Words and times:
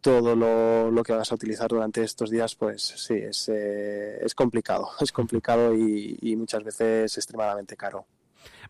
todo 0.00 0.34
lo, 0.34 0.90
lo, 0.90 1.02
que 1.02 1.12
vas 1.12 1.30
a 1.30 1.34
utilizar 1.34 1.68
durante 1.68 2.02
estos 2.02 2.30
días, 2.30 2.54
pues 2.54 2.82
sí, 2.82 3.14
es, 3.14 3.48
eh, 3.48 4.18
es 4.24 4.34
complicado, 4.34 4.90
es 5.00 5.12
complicado 5.12 5.74
y, 5.74 6.18
y, 6.20 6.36
muchas 6.36 6.64
veces 6.64 7.16
extremadamente 7.16 7.76
caro. 7.76 8.06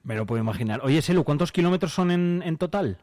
Me 0.02 0.14
lo 0.14 0.26
puedo 0.26 0.40
imaginar. 0.40 0.80
Oye, 0.82 1.02
Selu, 1.02 1.24
¿cuántos 1.24 1.52
kilómetros 1.52 1.92
son 1.92 2.10
en, 2.10 2.42
en 2.44 2.56
total? 2.56 2.98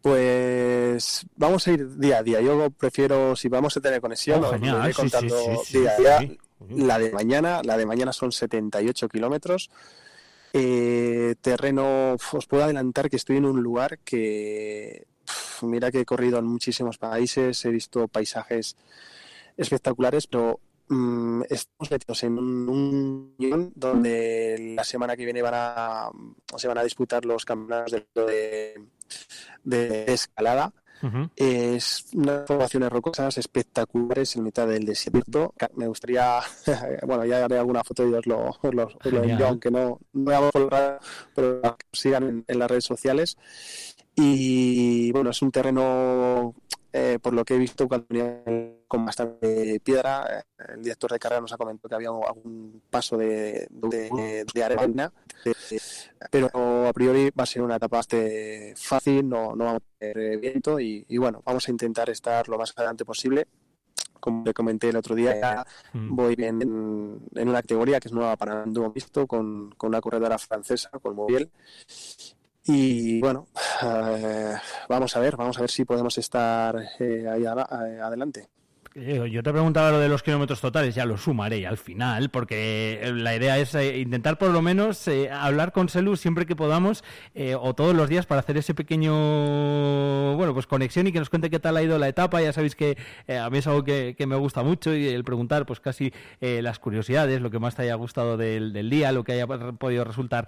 Pues 0.00 1.26
vamos 1.36 1.66
a 1.66 1.72
ir 1.72 1.96
día 1.96 2.18
a 2.18 2.22
día. 2.22 2.40
Yo 2.40 2.68
prefiero, 2.70 3.34
si 3.34 3.48
vamos 3.48 3.76
a 3.76 3.80
tener 3.80 4.00
conexión, 4.00 4.44
Oh, 4.44 4.50
os 4.50 4.60
iré 4.60 4.92
contando 4.92 5.38
sí, 5.38 5.50
sí, 5.64 5.72
sí, 5.72 5.78
día 5.78 5.92
a 5.92 6.18
día. 6.18 6.36
La 6.68 6.98
de 6.98 7.10
mañana, 7.10 7.62
la 7.64 7.76
de 7.76 7.86
mañana 7.86 8.12
son 8.12 8.30
78 8.30 9.08
kilómetros. 9.08 9.70
Eh, 10.52 11.34
terreno, 11.40 12.16
os 12.32 12.46
puedo 12.46 12.64
adelantar 12.64 13.10
que 13.10 13.16
estoy 13.16 13.38
en 13.38 13.46
un 13.46 13.62
lugar 13.62 13.98
que, 14.00 15.06
mira 15.62 15.90
que 15.90 16.00
he 16.00 16.04
corrido 16.04 16.38
en 16.38 16.46
muchísimos 16.46 16.98
países, 16.98 17.64
he 17.64 17.70
visto 17.70 18.08
paisajes 18.08 18.76
espectaculares, 19.56 20.26
pero 20.26 20.60
mm, 20.88 21.42
estamos 21.48 21.90
metidos 21.90 22.22
en 22.24 22.38
un, 22.38 23.34
guion 23.38 23.72
donde 23.74 24.74
la 24.76 24.84
semana 24.84 25.16
que 25.16 25.24
viene 25.24 25.42
van 25.42 25.54
a, 25.54 26.10
se 26.56 26.68
van 26.68 26.78
a 26.78 26.84
disputar 26.84 27.24
los 27.24 27.44
campeonatos 27.44 27.92
de, 27.92 28.06
de, 28.14 28.84
de 29.64 30.12
escalada. 30.12 30.72
Es 31.36 32.06
unas 32.14 32.46
formaciones 32.46 32.88
rocosas 32.88 33.36
espectaculares 33.36 34.36
en 34.36 34.44
mitad 34.44 34.66
del 34.66 34.86
desierto. 34.86 35.52
Me 35.74 35.86
gustaría, 35.86 36.40
bueno, 37.06 37.26
ya 37.26 37.44
haré 37.44 37.58
alguna 37.58 37.84
foto 37.84 38.08
y 38.08 38.14
os 38.14 38.26
lo, 38.26 38.48
os 38.62 38.74
lo, 38.74 38.84
os 38.86 38.94
lo 38.94 39.00
Genial. 39.02 39.30
envío, 39.30 39.46
aunque 39.48 39.70
no, 39.70 40.00
no 40.14 40.30
hago 40.34 40.50
por 40.50 41.00
pero 41.34 41.60
que 41.60 41.86
sigan 41.92 42.22
en, 42.24 42.44
en 42.48 42.58
las 42.58 42.70
redes 42.70 42.84
sociales. 42.84 43.36
Y 44.16 45.10
bueno, 45.12 45.30
es 45.30 45.42
un 45.42 45.50
terreno, 45.50 46.54
eh, 46.92 47.18
por 47.20 47.32
lo 47.32 47.44
que 47.44 47.54
he 47.54 47.58
visto, 47.58 47.88
con 47.88 49.04
bastante 49.04 49.80
piedra. 49.80 50.38
eh, 50.58 50.72
El 50.74 50.82
director 50.82 51.10
de 51.10 51.18
carrera 51.18 51.40
nos 51.40 51.52
ha 51.52 51.56
comentado 51.56 51.88
que 51.88 51.94
había 51.96 52.10
algún 52.10 52.80
paso 52.90 53.16
de, 53.16 53.66
de, 53.70 54.44
de 54.54 54.64
arena, 54.64 55.12
pero 56.30 56.86
a 56.86 56.92
priori 56.92 57.30
va 57.30 57.42
a 57.42 57.46
ser 57.46 57.62
una 57.62 57.76
etapa 57.76 57.96
bastante 57.96 58.74
fácil, 58.76 59.28
no, 59.28 59.56
no 59.56 59.64
vamos 59.64 59.82
a 59.82 59.98
tener 59.98 60.38
viento 60.38 60.78
y, 60.78 61.04
y 61.08 61.18
bueno, 61.18 61.42
vamos 61.44 61.66
a 61.66 61.70
intentar 61.72 62.08
estar 62.10 62.48
lo 62.48 62.56
más 62.58 62.72
adelante 62.76 63.04
posible. 63.04 63.46
Como 64.20 64.42
le 64.44 64.54
comenté 64.54 64.88
el 64.88 64.96
otro 64.96 65.14
día, 65.14 65.64
Mm. 65.92 66.14
voy 66.16 66.34
en, 66.38 66.62
en 67.34 67.48
una 67.48 67.60
categoría 67.60 68.00
que 68.00 68.08
es 68.08 68.12
nueva 68.14 68.36
para 68.36 68.62
el 68.64 68.72
dúo 68.72 68.90
mixto 68.94 69.26
con, 69.26 69.70
con 69.76 69.88
una 69.88 70.00
corredora 70.00 70.38
francesa, 70.38 70.88
con 71.02 71.14
Mobiel. 71.14 71.50
Y 72.66 73.20
bueno, 73.20 73.48
eh, 73.82 74.54
vamos 74.88 75.14
a 75.16 75.20
ver, 75.20 75.36
vamos 75.36 75.58
a 75.58 75.60
ver 75.60 75.70
si 75.70 75.84
podemos 75.84 76.16
estar 76.16 76.76
eh, 76.98 77.28
ahí 77.28 77.44
eh, 77.44 78.00
adelante. 78.00 78.48
Eh, 78.96 79.28
Yo 79.28 79.42
te 79.42 79.50
preguntaba 79.50 79.90
lo 79.90 79.98
de 79.98 80.08
los 80.08 80.22
kilómetros 80.22 80.60
totales, 80.60 80.94
ya 80.94 81.04
lo 81.04 81.16
sumaré 81.16 81.66
al 81.66 81.78
final, 81.78 82.30
porque 82.30 83.00
eh, 83.02 83.12
la 83.12 83.34
idea 83.34 83.58
es 83.58 83.74
eh, 83.74 83.98
intentar 83.98 84.38
por 84.38 84.50
lo 84.50 84.62
menos 84.62 85.08
hablar 85.32 85.72
con 85.72 85.88
Selu 85.88 86.14
siempre 86.14 86.46
que 86.46 86.54
podamos 86.54 87.02
o 87.58 87.74
todos 87.74 87.94
los 87.94 88.08
días 88.08 88.26
para 88.26 88.40
hacer 88.40 88.56
ese 88.56 88.72
pequeño, 88.72 90.36
bueno, 90.36 90.54
pues 90.54 90.68
conexión 90.68 91.08
y 91.08 91.12
que 91.12 91.18
nos 91.18 91.28
cuente 91.28 91.50
qué 91.50 91.58
tal 91.58 91.76
ha 91.76 91.82
ido 91.82 91.98
la 91.98 92.06
etapa. 92.06 92.40
Ya 92.40 92.52
sabéis 92.52 92.76
que 92.76 92.96
a 93.28 93.50
mí 93.50 93.58
es 93.58 93.66
algo 93.66 93.82
que, 93.82 94.14
me 94.26 94.36
gusta 94.36 94.62
mucho 94.62 94.94
y 94.94 95.08
el 95.08 95.24
preguntar 95.24 95.66
pues 95.66 95.80
casi 95.80 96.12
las 96.40 96.78
curiosidades, 96.78 97.40
lo 97.40 97.50
que 97.50 97.58
más 97.58 97.74
te 97.74 97.82
haya 97.82 97.94
gustado 97.94 98.36
del, 98.36 98.90
día, 98.90 99.12
lo 99.12 99.24
que 99.24 99.32
haya 99.32 99.46
podido 99.46 100.04
resultar 100.04 100.46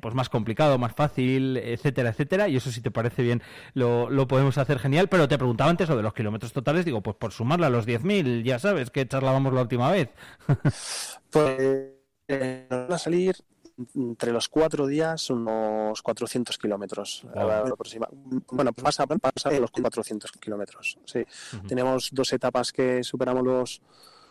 pues 0.00 0.14
más 0.14 0.28
complicado, 0.28 0.78
más 0.78 0.94
fácil, 0.94 1.56
etcétera, 1.56 2.10
etcétera. 2.10 2.48
Y 2.48 2.56
eso 2.56 2.70
si 2.70 2.80
te 2.80 2.90
parece 2.90 3.22
bien 3.22 3.42
lo, 3.74 4.08
lo 4.10 4.28
podemos 4.28 4.58
hacer 4.58 4.78
genial, 4.78 5.08
pero 5.08 5.28
te 5.28 5.38
preguntaba 5.38 5.70
antes 5.70 5.88
lo 5.88 5.96
de 5.96 6.02
los 6.02 6.14
kilómetros 6.14 6.52
totales, 6.52 6.84
digo, 6.84 7.02
pues 7.02 7.16
por 7.16 7.32
sumarla 7.32 7.66
a 7.66 7.70
los 7.70 7.79
10.000, 7.86 8.42
ya 8.44 8.58
sabes 8.58 8.90
que 8.90 9.06
charlábamos 9.06 9.52
la 9.52 9.62
última 9.62 9.90
vez. 9.90 10.10
Pues 11.30 11.92
eh, 12.26 12.66
van 12.68 12.92
a 12.92 12.98
salir 12.98 13.36
entre 13.94 14.32
los 14.32 14.48
cuatro 14.48 14.88
días 14.88 15.30
unos 15.30 16.02
400 16.02 16.58
kilómetros. 16.58 17.24
Bueno, 18.50 18.72
pues 18.72 18.82
pasa, 18.82 19.06
pasa 19.06 19.50
de 19.50 19.60
los 19.60 19.70
400 19.70 20.32
kilómetros. 20.32 20.98
Sí. 21.04 21.24
Ujú. 21.56 21.68
Tenemos 21.68 22.08
dos 22.12 22.32
etapas 22.32 22.72
que 22.72 23.04
superamos 23.04 23.44
los 23.44 23.80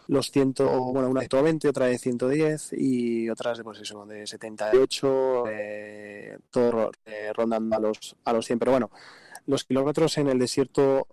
los 0.10 0.32
100, 0.32 0.56
bueno, 0.92 1.08
una 1.08 1.22
de 1.22 1.28
120, 1.28 1.70
otra 1.70 1.86
de 1.86 2.00
110 2.00 2.74
y 2.74 3.30
otras 3.30 3.60
de, 3.60 3.64
pues 3.64 3.80
eso, 3.80 4.08
de 4.08 4.26
78, 4.26 5.44
eh, 5.48 6.38
todo 6.50 6.90
eh, 7.06 7.32
rondando 7.32 7.76
a 7.76 7.80
los, 7.80 8.16
a 8.26 8.34
los 8.34 8.44
100. 8.44 8.58
Pero 8.58 8.72
bueno, 8.72 8.90
los 9.46 9.66
kilómetros 9.66 10.18
en 10.18 10.30
el 10.30 10.40
desierto 10.40 11.08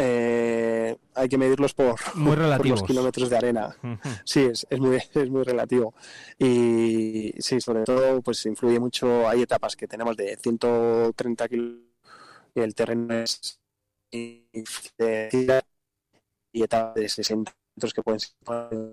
eh, 0.00 0.96
hay 1.16 1.28
que 1.28 1.36
medirlos 1.36 1.74
por, 1.74 1.96
Muy 2.14 2.30
por 2.30 2.38
relativos. 2.38 2.80
los 2.80 2.88
kilómetros 2.88 3.28
de 3.28 3.36
arena. 3.36 3.76
Sí, 4.24 4.44
es, 4.44 4.64
es 4.70 4.78
muy 4.78 4.96
es 5.14 5.30
muy 5.30 5.42
relativo. 5.42 5.92
Y 6.38 7.34
sí, 7.38 7.60
sobre 7.60 7.82
todo, 7.82 8.22
pues 8.22 8.46
influye 8.46 8.78
mucho. 8.78 9.28
Hay 9.28 9.42
etapas 9.42 9.74
que 9.74 9.88
tenemos 9.88 10.16
de 10.16 10.36
130 10.36 11.48
kilómetros 11.48 11.88
y 12.54 12.60
el 12.60 12.74
terreno 12.74 13.14
es 13.14 13.60
de 14.10 15.62
y 16.52 16.62
etapas 16.62 16.94
de 16.94 17.08
60 17.08 17.52
kilómetros 17.52 17.94
que 17.94 18.02
pueden 18.02 18.20
ser 18.20 18.34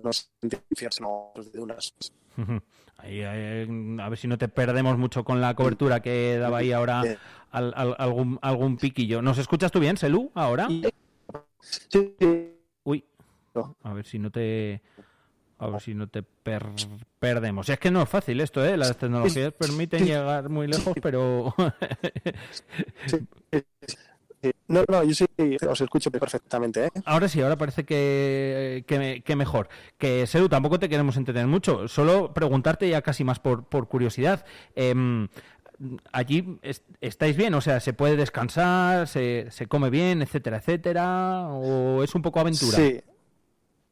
no 0.02 0.12
sentirse 0.12 1.00
de 1.52 1.60
unas. 1.60 1.94
Ahí, 2.98 3.22
ahí, 3.22 3.66
a 4.00 4.08
ver 4.08 4.18
si 4.18 4.26
no 4.26 4.38
te 4.38 4.48
perdemos 4.48 4.98
mucho 4.98 5.24
con 5.24 5.40
la 5.40 5.54
cobertura 5.54 6.00
que 6.00 6.38
daba 6.38 6.58
ahí 6.58 6.72
ahora 6.72 7.02
al- 7.50 7.72
al- 7.76 7.96
algún, 7.98 8.38
algún 8.42 8.76
piquillo. 8.76 9.22
¿Nos 9.22 9.38
escuchas 9.38 9.70
tú 9.72 9.80
bien, 9.80 9.96
Selú, 9.96 10.30
ahora? 10.34 10.68
sí, 11.60 12.14
Uy, 12.84 13.04
a 13.82 13.92
ver 13.92 14.04
si 14.06 14.18
no 14.18 14.30
te... 14.30 14.82
A 15.58 15.68
ver 15.68 15.80
si 15.80 15.94
no 15.94 16.06
te 16.06 16.22
per- 16.22 16.66
perdemos. 17.18 17.66
Es 17.70 17.78
que 17.78 17.90
no 17.90 18.02
es 18.02 18.08
fácil 18.10 18.40
esto, 18.42 18.62
¿eh? 18.62 18.76
Las 18.76 18.98
tecnologías 18.98 19.54
permiten 19.54 20.04
llegar 20.04 20.50
muy 20.50 20.66
lejos, 20.66 20.92
pero... 21.00 21.54
No, 24.68 24.84
no, 24.88 25.02
yo 25.02 25.12
sí 25.14 25.26
os 25.68 25.80
escucho 25.80 26.10
perfectamente. 26.10 26.86
¿eh? 26.86 26.90
Ahora 27.04 27.26
sí, 27.28 27.40
ahora 27.40 27.56
parece 27.56 27.84
que, 27.84 28.84
que, 28.86 29.22
que 29.24 29.34
mejor. 29.36 29.68
Que, 29.98 30.26
Seru, 30.26 30.48
tampoco 30.48 30.78
te 30.78 30.88
queremos 30.88 31.16
entretener 31.16 31.48
mucho. 31.48 31.88
Solo 31.88 32.32
preguntarte 32.32 32.88
ya 32.88 33.02
casi 33.02 33.24
más 33.24 33.40
por, 33.40 33.64
por 33.64 33.88
curiosidad. 33.88 34.44
Em, 34.76 35.26
allí 36.12 36.58
es- 36.62 36.82
estáis 37.00 37.36
bien, 37.36 37.54
o 37.54 37.60
sea, 37.60 37.80
se 37.80 37.92
puede 37.92 38.16
descansar, 38.16 39.06
se, 39.08 39.46
se 39.50 39.66
come 39.66 39.90
bien, 39.90 40.22
etcétera, 40.22 40.58
etcétera, 40.58 41.48
o 41.48 42.02
es 42.02 42.14
un 42.14 42.22
poco 42.22 42.40
aventura. 42.40 42.76
Sí. 42.76 43.00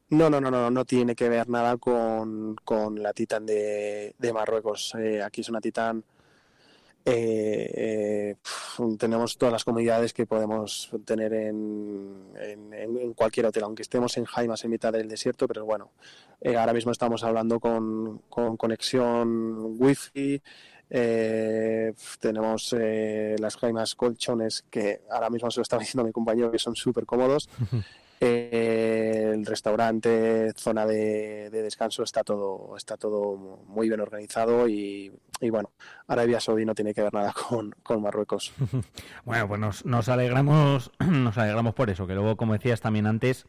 No, 0.09 0.29
no, 0.29 0.39
no, 0.39 0.51
no, 0.51 0.69
no 0.69 0.85
tiene 0.85 1.15
que 1.15 1.29
ver 1.29 1.49
nada 1.49 1.77
con, 1.77 2.55
con 2.63 3.01
la 3.01 3.11
Titan 3.11 3.45
de, 3.45 4.13
de 4.17 4.33
Marruecos. 4.33 4.93
Eh, 4.99 5.21
aquí 5.23 5.41
es 5.41 5.49
una 5.49 5.59
Titan. 5.61 6.03
eh, 7.07 7.71
eh, 7.75 8.35
tenemos 8.97 9.37
todas 9.37 9.53
las 9.53 9.63
comodidades 9.63 10.11
que 10.13 10.25
podemos 10.25 10.89
tener 11.05 11.33
en, 11.33 12.15
en- 12.35 13.13
cualquier 13.13 13.45
hotel, 13.45 13.63
aunque 13.63 13.83
estemos 13.83 14.17
en 14.17 14.25
Jaimas 14.25 14.63
en 14.65 14.71
mitad 14.71 14.91
del 14.91 15.07
desierto, 15.07 15.47
pero 15.47 15.65
bueno, 15.65 15.91
ahora 16.57 16.73
mismo 16.73 16.91
estamos 16.91 17.23
hablando 17.23 17.59
con, 17.59 18.19
con 18.29 18.57
conexión 18.57 19.75
wifi. 19.79 20.41
Eh, 20.89 21.93
tenemos 22.19 22.75
eh, 22.77 23.35
las 23.39 23.57
Jaimas 23.57 23.95
colchones 23.95 24.65
que 24.69 25.01
ahora 25.09 25.29
mismo 25.29 25.49
se 25.51 25.59
lo 25.59 25.63
estaba 25.63 25.79
diciendo 25.81 26.05
mi 26.05 26.11
compañero 26.11 26.51
que 26.51 26.59
son 26.59 26.75
súper 26.75 27.05
cómodos. 27.05 27.49
Eh, 28.21 29.31
el 29.33 29.45
restaurante, 29.45 30.53
zona 30.55 30.85
de, 30.85 31.49
de 31.49 31.61
descanso, 31.61 32.03
está 32.03 32.23
todo, 32.23 32.75
está 32.77 32.95
todo 32.95 33.35
muy 33.67 33.89
bien 33.89 33.99
organizado 33.99 34.69
y, 34.69 35.11
y 35.41 35.49
bueno, 35.49 35.71
Arabia 36.07 36.39
Saudí 36.39 36.65
no 36.65 36.73
tiene 36.75 36.93
que 36.93 37.01
ver 37.01 37.13
nada 37.13 37.33
con, 37.49 37.71
con 37.83 38.01
Marruecos. 38.01 38.53
Bueno, 39.25 39.47
pues 39.47 39.59
nos, 39.59 39.85
nos 39.85 40.07
alegramos, 40.07 40.91
nos 40.99 41.37
alegramos 41.37 41.73
por 41.73 41.89
eso, 41.89 42.07
que 42.07 42.13
luego, 42.13 42.37
como 42.37 42.53
decías 42.53 42.79
también 42.79 43.07
antes, 43.07 43.47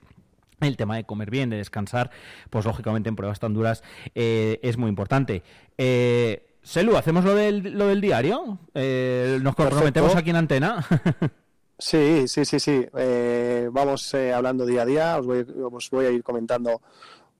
el 0.60 0.76
tema 0.76 0.96
de 0.96 1.04
comer 1.04 1.30
bien, 1.30 1.50
de 1.50 1.58
descansar, 1.58 2.10
pues 2.50 2.64
lógicamente 2.64 3.08
en 3.08 3.16
pruebas 3.16 3.40
tan 3.40 3.52
duras 3.52 3.82
eh, 4.14 4.58
es 4.62 4.78
muy 4.78 4.88
importante. 4.88 5.42
Eh, 5.76 6.45
Selu, 6.66 6.96
¿hacemos 6.96 7.24
lo 7.24 7.32
del, 7.32 7.78
lo 7.78 7.86
del 7.86 8.00
diario? 8.00 8.58
Eh, 8.74 9.38
¿Nos 9.40 9.54
comprometemos 9.54 10.10
Perfecto. 10.10 10.18
aquí 10.18 10.30
en 10.30 10.36
antena? 10.36 10.84
Sí, 11.78 12.26
sí, 12.26 12.46
sí, 12.46 12.58
sí. 12.58 12.86
Eh, 12.96 13.68
vamos 13.70 14.14
eh, 14.14 14.32
hablando 14.32 14.64
día 14.64 14.80
a 14.80 14.86
día. 14.86 15.18
Os 15.18 15.26
voy, 15.26 15.46
os 15.70 15.90
voy 15.90 16.06
a 16.06 16.10
ir 16.10 16.22
comentando 16.22 16.80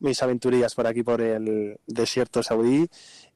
mis 0.00 0.22
aventurillas 0.22 0.74
por 0.74 0.86
aquí, 0.86 1.02
por 1.02 1.22
el 1.22 1.80
desierto 1.86 2.42
saudí. 2.42 2.86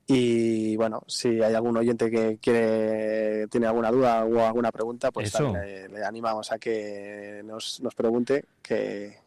Y 0.07 0.77
bueno, 0.77 1.03
si 1.07 1.43
hay 1.43 1.55
algún 1.55 1.79
oyente 1.79 2.11
que 2.11 2.37
quiere, 2.39 3.49
tiene 3.49 3.67
alguna 3.67 3.91
duda 3.91 4.27
o 4.27 4.45
alguna 4.45 4.71
pregunta, 4.71 5.11
pues 5.11 5.33
también 5.33 5.63
le, 5.63 5.89
le 5.89 6.05
animamos 6.05 6.53
a 6.53 6.59
que 6.59 7.41
nos, 7.47 7.81
nos 7.81 7.95
pregunte, 7.95 8.45
que, 8.61 9.21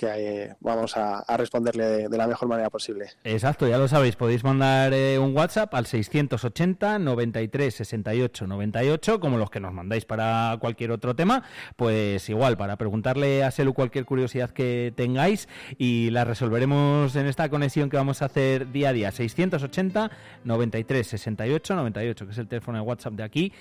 que 0.00 0.54
vamos 0.60 0.96
a, 0.96 1.22
responderle 1.36 2.08
de, 2.08 2.16
la 2.16 2.26
mejor 2.26 2.48
manera 2.48 2.70
posible. 2.70 3.10
Exacto, 3.22 3.68
ya 3.68 3.76
lo 3.76 3.86
sabéis, 3.86 4.16
podéis 4.16 4.42
mandar 4.44 4.94
eh, 4.94 5.18
un 5.18 5.36
WhatsApp 5.36 5.74
al 5.74 5.84
680 5.84 6.98
93 6.98 7.74
68 7.74 8.46
98, 8.46 9.20
como 9.20 9.36
los 9.36 9.50
que 9.50 9.60
nos 9.60 9.74
mandáis 9.74 10.06
para 10.06 10.56
cualquier 10.58 10.92
otro 10.92 11.14
tema, 11.14 11.42
pues 11.76 12.30
igual, 12.30 12.56
para 12.56 12.76
preguntarle 12.76 13.44
a 13.44 13.50
Selu 13.50 13.74
cualquier 13.74 14.06
curiosidad 14.06 14.50
que 14.50 14.94
tengáis 14.96 15.48
y 15.76 16.08
la 16.10 16.24
resolveremos 16.24 17.14
en 17.16 17.26
esta 17.26 17.50
conexión 17.50 17.90
que 17.90 17.98
vamos 17.98 18.22
a 18.22 18.26
hacer 18.26 18.72
día 18.72 18.88
a 18.88 18.92
día, 18.94 19.12
680 19.12 20.10
93 20.44 21.06
68 21.06 21.74
98, 21.74 22.24
que 22.24 22.32
es 22.32 22.38
el 22.38 22.48
teléfono 22.48 22.78
de 22.78 22.84
WhatsApp 22.84 23.12
de 23.12 23.22
aquí. 23.22 23.52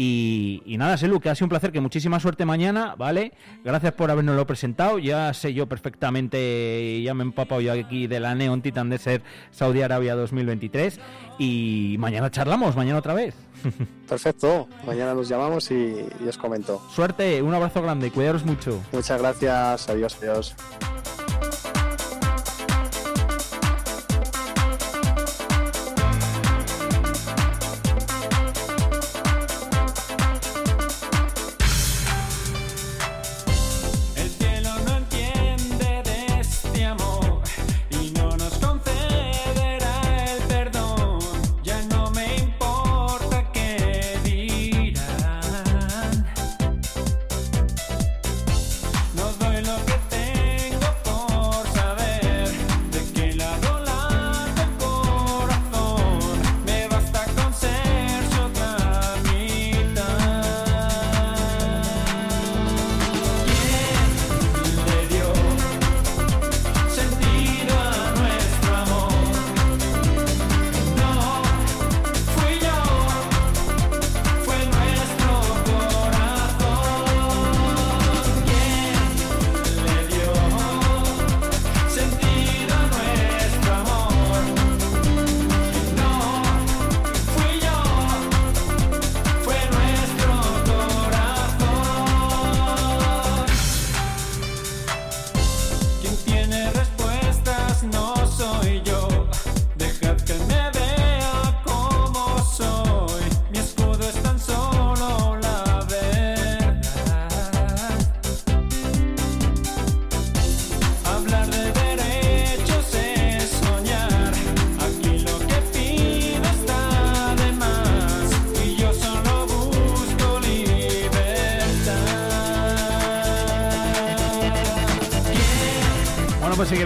Y, 0.00 0.76
nada, 0.78 0.96
Selu, 0.96 1.18
que 1.18 1.28
ha 1.28 1.34
sido 1.34 1.46
un 1.46 1.48
placer, 1.48 1.72
que 1.72 1.80
muchísima 1.80 2.20
suerte 2.20 2.44
mañana, 2.44 2.94
¿vale? 2.96 3.32
Gracias 3.64 3.94
por 3.94 4.12
habernoslo 4.12 4.46
presentado, 4.46 5.00
ya 5.00 5.34
sé 5.34 5.52
yo 5.54 5.66
perfectamente, 5.66 7.02
ya 7.02 7.14
me 7.14 7.24
he 7.24 7.26
empapado 7.26 7.60
yo 7.60 7.72
aquí 7.72 8.06
de 8.06 8.20
la 8.20 8.36
Neon 8.36 8.62
Titan 8.62 8.90
de 8.90 8.98
ser 8.98 9.22
Saudi 9.50 9.82
Arabia 9.82 10.14
2023 10.14 11.00
y 11.40 11.96
mañana 11.98 12.30
charlamos, 12.30 12.76
mañana 12.76 13.00
otra 13.00 13.14
vez. 13.14 13.34
Perfecto, 14.08 14.68
mañana 14.86 15.14
nos 15.14 15.28
llamamos 15.28 15.68
y, 15.72 16.06
y 16.24 16.28
os 16.28 16.38
comento. 16.38 16.80
Suerte, 16.94 17.42
un 17.42 17.52
abrazo 17.52 17.82
grande, 17.82 18.12
cuidaros 18.12 18.44
mucho. 18.44 18.80
Muchas 18.92 19.20
gracias, 19.20 19.88
adiós, 19.88 20.16
adiós. 20.22 20.54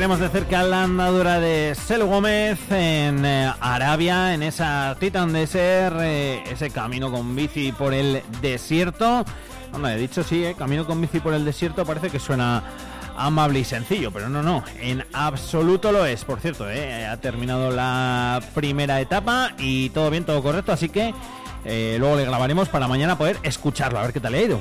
De 0.02 0.28
cerca 0.31 0.64
la 0.64 0.82
andadura 0.82 1.38
de 1.38 1.76
Sel 1.76 2.02
Gómez 2.04 2.58
en 2.70 3.25
eh, 3.25 3.52
Arabia, 3.60 4.34
en 4.34 4.43
esa 4.43 4.96
Titan 4.99 5.32
Desert, 5.32 5.96
eh, 6.00 6.43
ese 6.50 6.70
camino 6.70 7.12
con 7.12 7.37
bici 7.37 7.70
por 7.70 7.94
el 7.94 8.20
desierto. 8.40 9.25
Bueno, 9.70 9.88
he 9.88 9.96
dicho 9.96 10.25
sí, 10.25 10.44
eh, 10.44 10.56
camino 10.58 10.87
con 10.87 11.00
bici 11.00 11.20
por 11.20 11.34
el 11.34 11.44
desierto 11.44 11.87
parece 11.87 12.10
que 12.10 12.19
suena 12.19 12.64
amable 13.16 13.60
y 13.60 13.64
sencillo, 13.64 14.10
pero 14.10 14.28
no, 14.28 14.43
no, 14.43 14.64
en 14.81 15.04
absoluto 15.12 15.93
lo 15.93 16.04
es. 16.04 16.25
Por 16.25 16.40
cierto, 16.40 16.66
ha 16.66 17.16
terminado 17.19 17.70
la 17.70 18.43
primera 18.54 19.00
etapa 19.00 19.52
y 19.56 19.90
todo 19.90 20.10
bien, 20.10 20.25
todo 20.25 20.43
correcto, 20.43 20.72
así 20.72 20.88
que 20.88 21.14
luego 21.64 22.16
le 22.16 22.25
grabaremos 22.25 22.69
para 22.69 22.88
mañana 22.88 23.16
poder 23.16 23.38
escucharlo, 23.44 24.00
a 24.00 24.02
ver 24.02 24.12
qué 24.12 24.20
tal 24.20 24.34
ha 24.34 24.40
ido. 24.40 24.60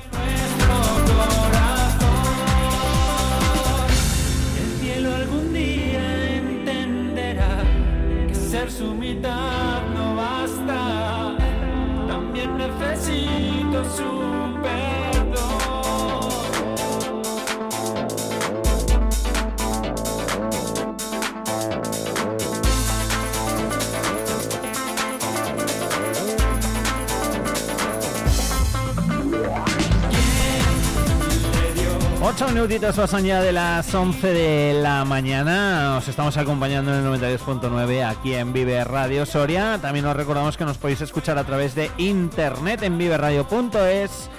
Minutitos 32.53 32.97
pasan 32.97 33.23
ya 33.23 33.41
de 33.41 33.53
las 33.53 33.93
11 33.93 34.27
de 34.27 34.73
la 34.81 35.05
mañana. 35.05 35.95
Os 35.97 36.07
estamos 36.09 36.35
acompañando 36.35 36.93
en 36.93 37.05
el 37.05 37.21
92.9 37.39 38.05
aquí 38.05 38.33
en 38.33 38.51
Vive 38.51 38.83
Radio 38.83 39.25
Soria. 39.25 39.79
También 39.81 40.05
os 40.05 40.15
recordamos 40.15 40.57
que 40.57 40.65
nos 40.65 40.77
podéis 40.77 40.99
escuchar 41.01 41.37
a 41.37 41.45
través 41.45 41.75
de 41.75 41.89
internet 41.97 42.83
en 42.83 42.97
viveradio.es 42.97 44.29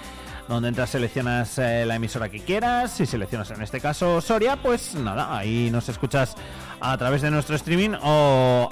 donde 0.48 0.68
entras 0.68 0.90
seleccionas 0.90 1.56
eh, 1.58 1.84
la 1.86 1.94
emisora 1.94 2.28
que 2.28 2.40
quieras, 2.40 2.90
si 2.90 3.06
seleccionas 3.06 3.50
en 3.52 3.62
este 3.62 3.80
caso 3.80 4.20
Soria, 4.20 4.56
pues 4.56 4.94
nada, 4.94 5.34
ahí 5.36 5.70
nos 5.70 5.88
escuchas 5.88 6.34
a 6.80 6.98
través 6.98 7.22
de 7.22 7.30
nuestro 7.30 7.56
streaming 7.56 7.94
o 8.02 8.68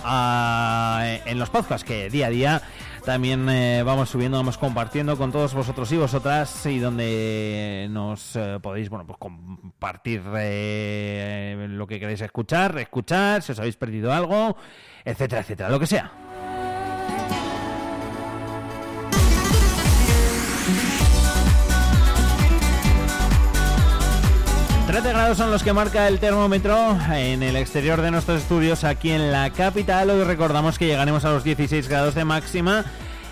en 1.24 1.38
los 1.38 1.48
podcasts 1.48 1.86
que 1.86 2.10
día 2.10 2.26
a 2.26 2.30
día 2.30 2.62
también 3.02 3.48
eh, 3.48 3.82
vamos 3.84 4.10
subiendo, 4.10 4.36
vamos 4.36 4.58
compartiendo 4.58 5.16
con 5.16 5.32
todos 5.32 5.54
vosotros 5.54 5.90
y 5.92 5.96
vosotras 5.96 6.66
y 6.66 6.78
donde 6.78 7.88
nos 7.90 8.36
eh, 8.36 8.58
podéis, 8.62 8.88
bueno, 8.88 9.06
pues 9.06 9.18
compartir 9.18 10.22
lo 10.22 11.86
que 11.86 12.00
queréis 12.00 12.20
escuchar, 12.20 12.78
escuchar, 12.78 13.42
si 13.42 13.52
os 13.52 13.58
habéis 13.58 13.76
perdido 13.76 14.12
algo, 14.12 14.56
etcétera, 15.04 15.42
etcétera, 15.42 15.68
lo 15.68 15.80
que 15.80 15.86
sea. 15.86 16.29
13 24.90 25.08
grados 25.10 25.38
son 25.38 25.52
los 25.52 25.62
que 25.62 25.72
marca 25.72 26.08
el 26.08 26.18
termómetro 26.18 26.98
en 27.12 27.44
el 27.44 27.54
exterior 27.54 28.02
de 28.02 28.10
nuestros 28.10 28.42
estudios 28.42 28.82
aquí 28.82 29.12
en 29.12 29.30
la 29.30 29.50
capital. 29.50 30.10
Hoy 30.10 30.24
recordamos 30.24 30.80
que 30.80 30.86
llegaremos 30.86 31.24
a 31.24 31.30
los 31.30 31.44
16 31.44 31.88
grados 31.88 32.16
de 32.16 32.24
máxima. 32.24 32.84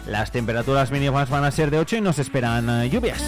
Las 0.07 0.31
temperaturas 0.31 0.93
mínimas 0.93 1.29
van 1.31 1.43
a 1.43 1.51
ser 1.51 1.73
de 1.73 1.81
8 1.81 1.97
y 1.97 2.01
nos 2.01 2.21
esperan 2.21 2.71
eh, 2.71 2.89
lluvias. 2.89 3.21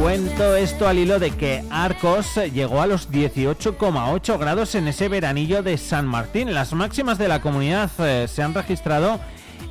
Cuento 0.00 0.54
esto 0.54 0.86
al 0.86 0.98
hilo 0.98 1.18
de 1.18 1.32
que 1.32 1.64
Arcos 1.68 2.36
llegó 2.52 2.80
a 2.80 2.86
los 2.86 3.10
18,8 3.10 4.38
grados 4.38 4.76
en 4.76 4.86
ese 4.86 5.08
veranillo 5.08 5.64
de 5.64 5.78
San 5.78 6.06
Martín. 6.06 6.54
Las 6.54 6.72
máximas 6.74 7.18
de 7.18 7.26
la 7.26 7.40
comunidad 7.40 7.90
eh, 7.98 8.28
se 8.28 8.40
han 8.40 8.54
registrado 8.54 9.18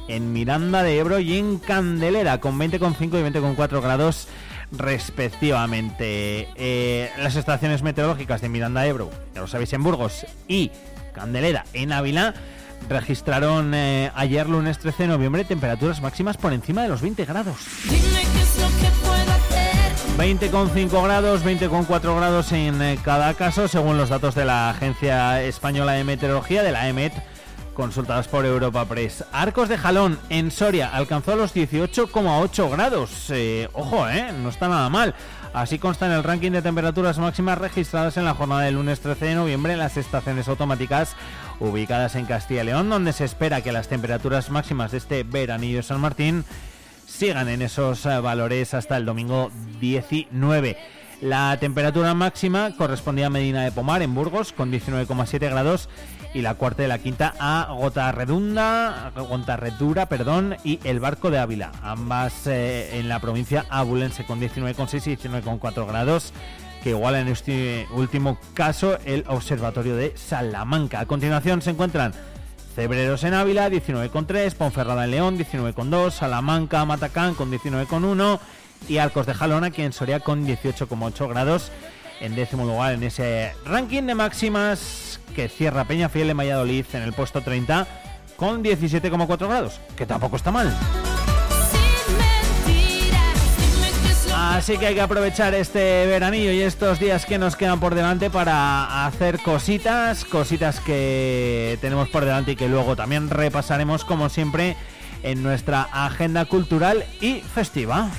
en 0.10 0.34
Miranda 0.34 0.84
de 0.84 1.00
Ebro 1.00 1.20
y 1.20 1.38
en 1.38 1.58
Candelera 1.58 2.42
con 2.42 2.60
20,5 2.60 3.00
y 3.00 3.40
20,4 3.40 3.82
grados 3.82 4.28
respectivamente. 4.74 6.50
Eh, 6.56 7.10
las 7.18 7.36
estaciones 7.36 7.84
meteorológicas 7.84 8.42
de 8.42 8.50
Miranda 8.50 8.86
Ebro, 8.86 9.10
ya 9.34 9.42
lo 9.42 9.48
sabéis, 9.48 9.74
en 9.74 9.84
Burgos 9.84 10.26
y 10.48 10.72
Candelera 11.14 11.66
en 11.74 11.94
Ávila 11.94 12.34
registraron 12.90 13.74
eh, 13.74 14.12
ayer 14.16 14.50
lunes 14.50 14.78
13 14.80 15.04
de 15.04 15.10
noviembre 15.10 15.46
temperaturas 15.46 16.02
máximas 16.02 16.38
por 16.38 16.54
encima 16.54 16.84
de 16.84 16.90
los 16.90 17.02
20 17.02 17.26
grados. 17.26 17.58
Dime 17.86 18.02
qué 18.34 18.42
es 18.42 18.60
lo 18.60 18.68
que 18.80 18.92
puedo 19.02 19.32
hacer 19.32 19.84
20,5 20.18 21.04
grados, 21.04 21.46
20,4 21.46 22.16
grados 22.16 22.52
en 22.52 22.82
eh, 22.82 23.00
cada 23.04 23.34
caso, 23.34 23.68
según 23.68 23.98
los 23.98 24.10
datos 24.10 24.36
de 24.36 24.46
la 24.46 24.70
Agencia 24.70 25.42
Española 25.44 25.94
de 25.94 26.04
Meteorología, 26.04 26.62
de 26.62 26.72
la 26.72 26.88
EMET, 26.88 27.14
consultadas 27.74 28.28
por 28.28 28.46
Europa 28.46 28.86
Press. 28.86 29.26
Arcos 29.32 29.70
de 29.70 29.78
Jalón 29.78 30.20
en 30.30 30.52
Soria 30.52 30.90
alcanzó 30.90 31.36
los 31.36 31.54
18,8 31.54 32.70
grados. 32.72 33.30
Eh, 33.30 33.70
ojo, 33.74 34.08
eh, 34.08 34.32
no 34.42 34.50
está 34.50 34.68
nada 34.68 34.90
mal. 34.90 35.16
Así 35.54 35.78
consta 35.78 36.06
en 36.08 36.14
el 36.14 36.24
ranking 36.24 36.52
de 36.52 36.62
temperaturas 36.62 37.20
máximas 37.20 37.58
registradas 37.58 38.18
en 38.18 38.26
la 38.26 38.34
jornada 38.34 38.62
del 38.62 38.76
lunes 38.76 39.02
13 39.02 39.26
de 39.26 39.36
noviembre 39.36 39.74
en 39.74 39.80
las 39.80 39.98
estaciones 39.98 40.48
automáticas 40.48 41.16
ubicadas 41.60 42.16
en 42.16 42.26
Castilla 42.26 42.64
y 42.64 42.66
León, 42.66 42.90
donde 42.90 43.14
se 43.14 43.26
espera 43.26 43.62
que 43.62 43.72
las 43.72 43.88
temperaturas 43.88 44.50
máximas 44.50 44.92
de 44.92 44.98
este 44.98 45.24
veranillo 45.24 45.78
de 45.78 45.84
San 45.84 46.02
Martín 46.02 46.44
sigan 47.06 47.50
en 47.50 47.62
esos 47.62 48.06
eh, 48.06 48.20
valores 48.20 48.74
hasta 48.74 48.98
el 48.98 49.06
domingo 49.06 49.52
19. 49.80 50.78
La 51.22 51.56
temperatura 51.58 52.14
máxima 52.14 52.76
correspondía 52.76 53.28
a 53.28 53.30
Medina 53.30 53.64
de 53.64 53.72
Pomar 53.72 54.02
en 54.02 54.14
Burgos 54.14 54.52
con 54.52 54.72
19,7 54.72 55.40
grados 55.40 55.88
y 56.34 56.42
la 56.42 56.56
cuarta 56.56 56.84
y 56.84 56.88
la 56.88 56.98
quinta 56.98 57.34
a 57.40 57.74
Gota 57.74 58.12
Redunda, 58.12 59.12
Gota 59.16 59.56
Redura, 59.58 60.08
perdón, 60.08 60.56
y 60.64 60.80
el 60.84 61.00
Barco 61.00 61.30
de 61.30 61.40
Ávila, 61.40 61.72
ambas 61.82 62.48
eh, 62.48 63.00
en 63.00 63.08
la 63.08 63.20
provincia 63.20 63.66
abulense 63.70 64.26
con 64.26 64.42
19,6 64.42 65.08
y 65.08 65.16
19,4 65.18 65.88
grados 65.88 66.34
que 66.84 66.90
igual 66.90 67.16
en 67.16 67.30
este 67.30 67.88
último 67.94 68.38
caso 68.54 68.98
el 69.06 69.24
Observatorio 69.28 69.96
de 69.96 70.18
Salamanca. 70.18 71.00
A 71.00 71.06
continuación 71.06 71.62
se 71.62 71.70
encuentran 71.70 72.14
Cebreros 72.76 73.24
en 73.24 73.34
Ávila, 73.34 73.70
19,3, 73.70 74.54
Ponferrada 74.56 75.06
en 75.06 75.12
León, 75.12 75.38
19,2, 75.38 76.12
Salamanca, 76.12 76.84
Matacán 76.84 77.36
con 77.36 77.52
19,1 77.52 78.40
y 78.90 78.98
Arcos 78.98 79.26
de 79.26 79.34
Jalón 79.34 79.64
aquí 79.64 79.82
en 79.82 79.94
Soria 79.94 80.20
con 80.20 80.46
18,8 80.46 81.30
grados 81.30 81.72
en 82.20 82.36
décimo 82.36 82.66
lugar 82.66 82.94
en 82.94 83.04
ese 83.04 83.54
ranking 83.66 84.04
de 84.04 84.16
máximas 84.16 85.13
que 85.36 85.50
cierra 85.50 85.86
Peñafiel 85.86 86.30
en 86.30 86.38
Valladolid 86.38 86.86
en 86.94 87.02
el 87.02 87.14
puesto 87.14 87.42
30 87.42 87.88
con 88.36 88.64
17,4 88.64 89.48
grados, 89.48 89.80
que 89.96 90.06
tampoco 90.06 90.36
está 90.36 90.52
mal. 90.52 90.76
Así 94.36 94.78
que 94.78 94.88
hay 94.88 94.96
que 94.96 95.02
aprovechar 95.02 95.54
este 95.54 96.06
veranillo 96.06 96.52
y 96.52 96.62
estos 96.62 97.00
días 97.00 97.26
que 97.26 97.38
nos 97.38 97.56
quedan 97.56 97.80
por 97.80 97.96
delante 97.96 98.30
para 98.30 99.06
hacer 99.06 99.40
cositas, 99.40 100.26
cositas 100.26 100.80
que 100.80 101.78
tenemos 101.82 102.10
por 102.10 102.26
delante 102.26 102.52
y 102.52 102.56
que 102.56 102.68
luego 102.68 102.96
también 102.96 103.30
repasaremos 103.30 104.06
como 104.06 104.30
siempre 104.30 104.76
en 105.24 105.42
nuestra 105.42 105.84
agenda 105.92 106.46
cultural 106.46 107.06
y 107.22 107.42
festiva. 107.42 108.10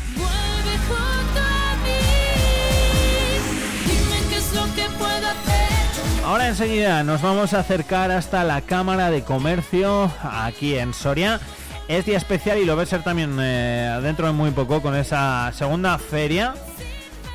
Enseguida 6.47 7.03
nos 7.03 7.23
vamos 7.23 7.53
a 7.53 7.61
acercar 7.61 8.11
hasta 8.11 8.45
la 8.45 8.61
Cámara 8.61 9.11
de 9.11 9.23
Comercio 9.23 10.13
aquí 10.23 10.77
en 10.77 10.95
Soria 10.95 11.41
es 11.89 12.07
día 12.07 12.17
especial 12.17 12.59
y 12.59 12.65
lo 12.65 12.77
va 12.77 12.83
a 12.83 12.87
ser 12.87 13.03
también 13.03 13.37
eh, 13.41 13.99
dentro 14.03 14.27
de 14.27 14.33
muy 14.33 14.51
poco 14.53 14.81
con 14.81 14.95
esa 14.95 15.53
segunda 15.53 15.99
feria 15.99 16.55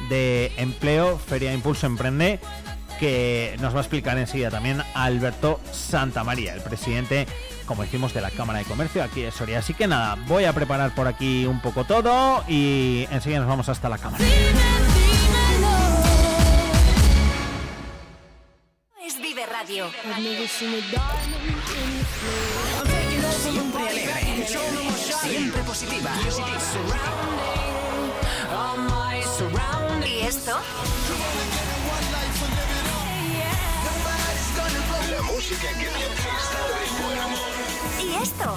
de 0.10 0.52
empleo, 0.58 1.18
Feria 1.18 1.54
Impulso 1.54 1.86
Emprende, 1.86 2.40
que 3.00 3.56
nos 3.60 3.74
va 3.74 3.80
a 3.80 3.82
explicar 3.82 4.18
enseguida 4.18 4.50
también 4.50 4.82
Alberto 4.96 5.60
Santamaría, 5.72 6.54
el 6.56 6.62
presidente, 6.62 7.28
como 7.66 7.84
decimos, 7.84 8.14
de 8.14 8.22
la 8.22 8.32
Cámara 8.32 8.60
de 8.60 8.66
Comercio 8.66 9.04
aquí 9.04 9.22
de 9.22 9.32
Soria. 9.32 9.60
Así 9.60 9.74
que 9.74 9.88
nada, 9.88 10.18
voy 10.28 10.46
a 10.46 10.54
preparar 10.54 10.96
por 10.96 11.08
aquí 11.08 11.46
un 11.46 11.62
poco 11.62 11.84
todo 11.84 12.44
y 12.48 13.08
enseguida 13.12 13.40
nos 13.40 13.50
vamos 13.50 13.70
hasta 13.70 13.90
la 13.90 13.98
Cámara. 13.98 14.24
Radio. 19.60 19.92
Siempre 19.92 20.14
alegre, 20.14 20.48
siempre 25.22 25.64
positiva. 25.64 26.12
¿Y 30.06 30.22
esto? 30.22 30.60
La 35.12 35.22
música 35.24 35.68
que 35.68 35.86
te 35.86 35.90
hace 35.90 36.38
estar 36.40 36.66
de 36.70 36.86
buen 37.04 37.20
humor. 37.20 37.40
¿Y 38.00 38.04
esto? 38.24 38.48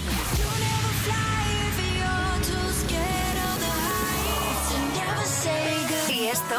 ¿Y 6.08 6.28
esto? 6.28 6.58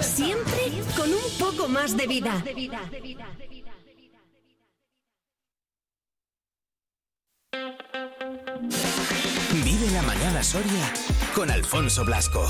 Siempre 0.00 0.72
con 0.96 1.12
un 1.12 1.38
poco 1.38 1.68
más 1.68 1.96
de 1.96 2.06
vida. 2.06 2.42
Vive 9.64 9.90
la 9.92 10.02
mañana 10.02 10.42
Soria 10.42 10.92
con 11.34 11.50
Alfonso 11.50 12.04
Blasco. 12.04 12.46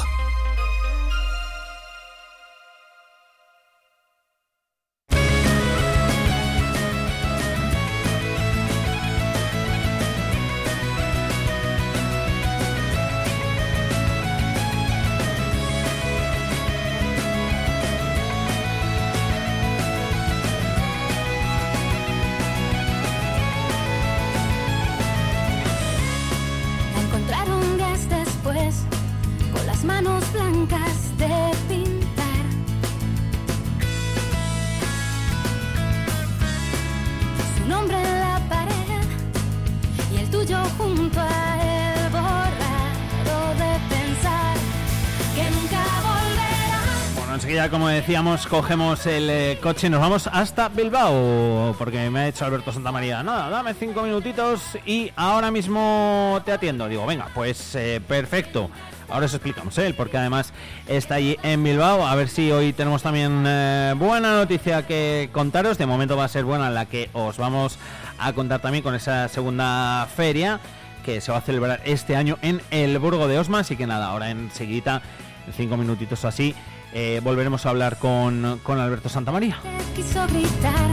Como 47.74 47.88
decíamos, 47.88 48.46
cogemos 48.46 49.04
el 49.04 49.28
eh, 49.28 49.58
coche 49.60 49.88
y 49.88 49.90
nos 49.90 50.00
vamos 50.00 50.28
hasta 50.28 50.68
Bilbao, 50.68 51.74
porque 51.76 52.08
me 52.08 52.20
ha 52.20 52.26
dicho 52.26 52.44
Alberto 52.44 52.70
Santamaría, 52.70 53.20
nada, 53.24 53.50
dame 53.50 53.74
cinco 53.74 54.02
minutitos 54.02 54.78
y 54.86 55.10
ahora 55.16 55.50
mismo 55.50 56.40
te 56.44 56.52
atiendo. 56.52 56.86
Digo, 56.86 57.04
venga, 57.04 57.26
pues 57.34 57.74
eh, 57.74 58.00
perfecto. 58.06 58.70
Ahora 59.08 59.26
os 59.26 59.34
explicamos 59.34 59.76
él, 59.78 59.94
porque 59.94 60.16
además 60.16 60.52
está 60.86 61.16
allí 61.16 61.36
en 61.42 61.64
Bilbao. 61.64 62.06
A 62.06 62.14
ver 62.14 62.28
si 62.28 62.52
hoy 62.52 62.72
tenemos 62.72 63.02
también 63.02 63.42
eh, 63.44 63.94
buena 63.96 64.36
noticia 64.36 64.86
que 64.86 65.28
contaros. 65.32 65.76
De 65.76 65.86
momento 65.86 66.16
va 66.16 66.26
a 66.26 66.28
ser 66.28 66.44
buena 66.44 66.70
la 66.70 66.86
que 66.86 67.10
os 67.12 67.38
vamos 67.38 67.80
a 68.20 68.32
contar 68.34 68.60
también 68.60 68.84
con 68.84 68.94
esa 68.94 69.26
segunda 69.26 70.06
feria 70.14 70.60
que 71.04 71.20
se 71.20 71.32
va 71.32 71.38
a 71.38 71.40
celebrar 71.40 71.80
este 71.84 72.14
año 72.14 72.38
en 72.40 72.60
el 72.70 72.96
Burgo 73.00 73.26
de 73.26 73.36
Osma. 73.36 73.58
Así 73.58 73.74
que 73.74 73.88
nada, 73.88 74.06
ahora 74.06 74.30
enseguida, 74.30 75.02
en 75.48 75.52
cinco 75.54 75.76
minutitos 75.76 76.24
o 76.24 76.28
así, 76.28 76.54
eh, 76.94 77.20
volveremos 77.22 77.66
a 77.66 77.70
hablar 77.70 77.98
con, 77.98 78.60
con 78.62 78.80
Alberto 78.80 79.08
Santamaría. 79.08 79.58
Quiso 79.94 80.26
gritar 80.28 80.90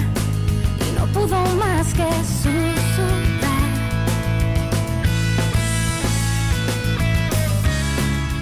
y 0.89 0.99
no 0.99 1.05
pudo 1.13 1.37
más 1.55 1.93
que. 1.93 2.03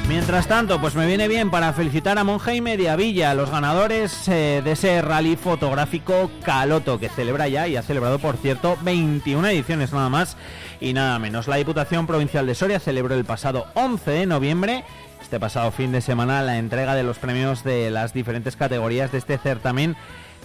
Mientras 0.10 0.48
tanto, 0.48 0.82
pues 0.82 0.96
me 0.96 1.06
viene 1.06 1.28
bien 1.28 1.52
para 1.52 1.72
felicitar 1.72 2.18
a 2.18 2.24
Monja 2.24 2.56
y 2.56 2.62
Mediavilla, 2.62 3.36
los 3.36 3.52
ganadores 3.52 4.28
eh, 4.28 4.62
de 4.64 4.72
ese 4.72 5.04
rally 5.04 5.36
fotográfico 5.36 6.32
Caloto, 6.44 7.00
que 7.00 7.10
celebra 7.10 7.48
ya 7.48 7.68
y 7.68 7.76
ha 7.76 7.84
celebrado, 7.84 8.18
por 8.18 8.36
cierto, 8.38 8.76
21 8.82 9.48
ediciones 9.50 9.94
nada 9.94 10.10
más 10.10 10.36
y 10.82 10.94
nada 10.94 11.20
menos. 11.20 11.48
La 11.48 11.58
Diputación 11.58 12.08
Provincial 12.08 12.48
de 12.48 12.56
Soria 12.56 12.80
celebró 12.80 13.14
el 13.14 13.24
pasado 13.24 13.68
11 13.76 14.10
de 14.10 14.26
noviembre, 14.26 14.84
este 15.30 15.40
pasado 15.40 15.70
fin 15.70 15.92
de 15.92 16.02
semana, 16.02 16.42
la 16.42 16.58
entrega 16.58 16.96
de 16.96 17.04
los 17.04 17.20
premios 17.20 17.64
de 17.64 17.92
las 17.92 18.14
diferentes 18.14 18.56
categorías 18.56 19.12
de 19.12 19.20
este 19.20 19.38
certamen 19.38 19.96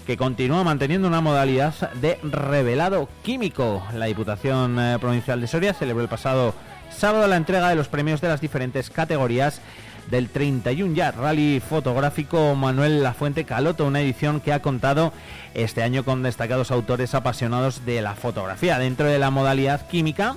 que 0.06 0.18
continúa 0.18 0.62
manteniendo 0.62 1.08
una 1.08 1.22
modalidad 1.22 1.72
de 1.94 2.18
revelado 2.22 3.08
químico. 3.22 3.82
La 3.94 4.04
Diputación 4.04 4.78
eh, 4.78 4.98
Provincial 5.00 5.40
de 5.40 5.46
Soria 5.46 5.72
celebró 5.72 6.02
el 6.02 6.10
pasado 6.10 6.52
sábado 6.90 7.26
la 7.28 7.38
entrega 7.38 7.70
de 7.70 7.76
los 7.76 7.88
premios 7.88 8.20
de 8.20 8.28
las 8.28 8.42
diferentes 8.42 8.90
categorías 8.90 9.62
del 10.10 10.28
31 10.28 10.94
ya 10.94 11.12
Rally 11.12 11.62
Fotográfico 11.66 12.54
Manuel 12.54 13.02
Lafuente 13.02 13.46
Caloto, 13.46 13.86
una 13.86 14.02
edición 14.02 14.42
que 14.42 14.52
ha 14.52 14.60
contado 14.60 15.14
este 15.54 15.82
año 15.82 16.04
con 16.04 16.22
destacados 16.22 16.70
autores 16.70 17.14
apasionados 17.14 17.86
de 17.86 18.02
la 18.02 18.16
fotografía. 18.16 18.78
Dentro 18.78 19.06
de 19.06 19.18
la 19.18 19.30
modalidad 19.30 19.88
química, 19.88 20.36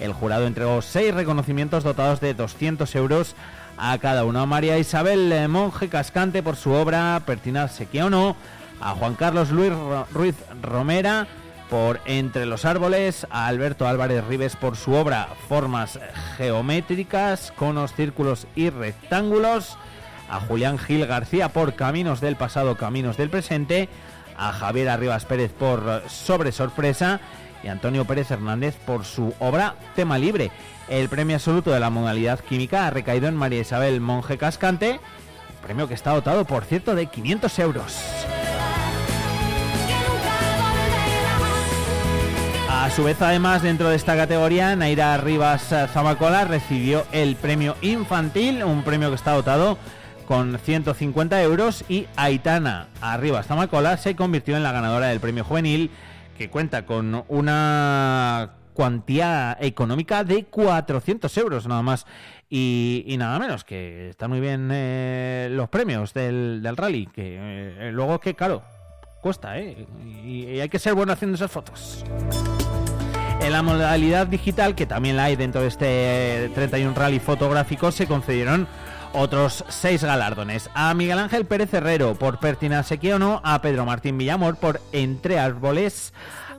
el 0.00 0.12
jurado 0.12 0.48
entregó 0.48 0.82
seis 0.82 1.14
reconocimientos 1.14 1.84
dotados 1.84 2.20
de 2.20 2.34
200 2.34 2.92
euros 2.96 3.36
a 3.92 3.98
cada 3.98 4.24
uno. 4.24 4.40
A 4.40 4.46
María 4.46 4.78
Isabel 4.78 5.48
Monje 5.48 5.90
Cascante 5.90 6.42
por 6.42 6.56
su 6.56 6.70
obra 6.70 7.20
Pertinarse 7.26 7.86
que 7.86 8.02
o 8.02 8.08
no, 8.08 8.34
a 8.80 8.94
Juan 8.94 9.14
Carlos 9.14 9.50
Luis 9.50 9.72
Ruiz 10.12 10.36
Romera 10.62 11.26
por 11.68 12.00
Entre 12.06 12.46
los 12.46 12.64
Árboles, 12.64 13.26
a 13.30 13.46
Alberto 13.46 13.86
Álvarez 13.86 14.24
Rives 14.24 14.56
por 14.56 14.76
su 14.76 14.92
obra 14.94 15.28
Formas 15.48 15.98
Geométricas, 16.36 17.52
Conos, 17.56 17.92
Círculos 17.94 18.46
y 18.56 18.70
Rectángulos, 18.70 19.76
a 20.30 20.40
Julián 20.40 20.78
Gil 20.78 21.06
García 21.06 21.50
por 21.50 21.74
Caminos 21.74 22.22
del 22.22 22.36
Pasado, 22.36 22.76
Caminos 22.76 23.18
del 23.18 23.28
Presente, 23.28 23.90
a 24.38 24.52
Javier 24.52 24.88
Arribas 24.88 25.26
Pérez 25.26 25.52
por 25.52 26.02
Sobre 26.08 26.52
Sorpresa. 26.52 27.20
Y 27.62 27.68
Antonio 27.68 28.04
Pérez 28.04 28.30
Hernández 28.30 28.76
por 28.84 29.06
su 29.06 29.32
obra 29.40 29.74
Tema 29.96 30.18
Libre. 30.18 30.50
El 30.88 31.08
premio 31.08 31.36
absoluto 31.36 31.70
de 31.70 31.80
la 31.80 31.90
modalidad 31.90 32.40
química 32.40 32.86
ha 32.86 32.90
recaído 32.90 33.28
en 33.28 33.36
María 33.36 33.60
Isabel 33.60 34.00
Monje 34.00 34.36
Cascante, 34.36 35.00
premio 35.62 35.88
que 35.88 35.94
está 35.94 36.12
dotado, 36.12 36.44
por 36.44 36.64
cierto, 36.64 36.94
de 36.94 37.06
500 37.06 37.58
euros. 37.60 37.98
A 42.68 42.90
su 42.90 43.04
vez, 43.04 43.20
además, 43.22 43.62
dentro 43.62 43.88
de 43.88 43.96
esta 43.96 44.14
categoría, 44.14 44.76
Naira 44.76 45.16
Rivas 45.16 45.72
eh, 45.72 45.86
Zamacola 45.90 46.44
recibió 46.44 47.06
el 47.12 47.34
premio 47.36 47.76
infantil, 47.80 48.62
un 48.62 48.82
premio 48.82 49.08
que 49.08 49.16
está 49.16 49.32
dotado 49.32 49.78
con 50.26 50.58
150 50.58 51.42
euros 51.42 51.84
y 51.88 52.06
Aitana 52.16 52.88
Arribas 53.00 53.46
Zamacola 53.46 53.96
se 53.96 54.16
convirtió 54.16 54.56
en 54.56 54.62
la 54.62 54.72
ganadora 54.72 55.08
del 55.08 55.20
premio 55.20 55.44
juvenil 55.44 55.90
que 56.38 56.48
cuenta 56.48 56.86
con 56.86 57.24
una 57.28 58.52
cuantía 58.74 59.56
económica 59.60 60.24
de 60.24 60.44
400 60.44 61.36
euros 61.38 61.66
nada 61.66 61.82
más. 61.82 62.06
Y, 62.50 63.14
nada 63.18 63.38
menos 63.38 63.64
que 63.64 64.10
están 64.10 64.30
muy 64.30 64.40
bien 64.40 64.68
eh, 64.70 65.48
los 65.50 65.68
premios 65.70 66.12
del, 66.12 66.62
rally 66.76 67.06
que 67.06 67.38
eh, 67.38 67.90
luego 67.92 68.20
que 68.20 68.34
claro 68.34 68.62
cuesta 69.20 69.58
eh 69.58 69.86
y, 70.04 70.60
hay 70.60 70.68
que 70.68 70.78
ser 70.78 70.94
bueno 70.94 71.12
haciendo 71.12 71.36
esas 71.36 71.50
fotos. 71.50 72.04
En 73.40 73.52
la 73.52 73.62
modalidad 73.62 74.26
digital, 74.26 74.74
que 74.74 74.86
también 74.86 75.16
la 75.16 75.24
hay 75.24 75.36
dentro 75.36 75.62
de 75.62 75.68
este 75.68 76.50
31 76.54 76.94
Rally 76.94 77.18
fotográfico, 77.18 77.90
se 77.90 78.06
concedieron 78.06 78.68
otros 79.14 79.64
seis 79.68 80.02
galardones. 80.02 80.70
A 80.74 80.92
Miguel 80.94 81.18
Ángel 81.18 81.46
Pérez 81.46 81.72
Herrero 81.72 82.14
por 82.14 82.38
Pertinace 82.38 82.98
que 82.98 83.14
o 83.14 83.18
no, 83.18 83.40
a 83.44 83.60
Pedro 83.62 83.86
Martín 83.86 84.18
Villamor 84.18 84.56
por 84.56 84.80
Entre 84.92 85.38
Árboles, 85.38 86.12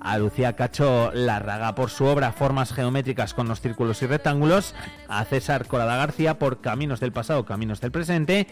a 0.05 0.19
Lucía 0.19 0.53
Cacho 0.53 1.11
Larraga 1.13 1.73
por 1.73 1.89
su 1.89 2.05
obra 2.05 2.31
Formas 2.31 2.71
Geométricas 2.71 3.33
con 3.33 3.47
los 3.47 3.59
círculos 3.59 4.01
y 4.03 4.07
rectángulos, 4.07 4.75
a 5.09 5.25
César 5.25 5.65
Corada 5.65 5.97
García 5.97 6.37
por 6.37 6.61
Caminos 6.61 6.99
del 6.99 7.11
Pasado, 7.11 7.43
Caminos 7.43 7.81
del 7.81 7.91
Presente, 7.91 8.47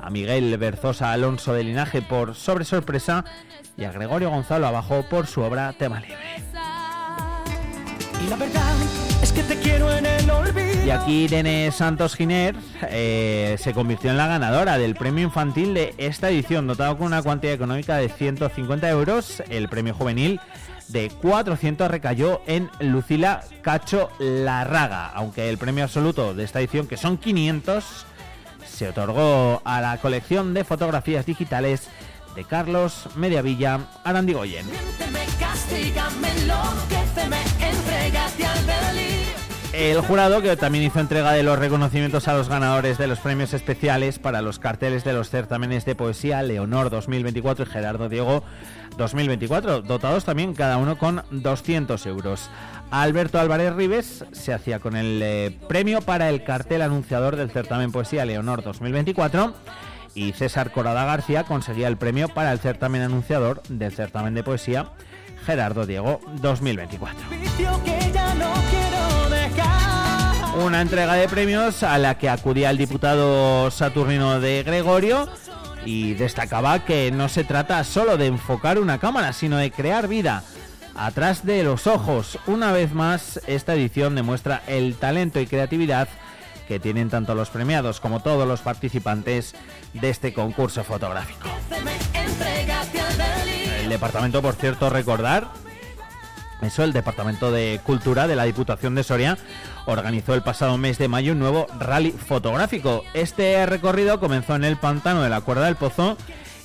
a 0.00 0.08
Miguel 0.08 0.56
Berzosa 0.56 1.12
Alonso 1.12 1.52
de 1.52 1.64
Linaje 1.64 2.00
por 2.00 2.34
Sobre 2.34 2.64
Sorpresa 2.64 3.26
y 3.76 3.84
a 3.84 3.92
Gregorio 3.92 4.30
Gonzalo 4.30 4.66
Abajo 4.66 5.04
por 5.10 5.26
su 5.26 5.42
obra 5.42 5.74
Tema 5.74 6.00
Libre. 6.00 6.16
Y 8.24 8.30
la 8.30 8.36
verdad 8.36 8.74
es 9.22 9.32
que 9.32 9.42
te 9.42 9.56
quiero 9.60 9.92
en 9.92 10.06
el 10.06 10.30
olvido. 10.30 10.86
Y 10.86 10.90
aquí 10.90 11.24
Irene 11.24 11.70
Santos 11.72 12.16
Giner 12.16 12.56
eh, 12.88 13.56
se 13.58 13.74
convirtió 13.74 14.10
en 14.10 14.16
la 14.16 14.28
ganadora 14.28 14.78
del 14.78 14.94
premio 14.94 15.24
infantil 15.24 15.74
de 15.74 15.94
esta 15.98 16.30
edición, 16.30 16.66
dotado 16.66 16.96
con 16.96 17.08
una 17.08 17.22
cuantía 17.22 17.52
económica 17.52 17.96
de 17.96 18.08
150 18.08 18.88
euros. 18.88 19.42
El 19.50 19.68
premio 19.68 19.92
juvenil 19.92 20.40
de 20.88 21.10
400 21.10 21.90
recayó 21.90 22.42
en 22.46 22.70
Lucila 22.80 23.42
Cacho 23.62 24.10
Larraga, 24.18 25.08
aunque 25.08 25.48
el 25.48 25.58
premio 25.58 25.84
absoluto 25.84 26.34
de 26.34 26.44
esta 26.44 26.60
edición, 26.60 26.86
que 26.86 26.96
son 26.96 27.18
500, 27.18 28.06
se 28.66 28.88
otorgó 28.88 29.62
a 29.64 29.80
la 29.80 29.98
colección 29.98 30.54
de 30.54 30.64
fotografías 30.64 31.26
digitales 31.26 31.88
de 32.34 32.44
Carlos 32.44 33.08
Mediavilla 33.16 33.80
Arandigoyen. 34.04 34.66
El 39.76 40.00
jurado, 40.00 40.40
que 40.40 40.56
también 40.56 40.84
hizo 40.84 41.00
entrega 41.00 41.32
de 41.32 41.42
los 41.42 41.58
reconocimientos 41.58 42.28
a 42.28 42.32
los 42.32 42.48
ganadores 42.48 42.96
de 42.96 43.06
los 43.06 43.18
premios 43.18 43.52
especiales 43.52 44.18
para 44.18 44.40
los 44.40 44.58
carteles 44.58 45.04
de 45.04 45.12
los 45.12 45.28
certámenes 45.28 45.84
de 45.84 45.94
poesía 45.94 46.42
Leonor 46.42 46.88
2024 46.88 47.66
y 47.66 47.68
Gerardo 47.68 48.08
Diego 48.08 48.42
2024, 48.96 49.82
dotados 49.82 50.24
también 50.24 50.54
cada 50.54 50.78
uno 50.78 50.96
con 50.96 51.22
200 51.30 52.06
euros. 52.06 52.48
Alberto 52.90 53.38
Álvarez 53.38 53.74
Rives 53.74 54.24
se 54.32 54.54
hacía 54.54 54.78
con 54.78 54.96
el 54.96 55.20
eh, 55.22 55.58
premio 55.68 56.00
para 56.00 56.30
el 56.30 56.42
cartel 56.42 56.80
anunciador 56.80 57.36
del 57.36 57.50
certamen 57.50 57.92
Poesía 57.92 58.24
Leonor 58.24 58.62
2024 58.62 59.52
y 60.14 60.32
César 60.32 60.72
Corada 60.72 61.04
García 61.04 61.44
conseguía 61.44 61.88
el 61.88 61.98
premio 61.98 62.28
para 62.28 62.50
el 62.52 62.60
certamen 62.60 63.02
anunciador 63.02 63.62
del 63.68 63.92
certamen 63.92 64.32
de 64.32 64.42
poesía 64.42 64.86
Gerardo 65.44 65.84
Diego 65.84 66.22
2024. 66.40 67.20
Una 70.64 70.80
entrega 70.80 71.14
de 71.14 71.28
premios 71.28 71.82
a 71.82 71.98
la 71.98 72.16
que 72.16 72.30
acudía 72.30 72.70
el 72.70 72.78
diputado 72.78 73.70
Saturnino 73.70 74.40
de 74.40 74.62
Gregorio 74.62 75.28
y 75.84 76.14
destacaba 76.14 76.84
que 76.84 77.10
no 77.12 77.28
se 77.28 77.44
trata 77.44 77.84
solo 77.84 78.16
de 78.16 78.26
enfocar 78.26 78.78
una 78.78 78.98
cámara, 78.98 79.34
sino 79.34 79.58
de 79.58 79.70
crear 79.70 80.08
vida 80.08 80.42
atrás 80.94 81.44
de 81.44 81.62
los 81.62 81.86
ojos. 81.86 82.38
Una 82.46 82.72
vez 82.72 82.94
más, 82.94 83.38
esta 83.46 83.74
edición 83.74 84.14
demuestra 84.14 84.62
el 84.66 84.94
talento 84.94 85.40
y 85.40 85.46
creatividad 85.46 86.08
que 86.66 86.80
tienen 86.80 87.10
tanto 87.10 87.34
los 87.34 87.50
premiados 87.50 88.00
como 88.00 88.20
todos 88.20 88.48
los 88.48 88.60
participantes 88.60 89.54
de 89.92 90.08
este 90.08 90.32
concurso 90.32 90.84
fotográfico. 90.84 91.48
El 93.78 93.88
departamento, 93.90 94.40
por 94.40 94.54
cierto, 94.54 94.88
recordar, 94.88 95.48
eso, 96.62 96.84
el 96.84 96.92
Departamento 96.92 97.52
de 97.52 97.80
Cultura 97.84 98.26
de 98.26 98.36
la 98.36 98.44
Diputación 98.44 98.94
de 98.94 99.04
Soria 99.04 99.36
organizó 99.84 100.34
el 100.34 100.42
pasado 100.42 100.78
mes 100.78 100.98
de 100.98 101.08
mayo 101.08 101.32
un 101.32 101.38
nuevo 101.38 101.66
rally 101.78 102.12
fotográfico. 102.12 103.04
Este 103.14 103.66
recorrido 103.66 104.18
comenzó 104.20 104.56
en 104.56 104.64
el 104.64 104.76
pantano 104.76 105.22
de 105.22 105.28
la 105.28 105.42
Cuerda 105.42 105.66
del 105.66 105.76
Pozo 105.76 106.16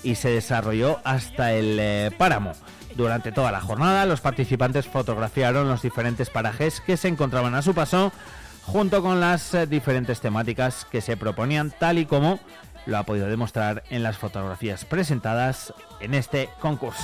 y 0.04 0.16
se 0.16 0.30
desarrolló 0.30 1.00
hasta 1.04 1.54
el 1.54 1.78
eh, 1.80 2.12
páramo. 2.18 2.54
Durante 2.96 3.32
toda 3.32 3.52
la 3.52 3.62
jornada, 3.62 4.06
los 4.06 4.22
participantes 4.22 4.88
fotografiaron 4.88 5.68
los 5.68 5.82
diferentes 5.82 6.30
parajes 6.30 6.82
que 6.82 6.98
se 6.98 7.08
encontraban 7.08 7.56
a 7.56 7.62
su 7.62 7.74
paso, 7.74 8.12
junto 8.64 9.02
con 9.02 9.20
las 9.20 9.54
eh, 9.54 9.68
diferentes 9.68 10.20
temáticas 10.20 10.86
que 10.86 11.02
se 11.02 11.18
proponían, 11.18 11.72
tal 11.72 12.00
y 12.00 12.06
como 12.06 12.40
lo 12.86 12.98
ha 12.98 13.04
podido 13.04 13.28
demostrar 13.28 13.84
en 13.90 14.04
las 14.04 14.18
fotografías 14.18 14.86
presentadas 14.86 15.74
en 16.00 16.14
este 16.14 16.50
concurso. 16.60 17.04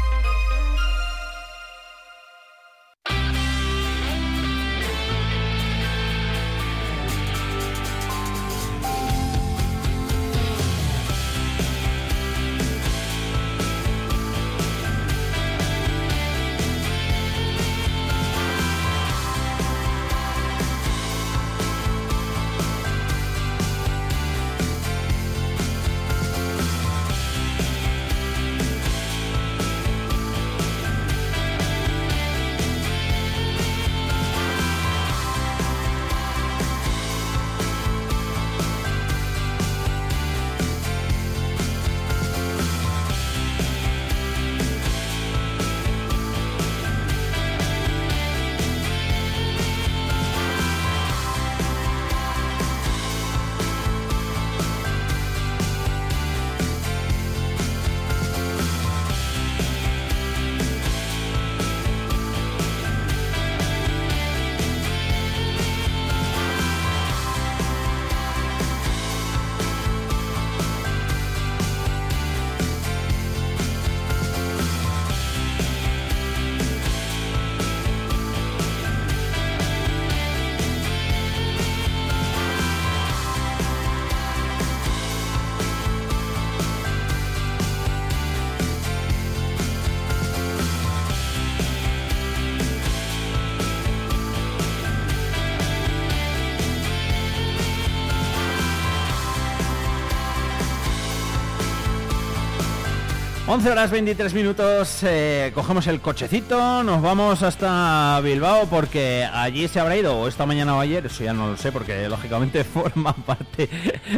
Once 103.53 103.69
horas 103.69 103.91
23 103.91 104.33
minutos, 104.33 105.03
eh, 105.03 105.51
cogemos 105.53 105.85
el 105.87 105.99
cochecito, 105.99 106.83
nos 106.83 107.01
vamos 107.01 107.43
hasta 107.43 108.17
Bilbao 108.23 108.67
porque 108.67 109.25
allí 109.25 109.67
se 109.67 109.81
habrá 109.81 109.97
ido, 109.97 110.17
o 110.17 110.29
esta 110.29 110.45
mañana 110.45 110.77
o 110.77 110.79
ayer, 110.79 111.05
eso 111.05 111.25
ya 111.25 111.33
no 111.33 111.49
lo 111.49 111.57
sé 111.57 111.69
porque 111.73 112.07
lógicamente 112.07 112.63
forma 112.63 113.11
parte 113.11 113.69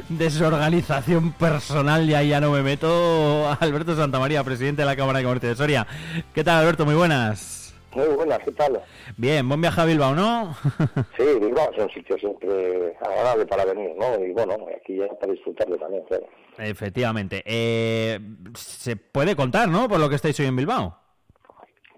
de 0.08 0.30
su 0.30 0.46
organización 0.46 1.32
personal 1.32 2.08
y 2.08 2.14
ahí 2.14 2.30
ya 2.30 2.40
no 2.40 2.52
me 2.52 2.62
meto. 2.62 3.58
Alberto 3.60 3.96
Santamaría, 3.96 4.44
presidente 4.44 4.84
de 4.84 4.86
la 4.86 4.96
Cámara 4.96 5.18
de 5.18 5.26
Comercio 5.26 5.50
de 5.50 5.56
Soria. 5.56 5.88
¿Qué 6.32 6.44
tal 6.44 6.60
Alberto? 6.60 6.86
Muy 6.86 6.94
buenas. 6.94 7.63
Muy 7.96 8.08
buenas, 8.08 8.40
¿qué 8.40 8.52
tal? 8.52 8.82
Bien, 9.18 9.48
buen 9.48 9.62
viaje 9.62 9.82
a 9.82 9.86
Bilbao, 9.86 10.16
¿no? 10.16 10.56
Sí, 11.18 11.24
Bilbao 11.40 11.72
es 11.72 11.84
un 11.84 11.90
sitio 11.92 12.18
siempre 12.18 12.96
agradable 13.00 13.46
para 13.46 13.66
venir, 13.66 13.92
¿no? 13.96 14.24
Y 14.24 14.32
bueno, 14.32 14.58
aquí 14.76 14.98
ya 14.98 15.08
para 15.20 15.32
disfrutarlo 15.32 15.78
también, 15.78 16.04
claro. 16.06 16.28
Efectivamente. 16.58 17.44
Eh, 17.46 18.20
se 18.56 18.96
puede 18.96 19.36
contar, 19.36 19.70
¿no? 19.70 19.88
Por 19.88 20.00
lo 20.00 20.10
que 20.10 20.16
estáis 20.16 20.40
hoy 20.40 20.48
en 20.48 20.56
Bilbao. 20.56 20.98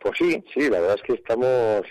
Pues 0.02 0.16
sí, 0.18 0.44
sí, 0.54 0.70
la 0.70 0.82
verdad 0.82 0.98
es 0.98 1.04
que 1.04 1.14
estamos 1.14 1.84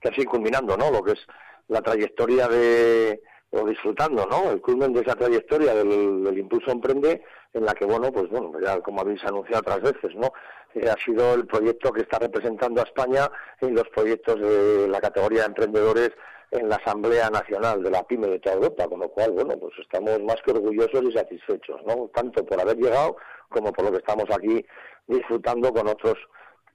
casi 0.00 0.24
culminando, 0.24 0.76
¿no? 0.76 0.90
Lo 0.90 1.02
que 1.02 1.12
es 1.12 1.26
la 1.66 1.82
trayectoria 1.82 2.46
de, 2.48 3.20
o 3.50 3.66
disfrutando, 3.66 4.26
¿no? 4.26 4.52
El 4.52 4.60
culmen 4.60 4.92
de 4.92 5.00
esa 5.00 5.16
trayectoria 5.16 5.74
del, 5.74 6.22
del 6.22 6.38
Impulso 6.38 6.70
Emprende, 6.70 7.22
en 7.52 7.64
la 7.64 7.74
que, 7.74 7.84
bueno, 7.84 8.12
pues 8.12 8.28
bueno, 8.30 8.52
ya 8.62 8.80
como 8.80 9.00
habéis 9.00 9.22
anunciado 9.24 9.60
otras 9.60 9.80
veces, 9.80 10.14
¿no? 10.14 10.32
Eh, 10.74 10.88
ha 10.88 10.96
sido 11.04 11.34
el 11.34 11.46
proyecto 11.46 11.92
que 11.92 12.02
está 12.02 12.18
representando 12.18 12.80
a 12.80 12.84
España 12.84 13.30
en 13.60 13.74
los 13.74 13.88
proyectos 13.88 14.40
de 14.40 14.88
la 14.88 15.00
categoría 15.00 15.40
de 15.40 15.46
emprendedores 15.46 16.10
en 16.50 16.68
la 16.68 16.76
Asamblea 16.76 17.30
Nacional 17.30 17.82
de 17.82 17.90
la 17.90 18.02
PYME 18.04 18.28
de 18.28 18.38
toda 18.38 18.56
Europa, 18.56 18.88
con 18.88 19.00
lo 19.00 19.08
cual, 19.10 19.32
bueno, 19.32 19.58
pues 19.58 19.74
estamos 19.78 20.18
más 20.22 20.36
que 20.44 20.52
orgullosos 20.52 21.02
y 21.04 21.12
satisfechos, 21.12 21.80
¿no? 21.86 22.10
Tanto 22.14 22.44
por 22.44 22.60
haber 22.60 22.76
llegado 22.76 23.16
como 23.48 23.72
por 23.72 23.84
lo 23.84 23.92
que 23.92 23.98
estamos 23.98 24.24
aquí 24.30 24.64
disfrutando 25.06 25.72
con 25.72 25.88
otros 25.88 26.16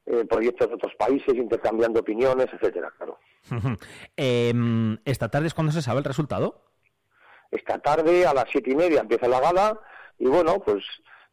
eh, 0.06 0.26
proyectos 0.26 0.68
de 0.68 0.76
otros 0.76 0.94
países, 0.96 1.34
intercambiando 1.36 2.02
opiniones, 2.02 2.48
etcétera, 2.54 2.92
claro. 2.98 3.20
Eh, 4.18 4.54
¿Esta 5.06 5.30
tarde 5.30 5.48
es 5.48 5.54
cuando 5.54 5.72
se 5.72 5.82
sabe 5.82 6.00
el 6.00 6.06
resultado? 6.06 6.62
Esta 7.52 7.80
tarde 7.80 8.26
a 8.26 8.34
las 8.34 8.46
siete 8.52 8.72
y 8.72 8.76
media 8.76 9.02
empieza 9.02 9.28
la 9.28 9.40
gala 9.40 9.80
y 10.18 10.28
bueno, 10.28 10.60
pues 10.60 10.84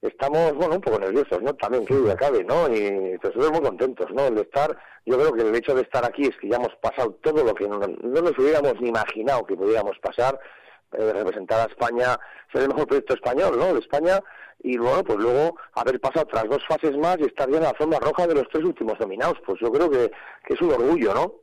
estamos, 0.02 0.54
bueno, 0.54 0.76
un 0.76 0.80
poco 0.80 0.98
nerviosos, 0.98 1.42
¿no? 1.42 1.54
También, 1.54 1.84
que 1.86 1.94
duda 1.94 2.16
cabe, 2.16 2.44
¿no? 2.44 2.68
Y 2.68 3.18
pues 3.18 3.36
muy 3.36 3.60
contentos, 3.60 4.06
¿no? 4.14 4.26
El 4.26 4.34
de 4.36 4.42
estar, 4.42 4.76
yo 5.04 5.18
creo 5.18 5.32
que 5.32 5.42
el 5.42 5.54
hecho 5.54 5.74
de 5.74 5.82
estar 5.82 6.04
aquí 6.04 6.22
es 6.22 6.36
que 6.38 6.48
ya 6.48 6.56
hemos 6.56 6.74
pasado 6.80 7.18
todo 7.22 7.44
lo 7.44 7.54
que 7.54 7.68
no, 7.68 7.78
no 7.78 8.22
nos 8.22 8.38
hubiéramos 8.38 8.80
ni 8.80 8.88
imaginado 8.88 9.44
que 9.44 9.56
pudiéramos 9.56 9.98
pasar, 9.98 10.38
eh, 10.92 11.12
representar 11.12 11.60
a 11.60 11.70
España, 11.70 12.18
ser 12.52 12.62
el 12.62 12.68
mejor 12.68 12.86
proyecto 12.86 13.14
español, 13.14 13.58
¿no? 13.58 13.74
De 13.74 13.80
España, 13.80 14.20
y 14.62 14.76
bueno, 14.76 15.04
pues 15.04 15.18
luego 15.18 15.56
haber 15.74 16.00
pasado 16.00 16.26
tras 16.26 16.48
dos 16.48 16.62
fases 16.66 16.96
más 16.96 17.18
y 17.18 17.24
estar 17.24 17.48
ya 17.50 17.58
en 17.58 17.62
la 17.64 17.74
zona 17.78 17.98
roja 17.98 18.26
de 18.26 18.34
los 18.34 18.48
tres 18.50 18.64
últimos 18.64 18.98
nominados. 19.00 19.38
Pues 19.46 19.60
yo 19.60 19.70
creo 19.70 19.90
que, 19.90 20.10
que 20.44 20.54
es 20.54 20.60
un 20.60 20.72
orgullo, 20.72 21.14
¿no? 21.14 21.34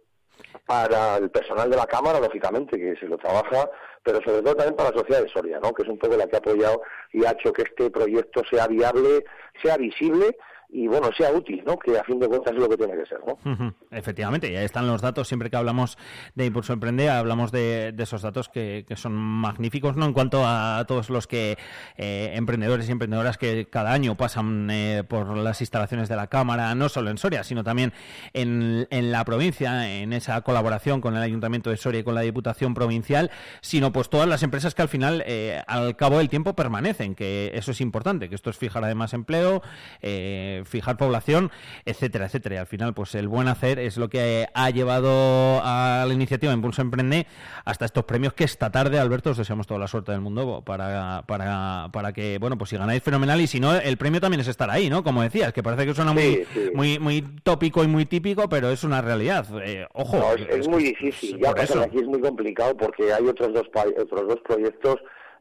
Para 0.65 1.17
el 1.17 1.29
personal 1.29 1.69
de 1.69 1.77
la 1.77 1.85
Cámara, 1.85 2.19
lógicamente, 2.19 2.77
que 2.77 2.95
se 2.99 3.07
lo 3.07 3.17
trabaja, 3.17 3.69
pero 4.03 4.21
sobre 4.21 4.41
todo 4.41 4.55
también 4.55 4.75
para 4.75 4.91
la 4.91 4.97
sociedad 4.97 5.21
de 5.21 5.29
Soria, 5.29 5.59
¿no? 5.59 5.73
Que 5.73 5.83
es 5.83 5.89
un 5.89 5.97
poco 5.97 6.17
la 6.17 6.27
que 6.27 6.35
ha 6.35 6.39
apoyado 6.39 6.81
y 7.13 7.25
ha 7.25 7.31
hecho 7.31 7.53
que 7.53 7.63
este 7.63 7.89
proyecto 7.89 8.43
sea 8.49 8.67
viable, 8.67 9.23
sea 9.61 9.77
visible 9.77 10.37
y 10.69 10.87
bueno, 10.87 11.09
sea 11.17 11.31
útil, 11.31 11.63
¿no? 11.65 11.77
Que 11.79 11.97
a 11.97 12.03
fin 12.03 12.19
de 12.19 12.27
cuentas 12.27 12.53
es 12.53 12.59
lo 12.59 12.67
que 12.67 12.77
tiene 12.77 12.93
que 12.95 13.05
ser, 13.05 13.19
¿no? 13.25 13.73
Efectivamente, 13.89 14.51
y 14.51 14.55
ahí 14.55 14.65
están 14.65 14.87
los 14.87 15.01
datos. 15.01 15.27
Siempre 15.27 15.49
que 15.49 15.55
hablamos 15.55 15.97
de 16.35 16.45
Impulso 16.45 16.73
Emprende, 16.73 17.09
hablamos 17.09 17.51
de, 17.51 17.93
de 17.93 18.03
esos 18.03 18.21
datos 18.21 18.49
que, 18.49 18.85
que 18.87 18.95
son 18.95 19.13
magníficos, 19.13 19.95
¿no? 19.95 20.05
En 20.05 20.13
cuanto 20.13 20.43
a 20.45 20.83
todos 20.87 21.09
los 21.09 21.25
que 21.27 21.57
eh, 21.95 22.31
emprendedores 22.35 22.89
y 22.89 22.91
emprendedoras 22.91 23.37
que 23.37 23.67
cada 23.69 23.93
año 23.93 24.17
pasan 24.17 24.69
eh, 24.69 25.03
por 25.07 25.37
las 25.37 25.61
instalaciones 25.61 26.09
de 26.09 26.15
la 26.15 26.27
Cámara, 26.27 26.73
no 26.75 26.89
solo 26.89 27.11
en 27.11 27.17
Soria, 27.17 27.43
sino 27.43 27.63
también 27.63 27.93
en, 28.33 28.87
en 28.89 29.11
la 29.11 29.23
provincia, 29.23 29.89
en 29.89 30.11
esa 30.13 30.41
colaboración 30.41 31.01
con 31.01 31.15
el 31.15 31.21
Ayuntamiento 31.21 31.69
de 31.69 31.77
Soria 31.77 32.01
y 32.01 32.03
con 32.03 32.15
la 32.15 32.21
Diputación 32.21 32.73
Provincial, 32.73 33.31
sino 33.61 33.91
pues 33.91 34.09
todas 34.09 34.27
las 34.27 34.43
empresas 34.43 34.75
que 34.75 34.81
al 34.81 34.89
final, 34.89 35.23
eh, 35.25 35.61
al 35.67 35.95
cabo 35.95 36.17
del 36.17 36.29
tiempo, 36.29 36.55
permanecen, 36.55 37.15
que 37.15 37.51
eso 37.53 37.71
es 37.71 37.81
importante, 37.81 38.29
que 38.29 38.35
esto 38.35 38.49
es 38.49 38.57
fijar 38.57 38.83
además 38.83 39.13
empleo, 39.13 39.61
eh, 40.01 40.56
fijar 40.65 40.97
población, 40.97 41.51
etcétera, 41.85 42.25
etcétera. 42.25 42.55
Y 42.55 42.57
al 42.59 42.67
final, 42.67 42.93
pues 42.93 43.15
el 43.15 43.27
buen 43.27 43.47
hacer 43.47 43.79
es 43.79 43.97
lo 43.97 44.09
que 44.09 44.47
ha 44.53 44.69
llevado 44.69 45.61
a 45.63 46.05
la 46.07 46.13
iniciativa 46.13 46.53
Impulso 46.53 46.81
Emprende 46.81 47.27
hasta 47.65 47.85
estos 47.85 48.05
premios 48.05 48.33
que 48.33 48.43
esta 48.43 48.71
tarde, 48.71 48.99
Alberto, 48.99 49.31
os 49.31 49.37
deseamos 49.37 49.67
toda 49.67 49.79
la 49.79 49.87
suerte 49.87 50.11
del 50.11 50.21
mundo 50.21 50.61
para, 50.65 51.23
para, 51.27 51.89
para 51.91 52.13
que, 52.13 52.37
bueno, 52.39 52.57
pues 52.57 52.69
si 52.69 52.77
ganáis 52.77 53.03
fenomenal 53.03 53.41
y 53.41 53.47
si 53.47 53.59
no, 53.59 53.75
el 53.75 53.97
premio 53.97 54.21
también 54.21 54.41
es 54.41 54.47
estar 54.47 54.69
ahí, 54.69 54.89
¿no? 54.89 55.03
Como 55.03 55.21
decías, 55.21 55.53
que 55.53 55.63
parece 55.63 55.85
que 55.85 55.93
suena 55.93 56.13
muy, 56.13 56.23
Sí, 56.27 56.45
sí. 56.53 56.71
muy, 56.73 56.99
muy 56.99 57.21
tópico 57.43 57.83
y 57.83 57.87
muy 57.87 58.05
típico, 58.05 58.47
pero 58.49 58.69
es 58.69 58.83
una 58.83 59.01
realidad. 59.01 59.45
Eh, 59.63 59.87
ojo. 59.93 60.17
No, 60.17 60.33
es, 60.33 60.47
es 60.49 60.67
muy 60.67 60.83
difícil. 60.83 61.39
Ya 61.39 61.53
pasa 61.53 61.73
que 61.73 61.85
aquí 61.85 61.97
es 61.97 62.07
muy 62.07 62.19
complicado 62.21 62.75
porque 62.77 63.13
hay 63.13 63.25
otros 63.25 63.53
dos 63.53 63.67
otros 64.01 64.27
dos 64.27 64.39
proyectos, 64.45 64.97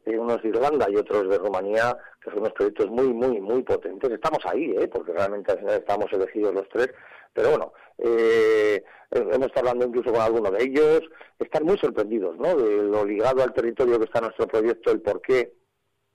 unos 0.07 0.43
de 0.43 0.49
Irlanda 0.49 0.87
y 0.89 0.97
otros 0.97 1.29
de 1.29 1.39
Rumanía, 1.39 1.97
que 2.23 2.31
son 2.31 2.41
unos 2.41 2.53
proyectos 2.53 2.89
muy, 2.91 3.13
muy, 3.13 3.41
muy 3.41 3.63
potentes. 3.63 4.11
Estamos 4.11 4.39
ahí, 4.47 4.75
¿eh? 4.79 4.89
porque 4.89 5.13
realmente 5.13 5.53
al 5.53 5.59
final 5.59 5.75
estamos 5.75 6.07
elegidos 6.13 6.55
los 6.55 6.69
tres. 6.69 6.91
Pero 7.33 7.51
bueno, 7.51 7.73
eh, 7.99 8.83
hemos 9.11 9.49
estado 9.49 9.69
hablando 9.69 9.87
incluso 9.87 10.13
con 10.13 10.23
algunos 10.23 10.53
de 10.53 10.63
ellos. 10.63 11.01
Están 11.39 11.65
muy 11.65 11.77
sorprendidos 11.79 12.37
¿no? 12.39 12.57
de 12.57 12.85
lo 12.85 13.05
ligado 13.05 13.43
al 13.43 13.53
territorio 13.53 13.99
que 13.99 14.05
está 14.05 14.21
nuestro 14.21 14.47
proyecto, 14.47 14.93
el 14.93 15.01
por 15.01 15.21
qué 15.21 15.53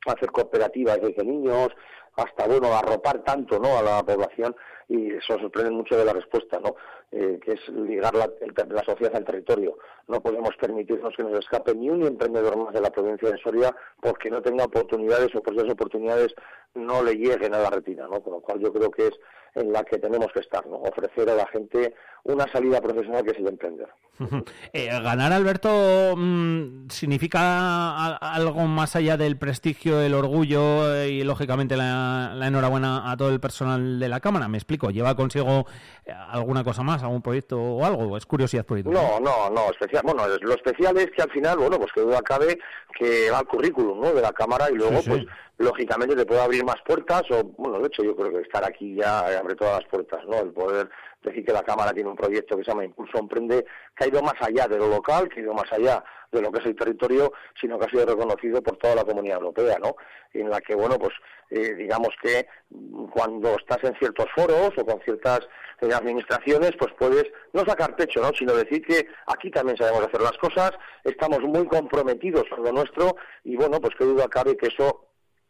hacer 0.07 0.31
cooperativas 0.31 0.99
desde 1.01 1.23
niños 1.23 1.69
hasta 2.15 2.47
bueno 2.47 2.73
arropar 2.73 3.23
tanto 3.23 3.59
no 3.59 3.77
a 3.77 3.81
la 3.81 4.03
población 4.03 4.55
y 4.91 5.13
eso 5.13 5.39
sorprende 5.39 5.71
mucho 5.71 5.97
de 5.97 6.05
la 6.05 6.13
respuesta 6.13 6.59
no 6.59 6.75
Eh, 7.13 7.39
que 7.43 7.51
es 7.51 7.67
ligar 7.67 8.15
la, 8.15 8.25
la 8.69 8.83
sociedad 8.85 9.13
al 9.17 9.25
territorio. 9.25 9.77
No 10.07 10.21
podemos 10.21 10.55
permitirnos 10.55 11.13
que 11.13 11.23
nos 11.23 11.39
escape 11.39 11.75
ni 11.75 11.89
un 11.89 12.03
emprendedor 12.03 12.55
más 12.55 12.73
de 12.73 12.79
la 12.79 12.89
provincia 12.89 13.29
de 13.29 13.37
Soria 13.37 13.75
porque 13.99 14.29
no 14.29 14.41
tenga 14.41 14.63
oportunidades 14.63 15.35
o 15.35 15.41
porque 15.43 15.59
esas 15.59 15.73
oportunidades 15.73 16.33
no 16.73 17.03
le 17.03 17.15
lleguen 17.15 17.53
a 17.53 17.59
la 17.59 17.69
retina 17.69 18.07
no 18.07 18.21
con 18.23 18.33
lo 18.35 18.39
cual 18.39 18.61
yo 18.61 18.71
creo 18.71 18.89
que 18.89 19.07
es 19.07 19.15
en 19.55 19.73
la 19.73 19.83
que 19.83 19.97
tenemos 19.99 20.31
que 20.31 20.39
estar 20.39 20.65
no 20.67 20.77
ofrecer 20.77 21.29
a 21.29 21.35
la 21.35 21.47
gente 21.47 21.93
una 22.23 22.47
salida 22.51 22.81
profesional 22.81 23.23
que 23.23 23.31
es 23.31 23.37
el 23.37 23.47
emprender 23.47 23.87
Eh, 24.73 24.87
ganar, 24.87 25.33
Alberto, 25.33 26.13
mm, 26.15 26.87
significa 26.89 28.15
algo 28.17 28.61
más 28.67 28.95
allá 28.95 29.17
del 29.17 29.37
prestigio, 29.37 29.99
el 30.01 30.13
orgullo 30.13 30.93
eh, 30.95 31.09
y, 31.09 31.23
lógicamente, 31.23 31.75
la, 31.75 32.33
la 32.35 32.47
enhorabuena 32.47 33.11
a 33.11 33.17
todo 33.17 33.29
el 33.29 33.39
personal 33.39 33.99
de 33.99 34.09
la 34.09 34.19
Cámara. 34.19 34.47
Me 34.47 34.57
explico, 34.57 34.91
¿lleva 34.91 35.15
consigo 35.15 35.65
eh, 36.05 36.13
alguna 36.29 36.63
cosa 36.63 36.83
más, 36.83 37.03
algún 37.03 37.21
proyecto 37.21 37.59
o 37.61 37.85
algo? 37.85 38.15
Es 38.17 38.25
curiosidad 38.25 38.65
por 38.65 38.83
No, 38.85 39.19
no, 39.19 39.49
no, 39.49 39.71
especial. 39.71 40.03
Bueno, 40.05 40.23
lo 40.27 40.53
especial 40.53 40.97
es 40.97 41.11
que 41.11 41.21
al 41.21 41.31
final, 41.31 41.57
bueno, 41.57 41.77
pues 41.77 41.91
que 41.91 42.01
duda 42.01 42.21
cabe 42.21 42.59
que 42.97 43.29
va 43.31 43.39
al 43.39 43.47
currículum, 43.47 43.99
¿no? 43.99 44.13
De 44.13 44.21
la 44.21 44.31
cámara 44.31 44.69
y 44.71 44.75
luego, 44.75 44.97
Sí, 44.97 45.03
sí. 45.03 45.09
pues, 45.09 45.25
lógicamente 45.57 46.15
te 46.15 46.25
puede 46.25 46.41
abrir 46.41 46.63
más 46.63 46.81
puertas 46.85 47.23
o, 47.31 47.43
bueno, 47.57 47.79
de 47.79 47.87
hecho 47.87 48.03
yo 48.03 48.15
creo 48.15 48.31
que 48.31 48.41
estar 48.41 48.63
aquí 48.63 48.95
ya 48.95 49.19
abre 49.39 49.55
todas 49.55 49.81
las 49.81 49.89
puertas, 49.89 50.21
¿no? 50.27 50.39
El 50.39 50.51
poder 50.51 50.89
decir 51.23 51.45
que 51.45 51.53
la 51.53 51.63
cámara 51.63 51.93
tiene 51.93 52.09
un 52.09 52.15
proyecto 52.15 52.57
que 52.57 52.63
se 52.63 52.71
llama 52.71 52.85
Impulso 52.85 53.17
Emprende, 53.17 53.65
que 53.95 54.03
ha 54.03 54.07
ido 54.07 54.21
más 54.21 54.35
allá 54.39 54.67
de 54.67 54.77
lo 54.77 54.87
local, 54.87 55.29
que 55.29 55.39
ha 55.39 55.43
ido 55.43 55.53
más 55.53 55.71
allá 55.71 56.03
de 56.31 56.41
lo 56.41 56.51
que 56.51 56.59
es 56.59 56.65
el 56.65 56.75
territorio, 56.75 57.33
sino 57.59 57.77
que 57.77 57.85
ha 57.85 57.89
sido 57.89 58.05
reconocido 58.05 58.61
por 58.61 58.77
toda 58.77 58.95
la 58.95 59.03
comunidad 59.03 59.37
europea, 59.37 59.77
¿no? 59.79 59.95
En 60.33 60.49
la 60.49 60.61
que, 60.61 60.75
bueno, 60.75 60.97
pues, 60.97 61.13
eh, 61.49 61.75
digamos 61.75 62.09
que 62.21 62.47
mm, 62.69 63.05
cuando 63.07 63.55
estás 63.55 63.83
en 63.83 63.95
ciertos 63.97 64.27
foros 64.35 64.71
o 64.77 64.85
con 64.85 65.01
ciertas 65.01 65.41
eh, 65.81 65.93
administraciones, 65.93 66.71
pues 66.79 66.93
puedes 66.97 67.25
no 67.53 67.65
sacar 67.65 67.95
pecho, 67.95 68.21
¿no? 68.21 68.31
Sino 68.37 68.53
decir 68.53 68.81
que 68.81 69.07
aquí 69.27 69.51
también 69.51 69.77
sabemos 69.77 70.07
hacer 70.07 70.21
las 70.21 70.37
cosas, 70.37 70.71
estamos 71.03 71.41
muy 71.41 71.67
comprometidos 71.67 72.45
con 72.49 72.63
lo 72.63 72.71
nuestro 72.71 73.15
y, 73.43 73.55
bueno, 73.57 73.81
pues 73.81 73.93
qué 73.97 74.05
duda 74.05 74.27
cabe 74.29 74.55
que 74.55 74.67
eso 74.67 75.07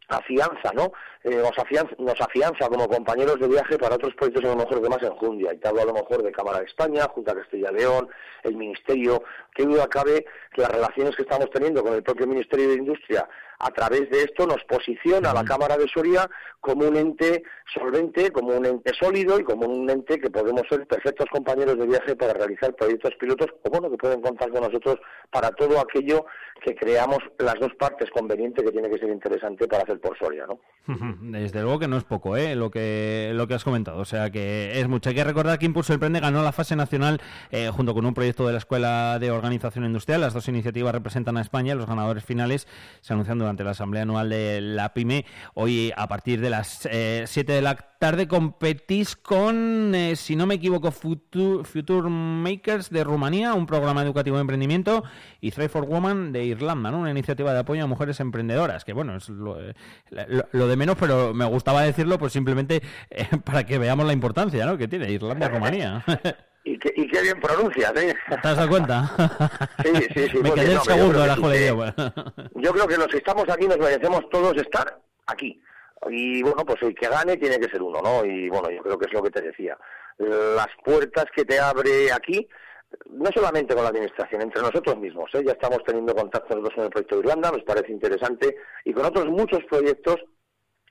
afianza, 0.08 0.72
¿no? 0.74 0.92
Eh, 1.24 1.36
nos, 1.36 1.58
afianza, 1.60 1.96
nos 2.00 2.20
afianza 2.20 2.68
como 2.68 2.88
compañeros 2.88 3.40
de 3.40 3.48
viaje 3.48 3.78
para 3.78 3.96
otros 3.96 4.16
proyectos 4.16 4.44
a 4.44 4.56
lo 4.56 4.56
mejor 4.56 4.82
de 4.82 4.90
más 4.90 5.04
enjundia. 5.04 5.54
Y 5.54 5.58
te 5.58 5.68
hablo 5.68 5.82
a 5.82 5.86
lo 5.86 5.94
mejor 5.94 6.24
de 6.24 6.32
Cámara 6.32 6.60
de 6.60 6.66
España, 6.66 7.04
Junta 7.14 7.36
Castilla 7.36 7.70
y 7.72 7.76
León, 7.76 8.10
el 8.44 8.56
Ministerio. 8.56 9.24
Qué 9.54 9.64
duda 9.64 9.88
cabe 9.88 10.26
que 10.52 10.62
las 10.62 10.72
relaciones 10.72 11.16
que 11.16 11.22
estamos 11.22 11.50
teniendo 11.52 11.84
con 11.84 11.94
el 11.94 12.02
propio 12.02 12.26
Ministerio 12.26 12.70
de 12.70 12.76
Industria 12.76 13.28
a 13.64 13.70
través 13.70 14.10
de 14.10 14.24
esto 14.24 14.48
nos 14.48 14.64
posiciona 14.64 15.32
a 15.32 15.34
la 15.34 15.44
Cámara 15.44 15.78
de 15.78 15.88
Soria 15.88 16.28
como 16.60 16.88
un 16.88 16.96
ente 16.96 17.44
solvente, 17.72 18.32
como 18.32 18.58
un 18.58 18.66
ente 18.66 18.92
sólido 19.00 19.40
y 19.40 19.44
como 19.44 19.68
un 19.68 19.90
ente 19.90 20.20
que 20.20 20.32
podemos 20.32 20.64
ser 20.68 20.88
perfectos 20.88 21.28
compañeros 21.32 21.78
de 21.78 21.86
viaje 21.86 22.16
para 22.16 22.34
realizar 22.34 22.74
proyectos 22.76 23.12
pilotos 23.20 23.48
o 23.64 23.70
bueno, 23.70 23.92
que 23.92 23.98
pueden 23.98 24.22
contar 24.22 24.50
con 24.50 24.62
nosotros 24.62 25.00
para 25.30 25.52
todo 25.52 25.80
aquello 25.80 26.26
que 26.64 26.76
creamos 26.76 27.20
las 27.38 27.56
dos 27.60 27.74
partes 27.76 28.10
conveniente 28.10 28.64
que 28.64 28.72
tiene 28.72 28.90
que 28.90 28.98
ser 28.98 29.10
interesante 29.10 29.68
para 29.68 29.84
hacer 29.84 30.00
por 30.00 30.18
Soria, 30.18 30.48
¿no? 30.48 30.60
Desde 31.22 31.62
luego 31.62 31.80
que 31.80 31.88
no 31.88 31.98
es 31.98 32.04
poco, 32.04 32.38
¿eh? 32.38 32.56
Lo 32.56 32.72
que, 32.72 33.32
lo 33.34 33.48
que 33.48 33.54
has 33.54 33.64
comentado. 33.64 34.00
O 34.00 34.06
sea 34.06 34.30
que 34.30 34.80
es 34.80 34.88
mucho. 34.88 35.10
Hay 35.10 35.16
que 35.16 35.24
recordar 35.24 35.60
que 35.60 35.66
Impulso 35.66 35.94
Emprende 35.94 36.20
ganó 36.20 36.44
la 36.44 36.52
fase 36.52 36.76
nacional 36.76 37.22
eh, 37.52 37.70
junto 37.72 37.94
con 37.94 38.06
un 38.06 38.14
proyecto 38.14 38.46
de 38.46 38.54
la 38.54 38.60
Escuela 38.60 39.20
de 39.20 39.32
Organización 39.32 39.86
Industrial. 39.86 40.22
Las 40.22 40.34
dos 40.34 40.48
iniciativas 40.48 40.94
representan 40.94 41.38
a 41.38 41.42
España. 41.42 41.76
Los 41.76 41.88
ganadores 41.88 42.24
finales 42.24 42.68
se 43.02 43.14
anuncian 43.14 43.40
durante 43.40 43.64
la 43.64 43.72
Asamblea 43.72 44.04
Anual 44.04 44.30
de 44.30 44.62
la 44.62 44.94
PYME. 44.94 45.26
Hoy, 45.54 45.92
a 45.96 46.08
partir 46.08 46.42
de 46.42 46.50
las 46.50 46.88
7 47.26 47.52
de 47.52 47.62
la 47.62 47.76
tarde, 48.02 48.28
competís 48.28 49.16
con, 49.16 49.94
eh, 49.94 50.16
si 50.16 50.36
no 50.36 50.48
me 50.48 50.56
equivoco, 50.56 50.92
Future, 50.92 51.64
Future 51.64 52.10
Makers 52.10 52.90
de 52.90 53.04
Rumanía, 53.04 53.54
un 53.54 53.68
programa 53.68 54.02
educativo 54.02 54.38
de 54.38 54.42
emprendimiento, 54.42 55.04
y 55.40 55.52
Thrive 55.52 55.70
for 55.70 55.84
Women 55.84 56.32
de 56.32 56.44
Irlanda, 56.44 56.90
¿no? 56.90 56.98
Una 56.98 57.12
iniciativa 57.12 57.54
de 57.54 57.60
apoyo 57.60 57.84
a 57.84 57.88
mujeres 57.88 58.20
emprendedoras, 58.20 58.86
que 58.86 58.94
bueno, 58.94 59.18
es 59.18 59.30
lo, 59.30 59.62
eh, 59.62 59.76
lo 60.52 60.68
de 60.68 60.76
menos, 60.76 60.98
pero 61.02 61.34
me 61.34 61.46
gustaba 61.46 61.82
decirlo 61.82 62.20
pues 62.20 62.32
simplemente 62.32 62.82
eh, 63.10 63.26
para 63.46 63.66
que 63.66 63.80
veamos 63.80 64.06
la 64.06 64.14
importancia, 64.14 64.66
¿no? 64.66 64.78
Que 64.78 64.88
tiene 64.88 65.12
Irlanda 65.12 65.52
y 66.64 66.78
que, 66.78 66.94
y 66.96 67.08
qué 67.08 67.22
bien 67.24 67.42
pronuncias, 67.42 67.92
¿eh? 67.96 68.16
¿Te 68.30 68.48
has 68.48 68.56
dado 68.56 68.70
cuenta? 68.70 69.12
Sí, 69.84 69.92
sí, 70.14 70.30
sí. 70.30 70.38
me 70.38 70.52
quedé 70.54 70.76
no, 70.76 70.82
pero 70.86 70.98
yo 70.98 71.14
segundo 71.16 71.24
creo 71.24 71.50
que. 71.50 72.62
Yo 72.62 72.72
creo 72.72 72.88
que 72.88 72.98
los 72.98 73.08
que 73.08 73.18
estamos 73.18 73.46
aquí 73.50 73.68
nos 73.68 73.80
merecemos 73.80 74.30
todos 74.30 74.56
estar 74.58 75.02
aquí. 75.26 75.60
Y 76.10 76.44
bueno, 76.44 76.64
pues 76.66 76.82
el 76.84 76.94
que 76.94 77.08
gane 77.08 77.38
tiene 77.38 77.58
que 77.60 77.70
ser 77.70 77.82
uno, 77.82 78.00
¿no? 78.02 78.24
Y 78.24 78.48
bueno, 78.50 78.70
yo 78.70 78.84
creo 78.84 78.98
que 79.00 79.08
es 79.08 79.14
lo 79.14 79.24
que 79.24 79.32
te 79.32 79.42
decía. 79.42 79.76
Las 80.20 80.68
puertas 80.86 81.26
que 81.36 81.46
te 81.46 81.60
abre 81.60 82.12
aquí, 82.12 82.48
no 83.10 83.30
solamente 83.34 83.74
con 83.74 83.84
la 83.84 83.90
administración, 83.90 84.42
entre 84.42 84.62
nosotros 84.62 84.98
mismos, 84.98 85.30
¿eh? 85.34 85.44
ya 85.44 85.54
estamos 85.54 85.80
teniendo 85.84 86.16
contacto 86.16 86.56
nosotros 86.56 86.76
con 86.76 86.84
el 86.86 86.90
proyecto 86.92 87.16
de 87.16 87.22
Irlanda, 87.22 87.52
nos 87.52 87.64
parece 87.64 87.92
interesante, 87.92 88.56
y 88.86 88.94
con 88.94 89.06
otros 89.06 89.26
muchos 89.28 89.64
proyectos 89.70 90.18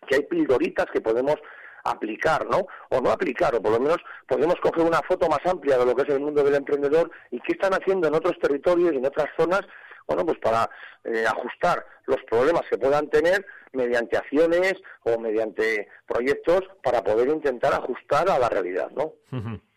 que 0.06 0.16
hay 0.16 0.22
pildoritas 0.22 0.86
que 0.92 1.00
podemos 1.00 1.36
aplicar, 1.84 2.46
¿no? 2.46 2.66
O 2.90 3.00
no 3.00 3.10
aplicar, 3.10 3.54
o 3.54 3.62
por 3.62 3.72
lo 3.72 3.80
menos 3.80 3.98
podemos 4.26 4.56
coger 4.60 4.84
una 4.84 5.00
foto 5.02 5.28
más 5.28 5.40
amplia 5.44 5.78
de 5.78 5.86
lo 5.86 5.94
que 5.94 6.02
es 6.02 6.08
el 6.08 6.20
mundo 6.20 6.42
del 6.42 6.54
emprendedor 6.54 7.10
y 7.30 7.40
qué 7.40 7.52
están 7.52 7.72
haciendo 7.72 8.08
en 8.08 8.14
otros 8.14 8.38
territorios 8.40 8.92
y 8.92 8.96
en 8.96 9.06
otras 9.06 9.28
zonas, 9.38 9.62
bueno, 10.06 10.26
pues 10.26 10.38
para 10.38 10.68
eh, 11.04 11.24
ajustar 11.26 11.86
los 12.06 12.18
problemas 12.28 12.62
que 12.68 12.78
puedan 12.78 13.08
tener 13.08 13.46
mediante 13.72 14.16
acciones 14.16 14.74
o 15.04 15.18
mediante 15.18 15.88
proyectos 16.06 16.62
para 16.82 17.02
poder 17.02 17.28
intentar 17.28 17.72
ajustar 17.72 18.28
a 18.28 18.38
la 18.38 18.48
realidad, 18.48 18.90
¿no? 18.90 19.14
Ujú. 19.32 19.60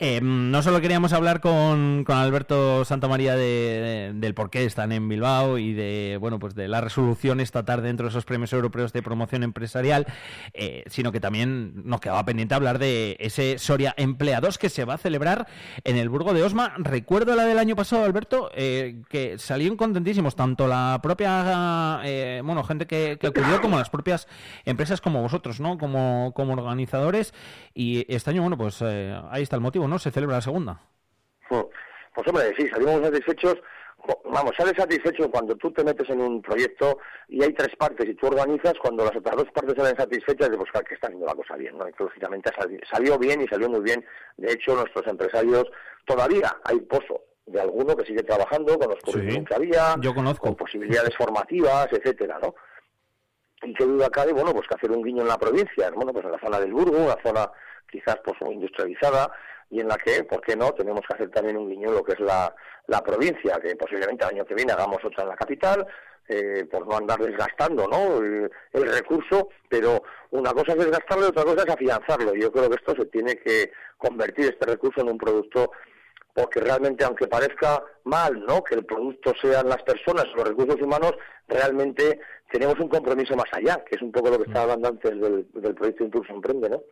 Eh, 0.00 0.20
no 0.22 0.62
solo 0.62 0.80
queríamos 0.80 1.12
hablar 1.12 1.40
con, 1.40 2.04
con 2.04 2.16
Alberto 2.16 2.84
Santamaría 2.84 3.34
de, 3.36 3.42
de- 3.44 4.12
del 4.14 4.34
por 4.34 4.50
qué 4.50 4.64
están 4.64 4.92
en 4.92 5.08
Bilbao 5.08 5.58
y 5.58 5.72
de 5.72 6.18
bueno 6.20 6.38
pues 6.38 6.54
de 6.54 6.68
la 6.68 6.80
resolución 6.80 7.40
esta 7.40 7.64
tarde 7.64 7.88
dentro 7.88 8.06
de 8.06 8.10
esos 8.10 8.24
premios 8.24 8.52
europeos 8.52 8.92
de 8.92 9.02
promoción 9.02 9.42
empresarial, 9.42 10.06
eh, 10.52 10.84
sino 10.86 11.12
que 11.12 11.20
también 11.20 11.82
nos 11.84 12.00
quedaba 12.00 12.24
pendiente 12.24 12.54
hablar 12.54 12.78
de 12.78 13.16
ese 13.20 13.58
Soria 13.58 13.94
Empleados 13.96 14.58
que 14.58 14.68
se 14.68 14.84
va 14.84 14.94
a 14.94 14.98
celebrar 14.98 15.46
en 15.84 15.96
el 15.96 16.08
Burgo 16.08 16.34
de 16.34 16.42
Osma. 16.42 16.74
Recuerdo 16.78 17.34
la 17.34 17.44
del 17.44 17.58
año 17.58 17.76
pasado, 17.76 18.04
Alberto, 18.04 18.50
eh, 18.54 19.02
que 19.08 19.38
salieron 19.38 19.76
contentísimos 19.76 20.36
tanto 20.36 20.66
la 20.66 21.00
propia 21.02 22.00
eh, 22.04 22.40
bueno 22.44 22.62
gente 22.64 22.86
que, 22.86 23.18
que 23.20 23.26
acudió 23.28 23.60
como 23.60 23.78
las 23.78 23.90
propias 23.90 24.28
empresas 24.64 25.00
como 25.00 25.22
vosotros, 25.22 25.60
¿no? 25.60 25.78
Como, 25.78 26.32
como 26.34 26.52
organizadores 26.52 27.32
y 27.74 28.04
este 28.12 28.30
año 28.30 28.42
bueno 28.42 28.56
pues 28.56 28.80
ahí 28.82 29.42
está 29.42 29.56
el 29.56 29.62
motivo, 29.62 29.73
¿no? 29.78 29.98
Se 29.98 30.10
celebra 30.10 30.36
la 30.36 30.42
segunda. 30.42 30.80
Pues 31.48 32.28
hombre, 32.28 32.54
sí, 32.56 32.68
salimos 32.68 33.02
satisfechos. 33.02 33.56
Vamos, 34.26 34.52
sales 34.56 34.74
satisfecho 34.76 35.30
cuando 35.30 35.56
tú 35.56 35.72
te 35.72 35.82
metes 35.82 36.08
en 36.10 36.20
un 36.20 36.42
proyecto 36.42 36.98
y 37.26 37.42
hay 37.42 37.54
tres 37.54 37.74
partes 37.76 38.06
y 38.06 38.14
tú 38.14 38.26
organizas, 38.26 38.74
cuando 38.80 39.02
las 39.02 39.16
otras 39.16 39.34
dos 39.34 39.50
partes 39.50 39.74
salen 39.76 39.96
satisfechas, 39.96 40.50
de 40.50 40.56
buscar 40.58 40.84
que 40.84 40.94
está 40.94 41.06
haciendo 41.06 41.26
la 41.26 41.34
cosa 41.34 41.56
bien, 41.56 41.78
¿no? 41.78 41.88
Y 41.88 41.92
que 41.94 42.04
lógicamente 42.04 42.52
salió 42.90 43.18
bien 43.18 43.40
y 43.40 43.48
salió 43.48 43.70
muy 43.70 43.80
bien. 43.80 44.04
De 44.36 44.52
hecho, 44.52 44.74
nuestros 44.74 45.06
empresarios, 45.06 45.64
todavía 46.04 46.54
hay 46.64 46.80
pozo 46.80 47.22
de 47.46 47.60
alguno 47.62 47.96
que 47.96 48.04
sigue 48.04 48.22
trabajando 48.22 48.78
con 48.78 48.90
los 48.90 49.00
currículum 49.00 49.44
que 49.44 49.54
había, 49.54 49.96
yo 50.00 50.14
conozco. 50.14 50.48
con 50.48 50.56
posibilidades 50.56 51.16
formativas, 51.16 51.88
etcétera, 51.90 52.38
¿no? 52.42 52.54
y 53.62 53.72
qué 53.72 53.84
duda 53.84 54.10
cabe, 54.10 54.32
bueno, 54.32 54.52
pues 54.52 54.68
que 54.68 54.74
hacer 54.74 54.90
un 54.90 55.02
guiño 55.02 55.22
en 55.22 55.28
la 55.28 55.38
provincia, 55.38 55.90
bueno, 55.94 56.12
pues 56.12 56.24
en 56.26 56.32
la 56.32 56.40
zona 56.40 56.60
del 56.60 56.72
Burgo, 56.72 56.98
una 56.98 57.16
zona 57.22 57.50
quizás 57.90 58.18
pues 58.24 58.36
industrializada 58.50 59.32
y 59.74 59.80
en 59.80 59.88
la 59.88 59.96
que, 59.96 60.22
¿por 60.22 60.40
qué 60.40 60.54
no?, 60.54 60.72
tenemos 60.72 61.00
que 61.00 61.14
hacer 61.14 61.30
también 61.30 61.56
un 61.56 61.68
guiño 61.68 61.90
lo 61.90 62.04
que 62.04 62.12
es 62.12 62.20
la, 62.20 62.54
la 62.86 63.02
provincia, 63.02 63.58
que 63.60 63.74
posiblemente 63.74 64.24
el 64.24 64.30
año 64.30 64.44
que 64.44 64.54
viene 64.54 64.72
hagamos 64.72 65.04
otra 65.04 65.24
en 65.24 65.30
la 65.30 65.34
capital, 65.34 65.84
eh, 66.28 66.64
por 66.70 66.86
no 66.86 66.96
andar 66.96 67.18
desgastando, 67.18 67.88
¿no?, 67.88 68.18
el, 68.18 68.48
el 68.72 68.92
recurso, 68.94 69.48
pero 69.68 70.00
una 70.30 70.52
cosa 70.52 70.74
es 70.74 70.78
desgastarlo 70.78 71.26
y 71.26 71.28
otra 71.30 71.42
cosa 71.42 71.64
es 71.64 71.70
afianzarlo. 71.70 72.34
Yo 72.36 72.52
creo 72.52 72.70
que 72.70 72.76
esto 72.76 72.94
se 72.94 73.06
tiene 73.06 73.34
que 73.36 73.72
convertir 73.98 74.44
este 74.44 74.64
recurso 74.64 75.00
en 75.00 75.08
un 75.08 75.18
producto 75.18 75.72
porque 76.32 76.60
realmente 76.60 77.04
aunque 77.04 77.26
parezca 77.26 77.82
mal 78.04 78.44
no 78.44 78.62
que 78.62 78.76
el 78.76 78.84
producto 78.84 79.32
sean 79.40 79.68
las 79.68 79.80
personas 79.84 80.26
los 80.34 80.48
recursos 80.48 80.82
humanos 80.82 81.12
realmente 81.46 82.18
tenemos 82.50 82.74
un 82.80 82.88
compromiso 82.88 83.36
más 83.36 83.46
allá 83.52 83.84
que 83.84 83.94
es 83.94 84.02
un 84.02 84.10
poco 84.10 84.30
lo 84.30 84.38
que 84.38 84.48
estaba 84.48 84.64
hablando 84.64 84.88
antes 84.88 85.12
del, 85.12 85.46
del 85.52 85.74
proyecto 85.76 86.02
Impulso 86.02 86.32
Emprende 86.32 86.70
no 86.70 86.82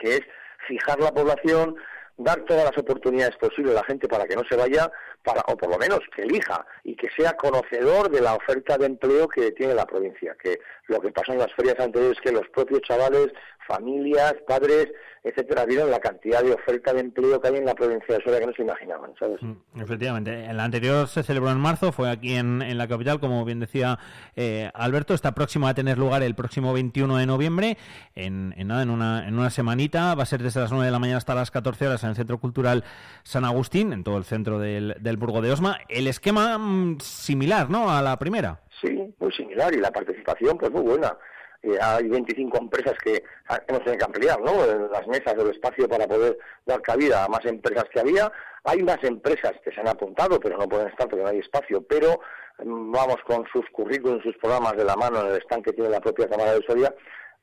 que 0.00 0.16
es 0.16 0.22
fijar 0.66 0.98
la 0.98 1.12
población 1.12 1.76
dar 2.16 2.44
todas 2.44 2.64
las 2.64 2.76
oportunidades 2.78 3.36
posibles 3.36 3.72
a 3.72 3.80
la 3.80 3.84
gente 3.84 4.08
para 4.08 4.24
que 4.24 4.36
no 4.36 4.42
se 4.48 4.56
vaya 4.56 4.90
para 5.22 5.42
o 5.48 5.56
por 5.56 5.70
lo 5.70 5.78
menos 5.78 6.00
que 6.14 6.22
elija 6.22 6.64
y 6.84 6.94
que 6.94 7.08
sea 7.16 7.36
conocedor 7.36 8.10
de 8.10 8.20
la 8.20 8.34
oferta 8.34 8.76
de 8.76 8.86
empleo 8.86 9.28
que 9.28 9.52
tiene 9.52 9.74
la 9.74 9.86
provincia 9.86 10.36
que 10.42 10.58
lo 10.88 11.00
que 11.00 11.10
pasó 11.10 11.32
en 11.32 11.38
las 11.38 11.52
ferias 11.54 11.78
anteriores 11.78 12.18
es 12.18 12.22
que 12.22 12.32
los 12.32 12.48
propios 12.50 12.82
chavales 12.82 13.28
familias 13.66 14.34
padres 14.46 14.92
etcétera 15.24 15.64
vieron 15.64 15.90
la 15.90 16.00
cantidad 16.00 16.42
de 16.42 16.52
oferta 16.52 16.92
de 16.92 17.00
empleo 17.00 17.40
que 17.40 17.48
hay 17.48 17.56
en 17.56 17.64
la 17.64 17.74
provincia 17.74 18.16
de 18.16 18.24
Soria 18.24 18.40
que 18.40 18.46
no 18.46 18.52
se 18.52 18.62
imaginaban 18.62 19.12
sabes 19.18 19.40
Efectivamente, 19.80 20.46
el 20.46 20.60
anterior 20.60 21.08
se 21.08 21.22
celebró 21.22 21.50
en 21.50 21.58
marzo, 21.58 21.92
fue 21.92 22.10
aquí 22.10 22.34
en, 22.34 22.62
en 22.62 22.78
la 22.78 22.88
capital, 22.88 23.20
como 23.20 23.44
bien 23.44 23.60
decía 23.60 23.98
eh, 24.36 24.70
Alberto. 24.74 25.14
Está 25.14 25.32
próximo 25.32 25.68
a 25.68 25.74
tener 25.74 25.98
lugar 25.98 26.22
el 26.22 26.34
próximo 26.34 26.72
21 26.72 27.16
de 27.16 27.26
noviembre, 27.26 27.78
en, 28.14 28.54
en 28.56 28.70
una, 28.70 29.26
en 29.26 29.38
una 29.38 29.50
semanita. 29.50 30.14
Va 30.14 30.24
a 30.24 30.26
ser 30.26 30.42
desde 30.42 30.60
las 30.60 30.70
9 30.70 30.86
de 30.86 30.92
la 30.92 30.98
mañana 30.98 31.18
hasta 31.18 31.34
las 31.34 31.50
14 31.50 31.86
horas 31.86 32.01
en 32.04 32.10
el 32.10 32.16
Centro 32.16 32.38
Cultural 32.38 32.84
San 33.22 33.44
Agustín, 33.44 33.92
en 33.92 34.04
todo 34.04 34.18
el 34.18 34.24
centro 34.24 34.58
del, 34.58 34.96
del 35.00 35.16
Burgo 35.16 35.40
de 35.40 35.52
Osma. 35.52 35.78
El 35.88 36.06
esquema 36.06 36.58
mm, 36.58 37.00
similar, 37.00 37.70
¿no? 37.70 37.90
A 37.90 38.02
la 38.02 38.18
primera. 38.18 38.60
Sí, 38.80 39.14
muy 39.18 39.32
similar 39.32 39.74
y 39.74 39.78
la 39.78 39.90
participación 39.90 40.58
pues 40.58 40.70
muy 40.72 40.82
buena. 40.82 41.16
Eh, 41.62 41.78
hay 41.80 42.08
25 42.08 42.58
empresas 42.58 42.94
que 43.04 43.22
ah, 43.48 43.60
hemos 43.68 43.84
tenido 43.84 43.98
que 43.98 44.04
ampliar, 44.04 44.40
¿no? 44.40 44.66
Las 44.90 45.06
mesas 45.06 45.36
del 45.36 45.50
espacio 45.50 45.88
para 45.88 46.08
poder 46.08 46.36
dar 46.66 46.82
cabida 46.82 47.24
a 47.24 47.28
más 47.28 47.44
empresas 47.44 47.84
que 47.92 48.00
había. 48.00 48.32
Hay 48.64 48.82
más 48.82 48.98
empresas 49.04 49.52
que 49.64 49.70
se 49.70 49.80
han 49.80 49.88
apuntado, 49.88 50.40
pero 50.40 50.58
no 50.58 50.68
pueden 50.68 50.88
estar 50.88 51.08
porque 51.08 51.22
no 51.22 51.28
hay 51.28 51.38
espacio. 51.38 51.82
Pero 51.86 52.20
mm, 52.64 52.90
vamos 52.90 53.16
con 53.26 53.44
sus 53.52 53.64
currículums, 53.70 54.24
sus 54.24 54.36
programas 54.38 54.76
de 54.76 54.84
la 54.84 54.96
mano 54.96 55.20
en 55.20 55.28
el 55.28 55.42
stand 55.42 55.64
que 55.64 55.72
tiene 55.72 55.90
la 55.90 56.00
propia 56.00 56.28
Cámara 56.28 56.54
de 56.54 56.66
Soria 56.66 56.92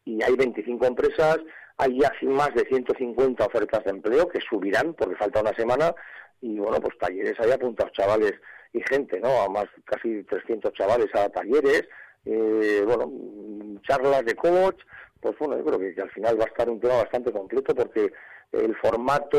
y 0.04 0.22
hay 0.22 0.36
25 0.36 0.86
empresas. 0.86 1.40
Hay 1.82 1.98
ya 1.98 2.12
más 2.24 2.54
de 2.54 2.66
150 2.66 3.46
ofertas 3.46 3.84
de 3.86 3.92
empleo 3.92 4.28
que 4.28 4.42
subirán 4.42 4.94
porque 4.96 5.16
falta 5.16 5.40
una 5.40 5.54
semana 5.54 5.96
y 6.42 6.60
bueno, 6.60 6.78
pues 6.82 6.98
talleres 6.98 7.40
hay 7.40 7.52
apuntados 7.52 7.94
chavales 7.94 8.34
y 8.74 8.82
gente, 8.90 9.18
¿no? 9.22 9.30
A 9.42 9.50
más 9.50 9.66
casi 9.86 10.24
300 10.24 10.74
chavales 10.74 11.08
a 11.16 11.30
talleres, 11.30 11.88
eh, 12.26 12.84
bueno, 12.86 13.10
charlas 13.88 14.26
de 14.26 14.36
coach, 14.36 14.78
pues 15.22 15.38
bueno, 15.40 15.58
yo 15.58 15.64
creo 15.66 15.80
que, 15.80 16.02
al 16.02 16.12
final 16.12 16.38
va 16.40 16.44
a 16.44 16.48
estar 16.48 16.70
un 16.70 16.82
tema 16.82 16.96
bastante 16.98 17.32
completo 17.32 17.74
porque 17.74 18.12
el 18.52 18.76
formato 18.78 19.38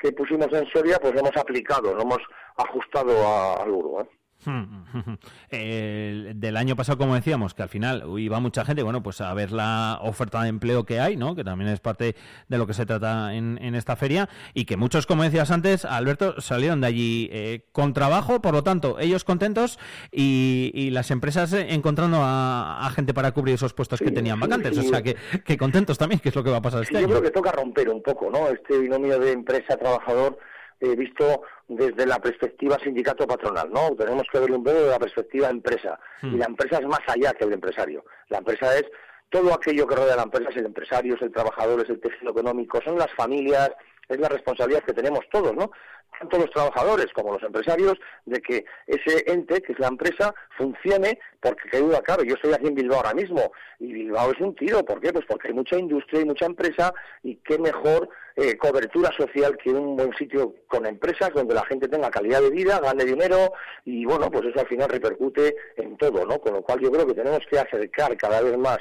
que 0.00 0.10
pusimos 0.12 0.48
en 0.52 0.66
Soria, 0.70 0.98
pues 1.00 1.14
lo 1.14 1.20
hemos 1.20 1.36
aplicado, 1.36 1.94
lo 1.94 2.02
hemos 2.02 2.20
ajustado 2.56 3.12
a- 3.24 3.62
al 3.62 3.70
¿eh? 3.70 4.08
Eh, 5.50 6.32
del 6.36 6.56
año 6.56 6.76
pasado, 6.76 6.98
como 6.98 7.14
decíamos, 7.14 7.54
que 7.54 7.62
al 7.62 7.68
final 7.68 8.04
iba 8.18 8.38
mucha 8.40 8.64
gente, 8.64 8.82
bueno, 8.82 9.02
pues 9.02 9.20
a 9.20 9.32
ver 9.32 9.50
la 9.50 9.98
oferta 10.02 10.42
de 10.42 10.48
empleo 10.48 10.84
que 10.84 11.00
hay, 11.00 11.16
¿no? 11.16 11.34
Que 11.34 11.42
también 11.44 11.70
es 11.70 11.80
parte 11.80 12.16
de 12.48 12.58
lo 12.58 12.66
que 12.66 12.74
se 12.74 12.84
trata 12.84 13.34
en, 13.34 13.58
en 13.62 13.74
esta 13.74 13.96
feria 13.96 14.28
y 14.54 14.64
que 14.66 14.76
muchos, 14.76 15.06
como 15.06 15.22
decías 15.22 15.50
antes, 15.50 15.84
Alberto, 15.84 16.40
salieron 16.40 16.80
de 16.82 16.86
allí 16.86 17.28
eh, 17.32 17.64
con 17.72 17.94
trabajo, 17.94 18.40
por 18.42 18.52
lo 18.52 18.62
tanto, 18.62 18.98
ellos 18.98 19.24
contentos 19.24 19.78
y, 20.12 20.70
y 20.74 20.90
las 20.90 21.10
empresas 21.10 21.52
eh, 21.54 21.68
encontrando 21.70 22.18
a, 22.20 22.86
a 22.86 22.90
gente 22.90 23.14
para 23.14 23.32
cubrir 23.32 23.54
esos 23.54 23.72
puestos 23.72 24.00
que 24.00 24.10
tenían 24.10 24.38
vacantes, 24.38 24.76
sí. 24.76 24.80
o 24.86 24.88
sea, 24.88 25.02
que, 25.02 25.16
que 25.44 25.56
contentos 25.56 25.96
también, 25.98 26.20
que 26.20 26.28
es 26.28 26.34
lo 26.34 26.44
que 26.44 26.50
va 26.50 26.58
a 26.58 26.62
pasar 26.62 26.82
este 26.82 26.94
yo 26.94 26.98
año. 27.00 27.08
creo 27.08 27.22
que 27.22 27.30
toca 27.30 27.52
romper 27.52 27.88
un 27.88 28.02
poco, 28.02 28.30
¿no? 28.30 28.48
Este 28.48 28.78
binomio 28.78 29.18
de 29.18 29.32
empresa-trabajador 29.32 30.38
eh, 30.80 30.94
visto 30.96 31.42
desde 31.66 32.06
la 32.06 32.18
perspectiva 32.18 32.78
sindicato-patronal, 32.78 33.70
¿no? 33.70 33.94
Tenemos 33.96 34.24
que 34.30 34.38
verlo 34.38 34.56
un 34.56 34.64
poco 34.64 34.76
desde 34.76 34.90
la 34.90 34.98
perspectiva 34.98 35.48
empresa. 35.48 35.98
Hmm. 36.22 36.34
Y 36.34 36.38
la 36.38 36.46
empresa 36.46 36.78
es 36.78 36.86
más 36.86 37.00
allá 37.06 37.32
que 37.34 37.44
el 37.44 37.52
empresario. 37.52 38.04
La 38.28 38.38
empresa 38.38 38.76
es 38.76 38.84
todo 39.30 39.52
aquello 39.52 39.86
que 39.86 39.96
rodea 39.96 40.14
a 40.14 40.18
la 40.18 40.22
empresa, 40.22 40.50
es 40.50 40.56
el 40.56 40.66
empresario, 40.66 41.14
es 41.14 41.22
el 41.22 41.32
trabajador, 41.32 41.82
es 41.82 41.90
el 41.90 42.00
tejido 42.00 42.30
económico, 42.30 42.80
son 42.82 42.98
las 42.98 43.12
familias, 43.14 43.70
es 44.08 44.18
la 44.18 44.28
responsabilidad 44.28 44.84
que 44.84 44.94
tenemos 44.94 45.20
todos, 45.30 45.54
¿no? 45.54 45.70
Tanto 46.18 46.38
los 46.38 46.50
trabajadores 46.50 47.06
como 47.12 47.34
los 47.34 47.42
empresarios, 47.42 47.94
de 48.24 48.40
que 48.40 48.64
ese 48.86 49.30
ente, 49.30 49.60
que 49.60 49.72
es 49.72 49.78
la 49.78 49.88
empresa, 49.88 50.34
funcione, 50.56 51.18
porque 51.40 51.68
qué 51.70 51.78
duda 51.78 52.00
cabe, 52.02 52.26
yo 52.26 52.34
estoy 52.34 52.52
aquí 52.54 52.66
en 52.66 52.74
Bilbao 52.74 52.98
ahora 52.98 53.14
mismo, 53.14 53.52
y 53.78 53.92
Bilbao 53.92 54.32
es 54.32 54.40
un 54.40 54.54
tiro, 54.54 54.84
¿por 54.84 55.00
qué? 55.00 55.12
Pues 55.12 55.26
porque 55.26 55.48
hay 55.48 55.54
mucha 55.54 55.76
industria 55.76 56.22
y 56.22 56.24
mucha 56.24 56.46
empresa, 56.46 56.92
y 57.22 57.36
qué 57.36 57.58
mejor 57.58 58.08
eh, 58.40 58.56
cobertura 58.56 59.10
social 59.16 59.56
que 59.56 59.70
un 59.70 59.96
buen 59.96 60.14
sitio 60.16 60.54
con 60.68 60.86
empresas 60.86 61.32
donde 61.34 61.54
la 61.54 61.64
gente 61.64 61.88
tenga 61.88 62.08
calidad 62.08 62.40
de 62.40 62.50
vida, 62.50 62.78
gane 62.78 63.04
dinero, 63.04 63.52
y 63.84 64.04
bueno, 64.04 64.30
pues 64.30 64.44
eso 64.46 64.60
al 64.60 64.68
final 64.68 64.88
repercute 64.88 65.56
en 65.76 65.96
todo, 65.96 66.24
¿no? 66.24 66.38
Con 66.38 66.52
lo 66.52 66.62
cual 66.62 66.78
yo 66.78 66.92
creo 66.92 67.04
que 67.04 67.14
tenemos 67.14 67.40
que 67.50 67.58
acercar 67.58 68.16
cada 68.16 68.40
vez 68.40 68.56
más 68.56 68.78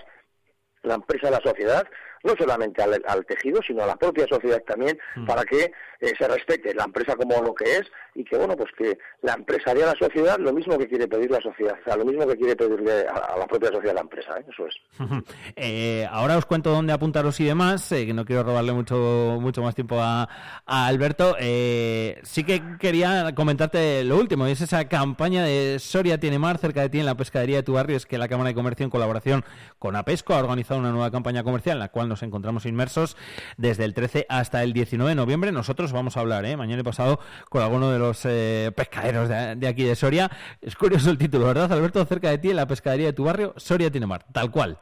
la 0.83 0.93
empresa 0.93 1.29
a 1.29 1.31
la 1.31 1.41
sociedad, 1.41 1.87
no 2.23 2.33
solamente 2.37 2.81
al, 2.81 3.01
al 3.07 3.25
tejido, 3.25 3.61
sino 3.65 3.83
a 3.83 3.87
la 3.87 3.95
propia 3.95 4.25
sociedad 4.27 4.61
también, 4.63 4.97
para 5.25 5.43
que 5.43 5.71
eh, 5.99 6.13
se 6.17 6.27
respete 6.27 6.73
la 6.73 6.85
empresa 6.85 7.15
como 7.15 7.41
lo 7.41 7.53
que 7.53 7.77
es 7.77 7.83
y 8.15 8.23
que, 8.23 8.37
bueno, 8.37 8.55
pues 8.55 8.69
que 8.77 8.97
la 9.21 9.33
empresa 9.33 9.73
dé 9.73 9.83
a 9.83 9.87
la 9.87 9.95
sociedad 9.99 10.37
lo 10.39 10.53
mismo 10.53 10.77
que 10.77 10.87
quiere 10.87 11.07
pedir 11.07 11.29
la 11.31 11.41
sociedad, 11.41 11.75
o 11.79 11.83
sea, 11.83 11.95
lo 11.95 12.05
mismo 12.05 12.27
que 12.27 12.35
quiere 12.35 12.55
pedirle 12.55 13.07
a, 13.07 13.33
a 13.33 13.37
la 13.37 13.47
propia 13.47 13.71
sociedad 13.71 13.95
la 13.95 14.01
empresa, 14.01 14.37
¿eh? 14.39 14.45
eso 14.49 14.65
es. 14.67 14.75
Eh, 15.55 16.07
ahora 16.09 16.37
os 16.37 16.45
cuento 16.45 16.71
dónde 16.71 16.93
apuntaros 16.93 17.39
y 17.39 17.45
demás, 17.45 17.91
eh, 17.91 18.05
que 18.05 18.13
no 18.13 18.25
quiero 18.25 18.43
robarle 18.43 18.73
mucho 18.73 19.37
mucho 19.39 19.61
más 19.61 19.75
tiempo 19.75 19.99
a, 19.99 20.27
a 20.65 20.87
Alberto. 20.87 21.35
Eh, 21.39 22.19
sí 22.23 22.43
que 22.43 22.61
quería 22.79 23.33
comentarte 23.35 24.03
lo 24.03 24.17
último, 24.17 24.47
y 24.47 24.51
es 24.51 24.61
esa 24.61 24.87
campaña 24.87 25.43
de 25.43 25.77
Soria 25.79 26.19
tiene 26.19 26.39
mar 26.39 26.57
cerca 26.57 26.81
de 26.81 26.89
ti 26.89 26.99
en 26.99 27.05
la 27.05 27.15
pescadería 27.15 27.57
de 27.57 27.63
tu 27.63 27.73
barrio. 27.73 27.97
Es 27.97 28.05
que 28.05 28.17
la 28.17 28.27
Cámara 28.27 28.49
de 28.49 28.55
Comercio, 28.55 28.83
en 28.83 28.89
colaboración 28.89 29.43
con 29.79 29.95
APESCO, 29.95 30.33
ha 30.33 30.39
organizado 30.39 30.79
una 30.79 30.91
nueva 30.91 31.11
campaña 31.11 31.43
comercial 31.43 31.77
en 31.77 31.79
la 31.79 31.89
cual 31.89 32.06
nos 32.07 32.23
encontramos 32.23 32.65
inmersos 32.65 33.17
desde 33.57 33.85
el 33.85 33.93
13 33.93 34.25
hasta 34.29 34.63
el 34.63 34.73
19 34.73 35.09
de 35.09 35.15
noviembre. 35.15 35.51
Nosotros 35.51 35.91
vamos 35.91 36.17
a 36.17 36.21
hablar 36.21 36.45
eh, 36.45 36.57
mañana 36.57 36.81
y 36.81 36.83
pasado 36.83 37.19
con 37.49 37.61
alguno 37.61 37.91
de 37.91 37.99
los 37.99 38.25
eh, 38.25 38.71
pescaderos 38.75 39.29
de, 39.29 39.55
de 39.55 39.67
aquí 39.67 39.83
de 39.83 39.95
Soria. 39.95 40.29
Es 40.61 40.75
curioso 40.75 41.09
el 41.09 41.17
título, 41.17 41.47
¿verdad, 41.47 41.71
Alberto? 41.71 42.03
Cerca 42.05 42.29
de 42.29 42.37
ti 42.37 42.49
en 42.49 42.55
la 42.55 42.67
pescadería 42.67 43.07
de 43.07 43.13
tu 43.13 43.23
barrio, 43.23 43.53
Soria 43.57 43.91
tiene 43.91 44.07
mar, 44.07 44.25
tal 44.31 44.51
cual. 44.51 44.77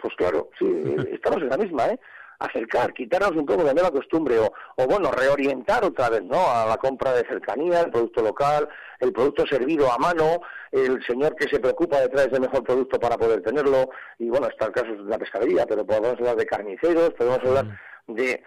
Pues 0.00 0.14
claro, 0.16 0.50
sí, 0.58 0.66
estamos 1.12 1.42
en 1.42 1.48
la 1.48 1.56
misma, 1.56 1.86
¿eh? 1.88 2.00
Acercar, 2.40 2.92
quitarnos 2.94 3.32
un 3.32 3.44
poco 3.44 3.64
de 3.64 3.74
la 3.74 3.90
costumbre 3.90 4.38
o, 4.38 4.50
o, 4.76 4.86
bueno, 4.86 5.10
reorientar 5.10 5.84
otra 5.84 6.08
vez, 6.08 6.22
¿no? 6.22 6.50
A 6.50 6.66
la 6.66 6.78
compra 6.78 7.12
de 7.12 7.26
cercanía, 7.26 7.82
el 7.82 7.90
producto 7.90 8.22
local, 8.22 8.66
el 8.98 9.12
producto 9.12 9.46
servido 9.46 9.92
a 9.92 9.98
mano, 9.98 10.40
el 10.72 11.04
señor 11.06 11.36
que 11.36 11.48
se 11.48 11.60
preocupa 11.60 12.00
de 12.00 12.08
traer 12.08 12.32
el 12.32 12.40
mejor 12.40 12.64
producto 12.64 12.98
para 12.98 13.18
poder 13.18 13.42
tenerlo. 13.42 13.90
Y 14.18 14.30
bueno, 14.30 14.48
está 14.48 14.66
el 14.66 14.72
caso 14.72 14.90
de 14.90 15.04
la 15.04 15.18
pescadería, 15.18 15.66
pero 15.66 15.84
podemos 15.84 16.12
hablar 16.12 16.36
de 16.36 16.46
carniceros, 16.46 17.10
podemos 17.10 17.40
hablar 17.40 17.78
de 18.06 18.42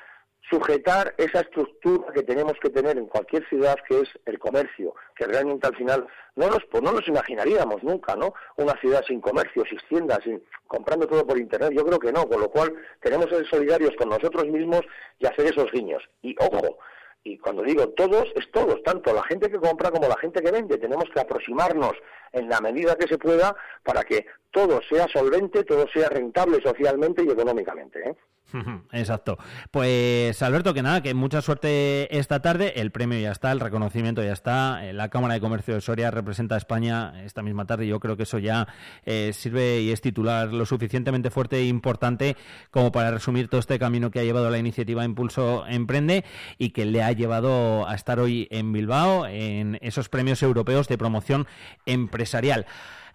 sujetar 0.49 1.13
esa 1.17 1.41
estructura 1.41 2.11
que 2.13 2.23
tenemos 2.23 2.53
que 2.61 2.69
tener 2.69 2.97
en 2.97 3.07
cualquier 3.07 3.47
ciudad 3.47 3.77
que 3.87 4.01
es 4.01 4.09
el 4.25 4.39
comercio, 4.39 4.93
que 5.15 5.25
realmente 5.25 5.67
al 5.67 5.75
final 5.75 6.07
no 6.35 6.47
nos, 6.47 6.63
pues 6.65 6.83
no 6.83 6.91
nos 6.91 7.07
imaginaríamos 7.07 7.81
nunca, 7.83 8.15
¿no? 8.15 8.33
Una 8.57 8.79
ciudad 8.79 9.03
sin 9.07 9.21
comercio, 9.21 9.63
sin 9.65 9.79
tiendas, 9.89 10.19
sin, 10.23 10.43
comprando 10.67 11.07
todo 11.07 11.25
por 11.25 11.37
internet, 11.37 11.71
yo 11.75 11.85
creo 11.85 11.99
que 11.99 12.11
no, 12.11 12.27
con 12.27 12.41
lo 12.41 12.49
cual 12.49 12.73
tenemos 13.01 13.27
que 13.27 13.35
ser 13.35 13.49
solidarios 13.49 13.95
con 13.97 14.09
nosotros 14.09 14.45
mismos 14.47 14.81
y 15.19 15.25
hacer 15.25 15.45
esos 15.45 15.71
guiños. 15.71 16.03
Y 16.21 16.35
ojo, 16.39 16.77
y 17.23 17.37
cuando 17.37 17.63
digo 17.63 17.87
todos, 17.89 18.25
es 18.35 18.51
todos, 18.51 18.83
tanto 18.83 19.13
la 19.13 19.23
gente 19.23 19.49
que 19.49 19.57
compra 19.57 19.91
como 19.91 20.09
la 20.09 20.17
gente 20.17 20.41
que 20.41 20.51
vende. 20.51 20.77
Tenemos 20.77 21.05
que 21.13 21.21
aproximarnos 21.21 21.93
en 22.33 22.49
la 22.49 22.59
medida 22.59 22.97
que 22.97 23.07
se 23.07 23.17
pueda 23.17 23.55
para 23.83 24.03
que 24.03 24.25
todo 24.51 24.81
sea 24.89 25.07
solvente, 25.07 25.63
todo 25.63 25.87
sea 25.93 26.09
rentable 26.09 26.61
socialmente 26.61 27.23
y 27.23 27.29
económicamente. 27.29 28.09
¿eh? 28.09 28.15
Exacto. 28.91 29.37
Pues 29.71 30.41
Alberto, 30.41 30.73
que 30.73 30.81
nada, 30.81 31.01
que 31.01 31.13
mucha 31.13 31.41
suerte 31.41 32.17
esta 32.17 32.41
tarde. 32.41 32.79
El 32.79 32.91
premio 32.91 33.19
ya 33.19 33.31
está, 33.31 33.51
el 33.51 33.59
reconocimiento 33.59 34.23
ya 34.23 34.33
está. 34.33 34.85
Eh, 34.85 34.93
la 34.93 35.09
Cámara 35.09 35.33
de 35.35 35.41
Comercio 35.41 35.73
de 35.73 35.81
Soria 35.81 36.11
representa 36.11 36.55
a 36.55 36.57
España 36.57 37.23
esta 37.23 37.41
misma 37.41 37.65
tarde. 37.65 37.87
Yo 37.87 37.99
creo 37.99 38.17
que 38.17 38.23
eso 38.23 38.39
ya 38.39 38.67
eh, 39.05 39.31
sirve 39.33 39.81
y 39.81 39.91
es 39.91 40.01
titular 40.01 40.53
lo 40.53 40.65
suficientemente 40.65 41.29
fuerte 41.29 41.57
e 41.57 41.65
importante 41.65 42.37
como 42.71 42.91
para 42.91 43.11
resumir 43.11 43.47
todo 43.47 43.59
este 43.59 43.79
camino 43.79 44.11
que 44.11 44.19
ha 44.19 44.23
llevado 44.23 44.49
la 44.49 44.57
iniciativa 44.57 45.03
Impulso 45.03 45.65
Emprende 45.67 46.23
y 46.57 46.71
que 46.71 46.85
le 46.85 47.03
ha 47.03 47.11
llevado 47.11 47.87
a 47.87 47.95
estar 47.95 48.19
hoy 48.19 48.47
en 48.51 48.71
Bilbao 48.71 49.25
en 49.25 49.79
esos 49.81 50.09
premios 50.09 50.43
europeos 50.43 50.87
de 50.87 50.97
promoción 50.97 51.47
empresarial. 51.85 52.65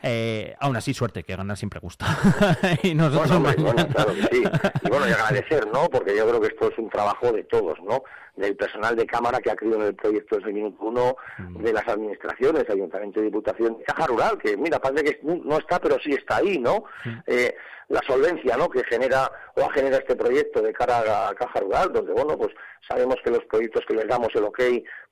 Eh, 0.03 0.55
aún 0.61 0.77
así, 0.77 0.95
suerte, 0.95 1.25
que 1.25 1.35
ganar 1.35 1.57
siempre 1.57 1.81
gusta. 1.81 2.07
y 2.83 2.95
nosotros 2.95 3.41
bueno, 3.41 3.63
bueno, 3.63 3.89
claro 3.89 4.15
que 4.15 4.23
sí. 4.23 4.43
Y 4.85 4.89
bueno, 4.89 5.09
y 5.09 5.13
agradecer, 5.13 5.67
¿no? 5.73 5.89
Porque 5.89 6.17
yo 6.17 6.29
creo 6.29 6.41
que 6.41 6.49
esto 6.49 6.71
es 6.71 6.79
un 6.79 6.89
trabajo 6.89 7.33
de 7.33 7.45
todos, 7.45 7.79
¿no? 7.83 8.03
Del 8.39 8.57
personal 8.57 8.95
de 8.97 9.05
Cámara 9.07 9.41
que 9.41 9.51
ha 9.51 9.57
creído 9.57 9.77
en 9.77 9.83
el 9.89 9.95
proyecto 9.95 10.37
desde 10.37 10.49
el 10.51 10.55
minuto 10.55 10.79
uno, 10.85 11.17
Mm. 11.39 11.63
de 11.65 11.73
las 11.73 11.87
administraciones, 11.89 12.69
Ayuntamiento 12.71 13.21
y 13.21 13.25
Diputación, 13.25 13.79
Caja 13.87 14.07
Rural, 14.07 14.39
que 14.39 14.57
mira, 14.57 14.79
parece 14.79 15.05
que 15.05 15.21
no 15.23 15.59
está, 15.59 15.79
pero 15.81 15.99
sí 15.99 16.13
está 16.13 16.37
ahí, 16.37 16.59
¿no? 16.59 16.85
Eh, 17.27 17.55
la 17.89 18.01
solvencia, 18.07 18.57
¿no? 18.57 18.69
Que 18.69 18.85
genera 18.85 19.31
o 19.57 19.63
ha 19.63 19.73
generado 19.73 20.01
este 20.03 20.15
proyecto 20.15 20.61
de 20.61 20.73
cara 20.75 20.99
a, 20.99 21.29
a 21.31 21.35
Caja 21.35 21.61
Rural, 21.61 21.91
donde, 21.93 22.13
bueno, 22.13 22.37
pues 22.37 22.51
sabemos 22.87 23.17
que 23.25 23.31
los 23.31 23.45
proyectos 23.47 23.85
que 23.89 23.95
les 23.95 24.07
damos 24.07 24.29
el 24.35 24.45
ok, 24.45 24.61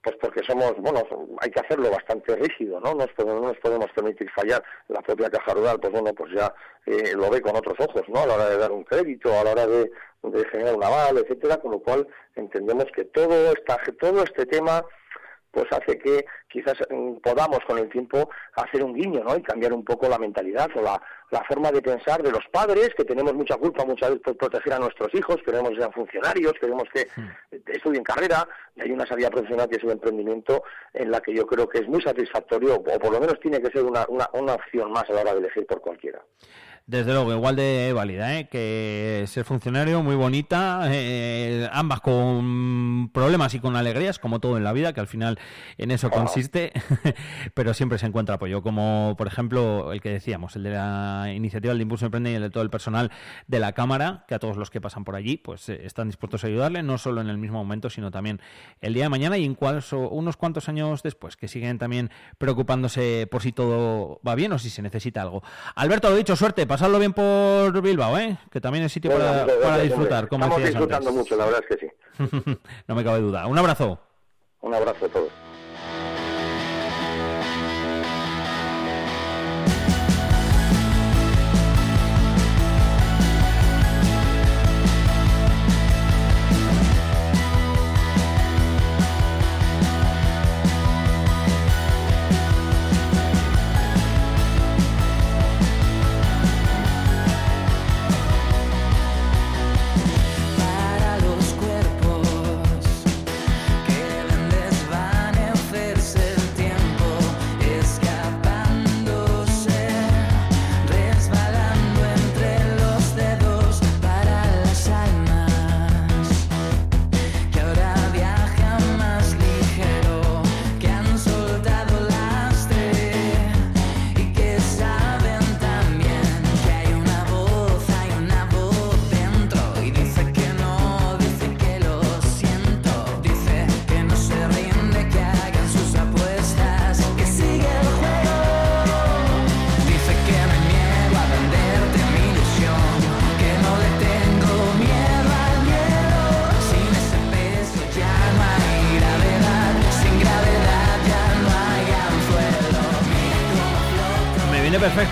pues 0.03 0.17
porque 0.21 0.43
somos, 0.45 0.75
bueno, 0.79 1.03
hay 1.41 1.51
que 1.51 1.61
hacerlo 1.61 1.91
bastante 1.91 2.37
rígido, 2.37 2.79
¿no? 2.81 2.95
Nos 2.95 3.09
podemos- 3.13 3.41
no 3.43 3.49
nos 3.49 3.59
podemos 3.59 3.91
permitir 3.93 4.31
fallar. 4.31 4.63
La 4.89 5.01
propia 5.01 5.31
Caja 5.31 5.55
Rural, 5.55 5.81
pues 5.81 5.93
bueno, 5.93 6.13
pues 6.15 6.33
ya 6.35 6.53
eh, 6.87 7.15
lo 7.17 7.29
ve 7.31 7.41
con 7.41 7.57
otros 7.57 7.75
ojos, 7.81 8.03
¿no? 8.09 8.21
A 8.21 8.27
la 8.27 8.35
hora 8.35 8.49
de 8.51 8.59
dar 8.59 8.71
un 8.73 8.85
crédito, 8.85 9.33
a 9.37 9.43
la 9.43 9.51
hora 9.53 9.67
de, 9.67 9.91
de 10.23 10.45
generar 10.47 10.75
un 10.75 10.85
aval, 10.85 11.19
etcétera, 11.19 11.59
con 11.59 11.73
lo 11.73 11.81
cual 11.81 12.07
entendemos 12.35 12.87
que 12.95 13.05
todo 13.05 13.53
esta, 13.53 13.79
todo 13.99 14.23
este 14.23 14.47
tema 14.47 14.85
pues 15.57 15.67
hace 15.73 15.99
que 15.99 16.27
quizás 16.49 16.75
mm, 16.91 17.17
podamos 17.23 17.61
con 17.67 17.79
el 17.79 17.89
tiempo 17.89 18.29
hacer 18.57 18.85
un 18.85 18.93
guiño, 18.93 19.25
¿no? 19.25 19.37
Y 19.39 19.43
cambiar 19.43 19.73
un 19.73 19.83
poco 19.83 20.07
la 20.07 20.19
mentalidad 20.19 20.69
o 20.77 20.83
la, 20.83 21.01
la 21.31 21.43
forma 21.45 21.73
de 21.73 21.81
pensar 21.81 22.23
de 22.23 22.31
los 22.31 22.45
padres, 22.53 22.91
que 22.95 23.05
tenemos 23.05 23.33
mucha 23.33 23.57
culpa 23.57 23.87
muchas 23.87 24.11
veces 24.11 24.23
por 24.23 24.37
proteger 24.37 24.75
a 24.75 24.79
nuestros 24.79 25.15
hijos, 25.15 25.39
queremos 25.47 25.71
que 25.71 25.79
sean 25.79 25.93
funcionarios, 25.93 26.53
queremos 26.61 26.85
que 26.93 27.07
estudien 27.73 28.05
carrera, 28.05 28.47
y 28.75 28.83
hay 28.83 28.91
una 28.91 29.07
salida 29.07 29.31
profesional 29.31 29.67
que 29.67 29.77
es 29.77 29.85
el 29.85 29.93
emprendimiento 29.93 30.63
en 30.93 31.11
la 31.11 31.23
que 31.23 31.35
yo 31.35 31.47
creo 31.47 31.67
que 31.67 31.79
es 31.79 31.89
muy 31.89 32.03
satisfactorio, 32.03 32.75
o 32.75 32.83
por 32.83 33.13
lo 33.13 33.19
menos 33.19 33.41
tiene 33.41 33.63
que 33.63 33.71
ser 33.71 33.83
una, 33.83 34.05
una, 34.09 34.29
una 34.35 34.55
opción 34.55 34.93
más 34.93 35.09
a 35.09 35.15
la 35.15 35.23
hora 35.23 35.33
de 35.33 35.41
elegir 35.41 35.67
por 35.67 35.81
cualquiera. 35.81 36.23
Desde 36.89 37.13
luego, 37.13 37.33
igual 37.33 37.57
de 37.57 37.93
válida, 37.93 38.39
¿eh? 38.39 38.49
que 38.49 39.25
ser 39.27 39.45
funcionario, 39.45 40.05
muy 40.05 40.15
bonita, 40.15 40.83
eh, 40.85 41.69
ambas 41.73 42.01
con 42.01 43.11
problemas 43.13 43.53
y 43.55 43.59
con 43.59 43.75
alegrías, 43.75 44.21
como 44.21 44.39
todo 44.39 44.57
en 44.57 44.63
la 44.63 44.73
vida, 44.73 44.93
que 44.93 45.01
al 45.01 45.09
final 45.09 45.37
en 45.79 45.91
eso 45.91 46.11
consiste, 46.11 46.73
pero 47.55 47.75
siempre 47.75 47.99
se 47.99 48.07
encuentra 48.07 48.37
apoyo, 48.37 48.63
como 48.63 49.17
por 49.19 49.27
ejemplo 49.27 49.93
el 49.93 50.01
que 50.01 50.11
decíamos, 50.11 50.55
el 50.55 50.63
de 50.63 50.71
la 50.71 51.33
iniciativa 51.35 51.73
del 51.73 51.83
Impulso 51.83 52.05
Emprende 52.05 52.31
y 52.31 52.35
el 52.37 52.43
de 52.43 52.51
todo 52.51 52.63
el 52.63 52.71
personal 52.71 53.11
de 53.49 53.59
la 53.59 53.73
Cámara, 53.73 54.25
que 54.29 54.37
a 54.37 54.39
todos 54.39 54.57
los 54.57 54.71
que 54.71 54.81
pasan 54.81 55.03
por 55.03 55.17
allí, 55.17 55.39
pues 55.39 55.69
eh, 55.69 55.81
están 55.83 56.07
dispuestos 56.07 56.45
a 56.45 56.47
ayudarle, 56.47 56.85
no 56.85 56.99
solo 56.99 57.21
en 57.21 57.29
el 57.29 57.37
mismo 57.37 57.59
momento, 57.59 57.91
sino 57.91 58.13
también 58.13 58.41
el 58.81 58.95
día 58.95 59.03
de 59.03 59.09
mañana 59.09 59.37
y 59.39 59.45
en 59.45 59.57
cuanto, 59.57 60.09
unos 60.09 60.37
cuantos 60.37 60.69
años 60.69 61.03
después, 61.03 61.37
que 61.37 61.49
siguen 61.49 61.79
también 61.79 62.13
preocupándose 62.39 63.27
por 63.29 63.43
si 63.43 63.51
todo 63.51 64.21
va 64.25 64.37
bien 64.37 64.53
o 64.53 64.61
si 64.61 64.71
se 64.71 64.83
necesita 64.83 65.23
algo. 65.23 65.43
Alberto, 65.75 66.11
lo 66.11 66.15
dicho, 66.15 66.37
suerte, 66.37 66.65
pasadlo 66.77 66.99
bien 66.99 67.15
por 67.15 67.81
Bilbao, 67.81 68.19
¿eh? 68.19 68.37
que 68.51 68.61
también 68.61 68.85
es 68.85 68.93
sitio 68.93 69.11
para, 69.11 69.79
disfrutar, 69.79 70.29
como 70.29 70.45
Estamos 70.45 70.63
disfrutando 70.63 71.09
antes. 71.09 71.23
mucho, 71.23 71.35
la 71.35 71.47
verdad 71.47 71.65
es 71.67 71.79
que 71.79 71.87
sí. 71.87 72.59
no 72.87 72.95
me 72.95 73.03
cabe 73.03 73.21
duda. 73.21 73.47
Un 73.47 73.57
abrazo. 73.57 73.99
Un 74.61 74.75
abrazo 74.75 75.07
a 75.07 75.09
todos. 75.09 75.33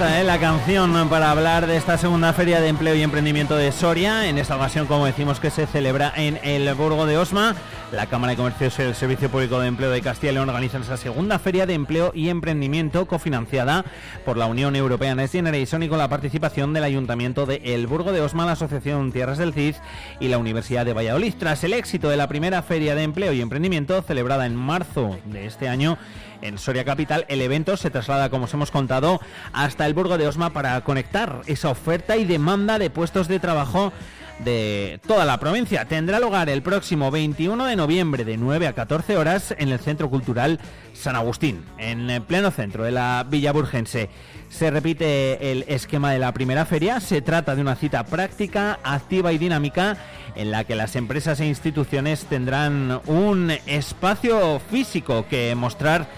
¿Eh? 0.00 0.24
la 0.24 0.40
canción 0.40 1.08
para 1.08 1.30
hablar 1.30 1.66
de 1.66 1.76
esta 1.76 1.96
segunda 1.96 2.32
feria 2.32 2.60
de 2.60 2.68
empleo 2.68 2.94
y 2.96 3.02
emprendimiento 3.02 3.56
de 3.56 3.70
Soria. 3.70 4.28
En 4.28 4.38
esta 4.38 4.56
ocasión, 4.56 4.86
como 4.86 5.06
decimos, 5.06 5.38
que 5.38 5.50
se 5.50 5.66
celebra 5.66 6.12
en 6.16 6.38
el 6.42 6.72
Burgo 6.74 7.06
de 7.06 7.16
Osma. 7.16 7.54
La 7.92 8.06
Cámara 8.06 8.32
de 8.32 8.36
Comercio 8.36 8.70
y 8.76 8.88
el 8.88 8.94
Servicio 8.96 9.30
Público 9.30 9.60
de 9.60 9.68
Empleo 9.68 9.90
de 9.90 10.00
Castilla 10.00 10.32
y 10.32 10.34
León 10.34 10.48
organizan 10.48 10.82
esa 10.82 10.96
segunda 10.96 11.38
feria 11.38 11.64
de 11.64 11.74
empleo 11.74 12.10
y 12.12 12.28
emprendimiento 12.28 13.06
cofinanciada 13.06 13.84
por 14.24 14.36
la 14.36 14.46
Unión 14.46 14.74
Europea 14.74 15.14
Next 15.14 15.34
Generation 15.34 15.82
y 15.84 15.88
con 15.88 15.98
la 15.98 16.08
participación 16.08 16.72
del 16.72 16.82
Ayuntamiento 16.82 17.46
de 17.46 17.60
El 17.62 17.86
Burgo 17.86 18.10
de 18.10 18.20
Osma, 18.20 18.46
la 18.46 18.52
Asociación 18.52 19.12
Tierras 19.12 19.38
del 19.38 19.54
Cid 19.54 19.76
y 20.18 20.26
la 20.26 20.38
Universidad 20.38 20.84
de 20.84 20.92
Valladolid. 20.92 21.34
Tras 21.38 21.62
el 21.62 21.72
éxito 21.72 22.08
de 22.08 22.16
la 22.16 22.26
primera 22.26 22.62
feria 22.62 22.96
de 22.96 23.04
empleo 23.04 23.32
y 23.32 23.40
emprendimiento 23.40 24.02
celebrada 24.02 24.46
en 24.46 24.56
marzo 24.56 25.16
de 25.26 25.46
este 25.46 25.68
año, 25.68 25.96
en 26.44 26.58
Soria 26.58 26.84
Capital, 26.84 27.24
el 27.28 27.40
evento 27.40 27.76
se 27.76 27.90
traslada, 27.90 28.28
como 28.28 28.44
os 28.44 28.54
hemos 28.54 28.70
contado, 28.70 29.20
hasta 29.52 29.86
el 29.86 29.94
Burgo 29.94 30.18
de 30.18 30.28
Osma 30.28 30.50
para 30.50 30.80
conectar 30.82 31.40
esa 31.46 31.70
oferta 31.70 32.16
y 32.16 32.24
demanda 32.24 32.78
de 32.78 32.90
puestos 32.90 33.26
de 33.26 33.40
trabajo 33.40 33.92
de 34.40 35.00
toda 35.06 35.24
la 35.24 35.38
provincia. 35.38 35.84
Tendrá 35.86 36.18
lugar 36.18 36.48
el 36.48 36.62
próximo 36.62 37.10
21 37.10 37.66
de 37.66 37.76
noviembre 37.76 38.24
de 38.24 38.36
9 38.36 38.66
a 38.66 38.72
14 38.72 39.16
horas 39.16 39.54
en 39.58 39.70
el 39.70 39.78
Centro 39.78 40.10
Cultural 40.10 40.60
San 40.92 41.16
Agustín, 41.16 41.64
en 41.78 42.10
el 42.10 42.22
pleno 42.22 42.50
centro 42.50 42.84
de 42.84 42.90
la 42.90 43.24
Villa 43.28 43.52
Burgense. 43.52 44.10
Se 44.48 44.70
repite 44.70 45.52
el 45.52 45.64
esquema 45.68 46.12
de 46.12 46.18
la 46.18 46.32
primera 46.32 46.66
feria. 46.66 47.00
Se 47.00 47.22
trata 47.22 47.54
de 47.54 47.62
una 47.62 47.74
cita 47.74 48.04
práctica, 48.04 48.78
activa 48.84 49.32
y 49.32 49.38
dinámica 49.38 49.96
en 50.36 50.50
la 50.50 50.64
que 50.64 50.74
las 50.74 50.96
empresas 50.96 51.40
e 51.40 51.46
instituciones 51.46 52.24
tendrán 52.24 53.00
un 53.06 53.50
espacio 53.66 54.60
físico 54.70 55.26
que 55.28 55.54
mostrar 55.54 56.08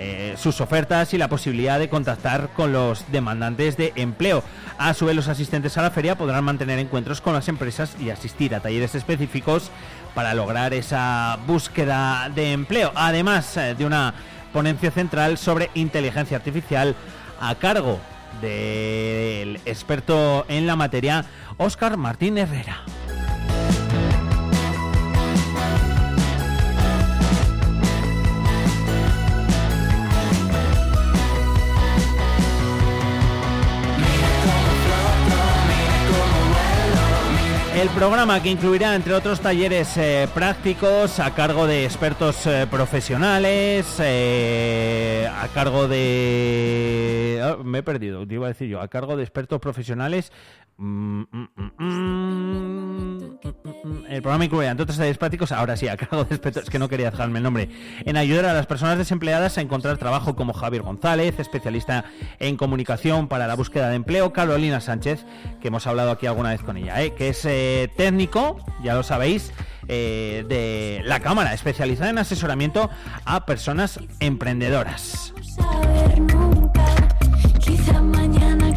eh, 0.00 0.34
sus 0.36 0.60
ofertas 0.60 1.12
y 1.12 1.18
la 1.18 1.26
posibilidad 1.26 1.76
de 1.80 1.88
contactar 1.88 2.50
con 2.54 2.72
los 2.72 3.10
demandantes 3.10 3.76
de 3.76 3.92
empleo. 3.96 4.44
A 4.78 4.94
su 4.94 5.06
vez, 5.06 5.16
los 5.16 5.26
asistentes 5.26 5.76
a 5.76 5.82
la 5.82 5.90
feria 5.90 6.16
podrán 6.16 6.44
mantener 6.44 6.78
encuentros 6.78 7.20
con 7.20 7.34
las 7.34 7.48
empresas 7.48 7.96
y 7.98 8.10
asistir 8.10 8.54
a 8.54 8.60
talleres 8.60 8.94
específicos 8.94 9.72
para 10.14 10.34
lograr 10.34 10.72
esa 10.72 11.36
búsqueda 11.48 12.30
de 12.32 12.52
empleo, 12.52 12.92
además 12.94 13.56
eh, 13.56 13.74
de 13.76 13.84
una 13.84 14.14
ponencia 14.52 14.92
central 14.92 15.36
sobre 15.36 15.68
inteligencia 15.74 16.36
artificial 16.36 16.94
a 17.40 17.56
cargo 17.56 17.98
del 18.40 19.60
experto 19.64 20.46
en 20.48 20.68
la 20.68 20.76
materia 20.76 21.24
Óscar 21.56 21.96
Martín 21.96 22.38
Herrera. 22.38 22.84
El 37.78 37.90
programa 37.90 38.42
que 38.42 38.50
incluirá, 38.50 38.96
entre 38.96 39.14
otros, 39.14 39.38
talleres 39.38 39.96
eh, 39.98 40.26
prácticos 40.34 41.20
a 41.20 41.32
cargo 41.32 41.68
de 41.68 41.84
expertos 41.84 42.44
eh, 42.44 42.66
profesionales, 42.68 43.86
eh, 44.00 45.30
a 45.32 45.46
cargo 45.46 45.86
de... 45.86 47.40
ah, 47.40 47.56
me 47.62 47.78
he 47.78 47.82
perdido, 47.84 48.26
te 48.26 48.34
iba 48.34 48.46
a 48.46 48.48
decir 48.48 48.68
yo, 48.68 48.80
a 48.80 48.88
cargo 48.88 49.16
de 49.16 49.22
expertos 49.22 49.60
profesionales. 49.60 50.32
Mm, 50.80 51.22
mm, 51.32 51.48
mm, 51.56 51.70
mm, 51.76 53.08
el 54.08 54.22
programa 54.22 54.44
incluirá, 54.44 54.70
entre 54.70 54.84
otros 54.84 54.96
talleres 54.96 55.18
prácticos, 55.18 55.50
ahora 55.50 55.76
sí, 55.76 55.88
a 55.88 55.96
cargo 55.96 56.24
de 56.24 56.36
es 56.36 56.70
que 56.70 56.78
no 56.78 56.88
quería 56.88 57.10
dejarme 57.10 57.38
el 57.38 57.42
nombre, 57.42 57.68
en 58.04 58.16
ayudar 58.16 58.46
a 58.46 58.52
las 58.52 58.66
personas 58.66 58.96
desempleadas 58.96 59.58
a 59.58 59.60
encontrar 59.60 59.98
trabajo 59.98 60.36
como 60.36 60.52
Javier 60.52 60.82
González, 60.82 61.40
especialista 61.40 62.04
en 62.38 62.56
comunicación 62.56 63.26
para 63.26 63.48
la 63.48 63.56
búsqueda 63.56 63.88
de 63.88 63.96
empleo, 63.96 64.32
Carolina 64.32 64.80
Sánchez, 64.80 65.24
que 65.60 65.66
hemos 65.68 65.86
hablado 65.88 66.12
aquí 66.12 66.26
alguna 66.26 66.50
vez 66.50 66.62
con 66.62 66.76
ella, 66.76 67.02
¿eh? 67.02 67.12
que 67.14 67.30
es 67.30 67.44
eh, 67.44 67.90
técnico, 67.96 68.58
ya 68.80 68.94
lo 68.94 69.02
sabéis, 69.02 69.52
eh, 69.88 70.44
de 70.48 71.02
la 71.04 71.18
Cámara, 71.18 71.54
especializada 71.54 72.10
en 72.10 72.18
asesoramiento 72.18 72.88
a 73.24 73.46
personas 73.46 73.98
emprendedoras. 74.20 75.34
Quizá 77.58 78.00
mañana 78.00 78.28
quiero 78.28 78.36
cantar. 78.46 78.67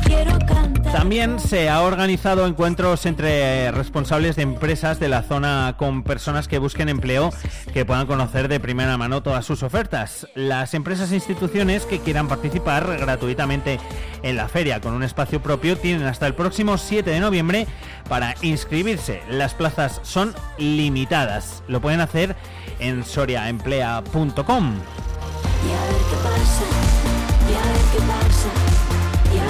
También 0.91 1.39
se 1.39 1.69
ha 1.69 1.81
organizado 1.81 2.45
encuentros 2.45 3.05
entre 3.05 3.71
responsables 3.71 4.35
de 4.35 4.41
empresas 4.41 4.99
de 4.99 5.07
la 5.07 5.23
zona 5.23 5.75
con 5.77 6.03
personas 6.03 6.49
que 6.49 6.59
busquen 6.59 6.89
empleo 6.89 7.31
que 7.73 7.85
puedan 7.85 8.07
conocer 8.07 8.49
de 8.49 8.59
primera 8.59 8.97
mano 8.97 9.23
todas 9.23 9.45
sus 9.45 9.63
ofertas. 9.63 10.27
Las 10.35 10.73
empresas 10.73 11.11
e 11.11 11.15
instituciones 11.15 11.85
que 11.85 11.99
quieran 11.99 12.27
participar 12.27 12.97
gratuitamente 12.99 13.79
en 14.21 14.35
la 14.35 14.49
feria 14.49 14.81
con 14.81 14.93
un 14.93 15.03
espacio 15.03 15.41
propio 15.41 15.77
tienen 15.77 16.05
hasta 16.07 16.27
el 16.27 16.35
próximo 16.35 16.77
7 16.77 17.09
de 17.09 17.19
noviembre 17.21 17.67
para 18.09 18.35
inscribirse. 18.41 19.21
Las 19.29 19.53
plazas 19.53 20.01
son 20.03 20.35
limitadas. 20.57 21.63
Lo 21.69 21.79
pueden 21.79 22.01
hacer 22.01 22.35
en 22.79 23.05
soriaemplea.com. 23.05 24.73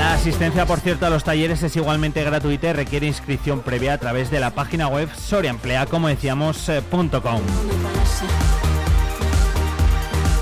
La 0.01 0.13
asistencia, 0.13 0.65
por 0.65 0.79
cierto, 0.79 1.05
a 1.05 1.11
los 1.11 1.23
talleres 1.23 1.61
es 1.61 1.75
igualmente 1.75 2.23
gratuita 2.23 2.71
y 2.71 2.73
requiere 2.73 3.05
inscripción 3.05 3.61
previa 3.61 3.93
a 3.93 3.99
través 3.99 4.31
de 4.31 4.39
la 4.39 4.49
página 4.49 4.87
web 4.87 5.07
soriaemplea, 5.15 5.85
como 5.85 6.09
eh. 6.09 6.17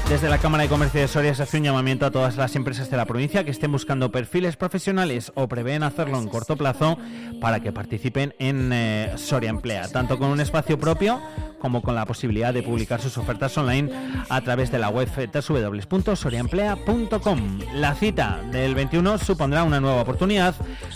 Desde 0.10 0.28
la 0.28 0.39
Cámara 0.39 0.64
de 0.64 0.70
Comercio 0.70 1.01
de 1.01 1.07
Soria 1.07 1.36
se 1.36 1.43
hace 1.43 1.57
un 1.57 1.64
llamamiento 1.64 2.03
a 2.03 2.10
todas 2.10 2.36
las 2.36 2.55
empresas 2.55 2.89
de 2.89 2.97
la 2.97 3.05
provincia 3.05 3.43
que 3.43 3.51
estén 3.51 3.72
buscando 3.72 4.12
perfiles 4.12 4.57
profesionales 4.57 5.32
o 5.36 5.47
prevén 5.47 5.84
hacerlo 5.84 6.18
en 6.18 6.28
corto 6.28 6.57
plazo 6.57 6.97
para 7.39 7.60
que 7.60 7.72
participen 7.72 8.34
en 8.39 8.74
eh, 8.74 9.12
Soria 9.18 9.51
Emplea, 9.51 9.88
tanto 9.89 10.18
con 10.18 10.30
un 10.30 10.39
espacio 10.39 10.80
propio 10.80 11.22
como 11.60 11.84
con 11.84 11.93
la 11.93 12.07
posibilidad 12.07 12.55
de 12.55 12.64
publicar 12.64 12.99
sus 12.99 13.20
ofertas 13.20 13.55
online 13.55 13.91
a 14.30 14.41
través 14.41 14.72
de 14.72 14.80
la 14.80 14.89
web 14.89 15.07
www.soriaemplea.com. 15.16 17.60
La 17.76 17.93
cita 17.93 18.41
del 18.51 18.74
21 18.74 19.20
supondrá 19.20 19.64
una 19.64 19.80
nueva 19.80 20.01
oportunidad 20.01 20.55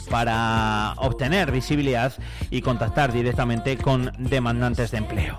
para 0.10 0.96
obtener 0.98 1.52
visibilidad 1.52 2.14
y 2.50 2.62
contactar 2.62 3.14
directamente 3.14 3.78
con 3.78 4.12
demandantes 4.18 4.90
de 4.90 4.98
empleo. 4.98 5.38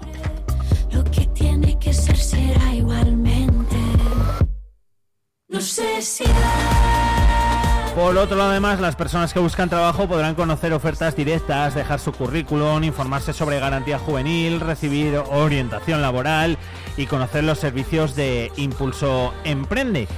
Por 7.95 8.19
otro 8.19 8.37
lado, 8.37 8.51
además, 8.51 8.79
las 8.79 8.95
personas 8.95 9.33
que 9.33 9.39
buscan 9.39 9.71
trabajo 9.71 10.07
podrán 10.07 10.35
conocer 10.35 10.73
ofertas 10.75 11.17
directas, 11.17 11.75
dejar 11.75 11.99
su 11.99 12.13
currículum, 12.13 12.85
informarse 12.85 13.33
sobre 13.33 13.59
garantía 13.59 13.99
juvenil, 13.99 14.61
recibir 14.61 15.17
orientación 15.31 16.03
laboral 16.03 16.59
y 16.97 17.07
conocer 17.07 17.45
los 17.45 17.59
servicios 17.59 18.15
de 18.17 18.53
Impulso 18.57 19.33
Emprende. 19.45 20.09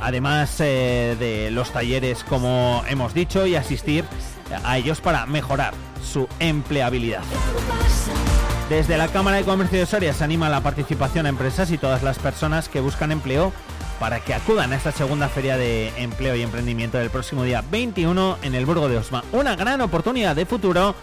Además 0.00 0.56
eh, 0.60 1.16
de 1.18 1.50
los 1.50 1.72
talleres, 1.72 2.24
como 2.24 2.82
hemos 2.88 3.12
dicho, 3.12 3.46
y 3.46 3.56
asistir 3.56 4.04
a 4.64 4.78
ellos 4.78 5.00
para 5.00 5.26
mejorar 5.26 5.74
su 6.02 6.26
empleabilidad. 6.38 7.22
Desde 8.70 8.96
la 8.96 9.08
Cámara 9.08 9.36
de 9.36 9.44
Comercio 9.44 9.78
de 9.78 9.86
Soria 9.86 10.14
se 10.14 10.24
anima 10.24 10.46
a 10.46 10.50
la 10.50 10.62
participación 10.62 11.26
a 11.26 11.28
empresas 11.28 11.70
y 11.70 11.76
todas 11.76 12.02
las 12.02 12.18
personas 12.18 12.70
que 12.70 12.80
buscan 12.80 13.12
empleo 13.12 13.52
para 14.04 14.20
que 14.20 14.34
acudan 14.34 14.70
a 14.70 14.76
esta 14.76 14.92
segunda 14.92 15.30
feria 15.30 15.56
de 15.56 15.88
empleo 15.96 16.36
y 16.36 16.42
emprendimiento 16.42 16.98
del 16.98 17.08
próximo 17.08 17.42
día 17.42 17.64
21 17.70 18.36
en 18.42 18.54
el 18.54 18.66
Burgo 18.66 18.86
de 18.86 18.98
Osma. 18.98 19.24
Una 19.32 19.56
gran 19.56 19.80
oportunidad 19.80 20.36
de 20.36 20.44
futuro 20.44 20.94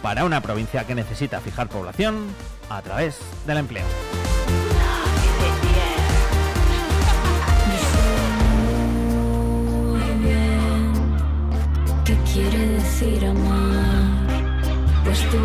para 0.00 0.24
una 0.24 0.40
provincia 0.40 0.86
que 0.86 0.94
necesita 0.94 1.42
fijar 1.42 1.68
población 1.68 2.24
a 2.70 2.80
través 2.80 3.18
del 3.46 3.58
empleo. 3.58 3.84
decir 12.78 13.26
amar. 13.26 14.26
Pues 15.04 15.20
tú. 15.28 15.36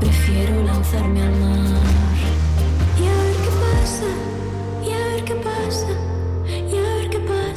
Prefiero 0.00 0.62
lanzarme 0.62 1.22
al 1.22 1.32
mar. 1.32 1.83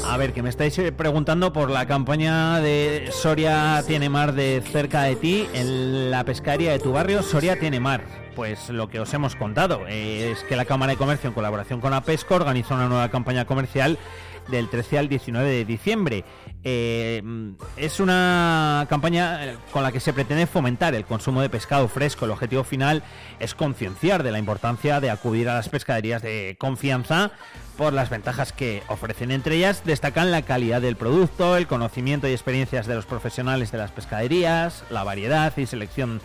A 0.09 0.15
ver, 0.15 0.31
que 0.31 0.41
me 0.41 0.49
estáis 0.49 0.77
eh, 0.79 0.93
preguntando 0.93 1.51
por 1.51 1.69
la 1.69 1.85
campaña 1.85 2.61
de 2.61 3.09
Soria 3.11 3.83
tiene 3.85 4.07
mar 4.07 4.33
de 4.33 4.63
cerca 4.65 5.03
de 5.03 5.17
ti 5.17 5.45
en 5.53 6.09
la 6.09 6.23
pescadería 6.23 6.71
de 6.71 6.79
tu 6.79 6.93
barrio, 6.93 7.21
Soria 7.21 7.59
tiene 7.59 7.81
mar. 7.81 8.05
Pues 8.33 8.69
lo 8.69 8.87
que 8.87 9.01
os 9.01 9.13
hemos 9.13 9.35
contado 9.35 9.81
eh, 9.87 10.31
es 10.31 10.45
que 10.45 10.55
la 10.55 10.63
Cámara 10.63 10.93
de 10.93 10.97
Comercio 10.97 11.27
en 11.27 11.33
colaboración 11.33 11.81
con 11.81 11.93
APESCO 11.93 12.35
organiza 12.35 12.75
una 12.75 12.87
nueva 12.87 13.09
campaña 13.09 13.45
comercial 13.45 13.99
del 14.47 14.69
13 14.69 14.97
al 14.97 15.09
19 15.09 15.49
de 15.49 15.65
diciembre. 15.65 16.23
Eh, 16.69 17.21
mm, 17.23 17.51
es 17.77 18.01
una 18.01 18.85
campaña 18.89 19.45
eh, 19.45 19.57
con 19.71 19.83
la 19.83 19.93
que 19.93 20.01
se 20.01 20.11
pretende 20.11 20.47
fomentar 20.47 20.95
el 20.95 21.05
consumo 21.05 21.41
de 21.41 21.47
pescado 21.47 21.87
fresco. 21.87 22.25
El 22.25 22.31
objetivo 22.31 22.65
final 22.65 23.03
es 23.39 23.55
concienciar 23.55 24.21
de 24.21 24.33
la 24.33 24.39
importancia 24.39 24.99
de 24.99 25.09
acudir 25.09 25.47
a 25.47 25.53
las 25.53 25.69
pescaderías 25.69 26.21
de 26.21 26.57
confianza 26.59 27.31
por 27.77 27.93
las 27.93 28.09
ventajas 28.09 28.51
que 28.51 28.83
ofrecen. 28.89 29.31
Entre 29.31 29.55
ellas 29.55 29.83
destacan 29.85 30.29
la 30.29 30.41
calidad 30.41 30.81
del 30.81 30.97
producto, 30.97 31.55
el 31.55 31.67
conocimiento 31.67 32.27
y 32.27 32.33
experiencias 32.33 32.85
de 32.85 32.95
los 32.95 33.05
profesionales 33.05 33.71
de 33.71 33.77
las 33.77 33.91
pescaderías, 33.91 34.83
la 34.89 35.05
variedad 35.05 35.55
y 35.55 35.67
selección 35.67 36.19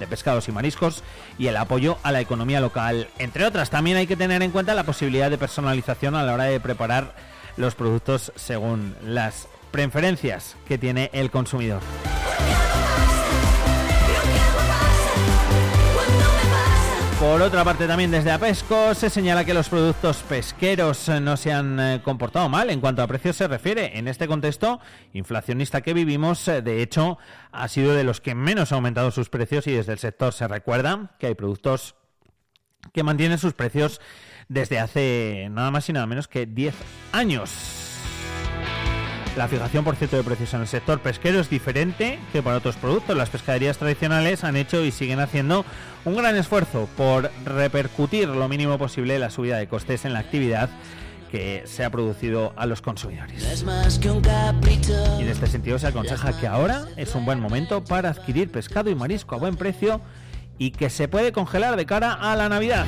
de 0.00 0.08
pescados 0.08 0.48
y 0.48 0.52
mariscos 0.52 1.04
y 1.38 1.46
el 1.46 1.56
apoyo 1.56 1.98
a 2.02 2.10
la 2.10 2.20
economía 2.20 2.60
local. 2.60 3.06
Entre 3.20 3.44
otras, 3.44 3.70
también 3.70 3.96
hay 3.96 4.08
que 4.08 4.16
tener 4.16 4.42
en 4.42 4.50
cuenta 4.50 4.74
la 4.74 4.82
posibilidad 4.82 5.30
de 5.30 5.38
personalización 5.38 6.16
a 6.16 6.24
la 6.24 6.34
hora 6.34 6.44
de 6.44 6.58
preparar 6.58 7.14
los 7.56 7.76
productos 7.76 8.32
según 8.34 8.96
las 9.04 9.46
preferencias 9.74 10.54
que 10.68 10.78
tiene 10.78 11.10
el 11.12 11.32
consumidor. 11.32 11.82
Por 17.18 17.42
otra 17.42 17.64
parte, 17.64 17.88
también 17.88 18.12
desde 18.12 18.30
APESCO 18.30 18.94
se 18.94 19.10
señala 19.10 19.44
que 19.44 19.52
los 19.52 19.68
productos 19.68 20.18
pesqueros 20.28 21.08
eh, 21.08 21.18
no 21.18 21.36
se 21.36 21.52
han 21.52 21.80
eh, 21.80 22.00
comportado 22.04 22.48
mal 22.48 22.70
en 22.70 22.80
cuanto 22.80 23.02
a 23.02 23.08
precios 23.08 23.34
se 23.34 23.48
refiere. 23.48 23.98
En 23.98 24.06
este 24.06 24.28
contexto 24.28 24.78
inflacionista 25.12 25.80
que 25.80 25.92
vivimos, 25.92 26.46
eh, 26.46 26.62
de 26.62 26.80
hecho, 26.80 27.18
ha 27.50 27.66
sido 27.66 27.96
de 27.96 28.04
los 28.04 28.20
que 28.20 28.36
menos 28.36 28.70
ha 28.70 28.76
aumentado 28.76 29.10
sus 29.10 29.28
precios 29.28 29.66
y 29.66 29.72
desde 29.72 29.94
el 29.94 29.98
sector 29.98 30.32
se 30.32 30.46
recuerda 30.46 31.16
que 31.18 31.26
hay 31.26 31.34
productos 31.34 31.96
que 32.92 33.02
mantienen 33.02 33.38
sus 33.38 33.54
precios 33.54 34.00
desde 34.46 34.78
hace 34.78 35.48
nada 35.50 35.72
más 35.72 35.88
y 35.88 35.92
nada 35.92 36.06
menos 36.06 36.28
que 36.28 36.46
10 36.46 36.76
años. 37.10 37.83
La 39.36 39.48
fijación, 39.48 39.82
por 39.82 39.96
cierto, 39.96 40.16
de 40.16 40.22
precios 40.22 40.54
en 40.54 40.60
el 40.60 40.68
sector 40.68 41.00
pesquero 41.00 41.40
es 41.40 41.50
diferente 41.50 42.20
que 42.32 42.40
para 42.40 42.56
otros 42.56 42.76
productos. 42.76 43.16
Las 43.16 43.30
pescaderías 43.30 43.78
tradicionales 43.78 44.44
han 44.44 44.54
hecho 44.56 44.84
y 44.84 44.92
siguen 44.92 45.18
haciendo 45.18 45.64
un 46.04 46.16
gran 46.16 46.36
esfuerzo 46.36 46.88
por 46.96 47.30
repercutir 47.44 48.28
lo 48.28 48.48
mínimo 48.48 48.78
posible 48.78 49.18
la 49.18 49.30
subida 49.30 49.56
de 49.56 49.66
costes 49.66 50.04
en 50.04 50.12
la 50.12 50.20
actividad 50.20 50.70
que 51.32 51.64
se 51.66 51.84
ha 51.84 51.90
producido 51.90 52.52
a 52.54 52.66
los 52.66 52.80
consumidores. 52.80 53.64
Y 55.18 55.22
en 55.22 55.28
este 55.28 55.48
sentido 55.48 55.80
se 55.80 55.88
aconseja 55.88 56.38
que 56.38 56.46
ahora 56.46 56.84
es 56.96 57.16
un 57.16 57.24
buen 57.24 57.40
momento 57.40 57.82
para 57.82 58.10
adquirir 58.10 58.52
pescado 58.52 58.88
y 58.88 58.94
marisco 58.94 59.34
a 59.34 59.38
buen 59.38 59.56
precio 59.56 60.00
y 60.58 60.70
que 60.70 60.90
se 60.90 61.08
puede 61.08 61.32
congelar 61.32 61.74
de 61.74 61.86
cara 61.86 62.12
a 62.12 62.36
la 62.36 62.48
Navidad. 62.48 62.86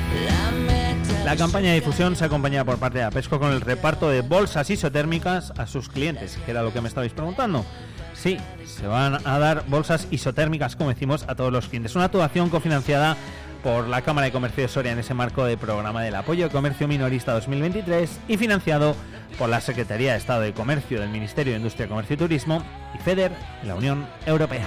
La 1.27 1.35
campaña 1.35 1.71
de 1.71 1.81
difusión 1.81 2.15
se 2.15 2.23
acompaña 2.23 2.63
por 2.63 2.77
parte 2.77 2.99
de 2.99 3.03
Apesco 3.03 3.37
con 3.37 3.51
el 3.51 3.59
reparto 3.59 4.09
de 4.09 4.21
bolsas 4.21 4.69
isotérmicas 4.69 5.51
a 5.57 5.67
sus 5.67 5.89
clientes, 5.89 6.39
que 6.45 6.51
era 6.51 6.63
lo 6.63 6.71
que 6.71 6.79
me 6.79 6.87
estabais 6.87 7.11
preguntando. 7.11 7.65
Sí, 8.13 8.37
se 8.65 8.87
van 8.87 9.17
a 9.27 9.37
dar 9.37 9.65
bolsas 9.67 10.07
isotérmicas, 10.09 10.77
como 10.77 10.89
decimos, 10.89 11.25
a 11.27 11.35
todos 11.35 11.51
los 11.51 11.67
clientes. 11.67 11.97
Una 11.97 12.05
actuación 12.05 12.49
cofinanciada 12.49 13.17
por 13.61 13.89
la 13.89 14.03
Cámara 14.03 14.23
de 14.27 14.31
Comercio 14.31 14.63
de 14.63 14.69
Soria 14.69 14.93
en 14.93 14.99
ese 14.99 15.13
marco 15.13 15.43
de 15.43 15.57
programa 15.57 16.01
del 16.01 16.15
apoyo 16.15 16.45
de 16.45 16.49
comercio 16.49 16.87
minorista 16.87 17.33
2023 17.33 18.09
y 18.29 18.37
financiado 18.37 18.95
por 19.37 19.49
la 19.49 19.59
Secretaría 19.59 20.13
de 20.13 20.19
Estado 20.19 20.39
de 20.43 20.53
Comercio 20.53 21.01
del 21.01 21.09
Ministerio 21.09 21.51
de 21.51 21.57
Industria, 21.57 21.89
Comercio 21.89 22.13
y 22.13 22.19
Turismo 22.19 22.63
y 22.95 22.99
FEDER 22.99 23.33
la 23.63 23.75
Unión 23.75 24.07
Europea. 24.25 24.63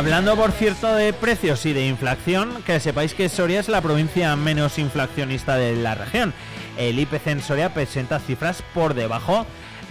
Hablando, 0.00 0.34
por 0.34 0.52
cierto, 0.52 0.94
de 0.94 1.12
precios 1.12 1.66
y 1.66 1.74
de 1.74 1.86
inflación, 1.86 2.62
que 2.64 2.80
sepáis 2.80 3.12
que 3.12 3.28
Soria 3.28 3.60
es 3.60 3.68
la 3.68 3.82
provincia 3.82 4.34
menos 4.34 4.78
inflacionista 4.78 5.58
de 5.58 5.76
la 5.76 5.94
región. 5.94 6.32
El 6.78 6.98
IPC 6.98 7.26
en 7.26 7.42
Soria 7.42 7.74
presenta 7.74 8.18
cifras 8.18 8.64
por 8.72 8.94
debajo 8.94 9.44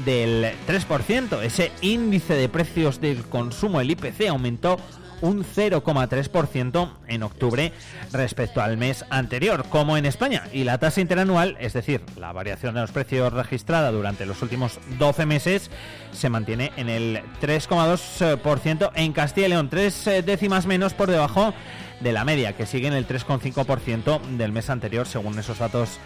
del 0.03 0.51
3%. 0.67 1.43
Ese 1.43 1.71
índice 1.81 2.33
de 2.33 2.49
precios 2.49 2.99
del 2.99 3.21
consumo, 3.21 3.81
el 3.81 3.91
IPC, 3.91 4.29
aumentó 4.29 4.79
un 5.21 5.43
0,3% 5.43 6.91
en 7.07 7.23
octubre 7.23 7.71
respecto 8.11 8.61
al 8.61 8.77
mes 8.77 9.05
anterior, 9.09 9.65
como 9.69 9.97
en 9.97 10.05
España. 10.05 10.43
Y 10.53 10.63
la 10.63 10.77
tasa 10.77 11.01
interanual, 11.01 11.57
es 11.59 11.73
decir, 11.73 12.01
la 12.17 12.31
variación 12.31 12.75
de 12.75 12.81
los 12.81 12.91
precios 12.91 13.33
registrada 13.33 13.91
durante 13.91 14.25
los 14.25 14.41
últimos 14.41 14.79
12 14.97 15.25
meses, 15.25 15.71
se 16.11 16.29
mantiene 16.29 16.71
en 16.77 16.89
el 16.89 17.21
3,2% 17.41 18.91
en 18.95 19.13
Castilla 19.13 19.47
y 19.47 19.49
León, 19.49 19.69
tres 19.69 20.07
eh, 20.07 20.21
décimas 20.21 20.65
menos 20.65 20.93
por 20.93 21.09
debajo 21.09 21.53
de 21.99 22.13
la 22.13 22.25
media, 22.25 22.55
que 22.55 22.65
sigue 22.65 22.87
en 22.87 22.93
el 22.93 23.07
3,5% 23.07 24.21
del 24.37 24.51
mes 24.51 24.69
anterior, 24.69 25.07
según 25.07 25.37
esos 25.37 25.59
datos 25.59 25.99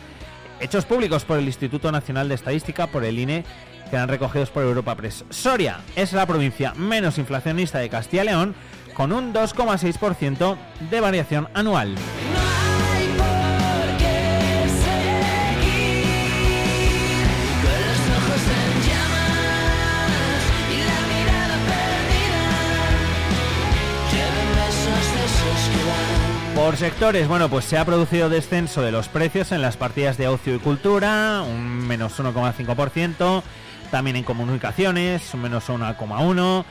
hechos 0.60 0.86
públicos 0.86 1.26
por 1.26 1.38
el 1.38 1.46
Instituto 1.46 1.92
Nacional 1.92 2.30
de 2.30 2.36
Estadística, 2.36 2.88
por 2.88 3.04
el 3.04 3.20
INE, 3.20 3.44
quedan 3.90 4.10
recogidos 4.10 4.50
por 4.50 4.64
Europa 4.64 4.96
Press. 4.96 5.26
Soria 5.30 5.82
es 5.96 6.14
la 6.14 6.26
provincia 6.26 6.74
menos 6.74 7.18
inflacionista 7.18 7.80
de 7.80 7.90
Castilla 7.90 8.24
y 8.24 8.28
León, 8.28 8.56
con 8.94 9.12
un 9.12 9.34
2,6% 9.34 10.58
de 10.90 11.02
variación 11.02 11.48
anual. 11.54 11.96
Por 26.56 26.78
sectores, 26.78 27.28
bueno, 27.28 27.50
pues 27.50 27.66
se 27.66 27.78
ha 27.78 27.84
producido 27.84 28.30
descenso 28.30 28.82
de 28.82 28.92
los 28.92 29.10
precios 29.10 29.52
en 29.52 29.62
las 29.62 29.76
partidas 29.76 30.18
de 30.18 30.28
ocio 30.28 30.56
y 30.56 30.60
cultura, 30.60 31.42
un 31.42 31.86
menos 31.86 32.18
1,5%, 32.20 33.44
también 33.92 34.16
en 34.16 34.24
comunicaciones, 34.24 35.34
un 35.34 35.42
menos 35.42 35.68
1,1%, 35.68 36.64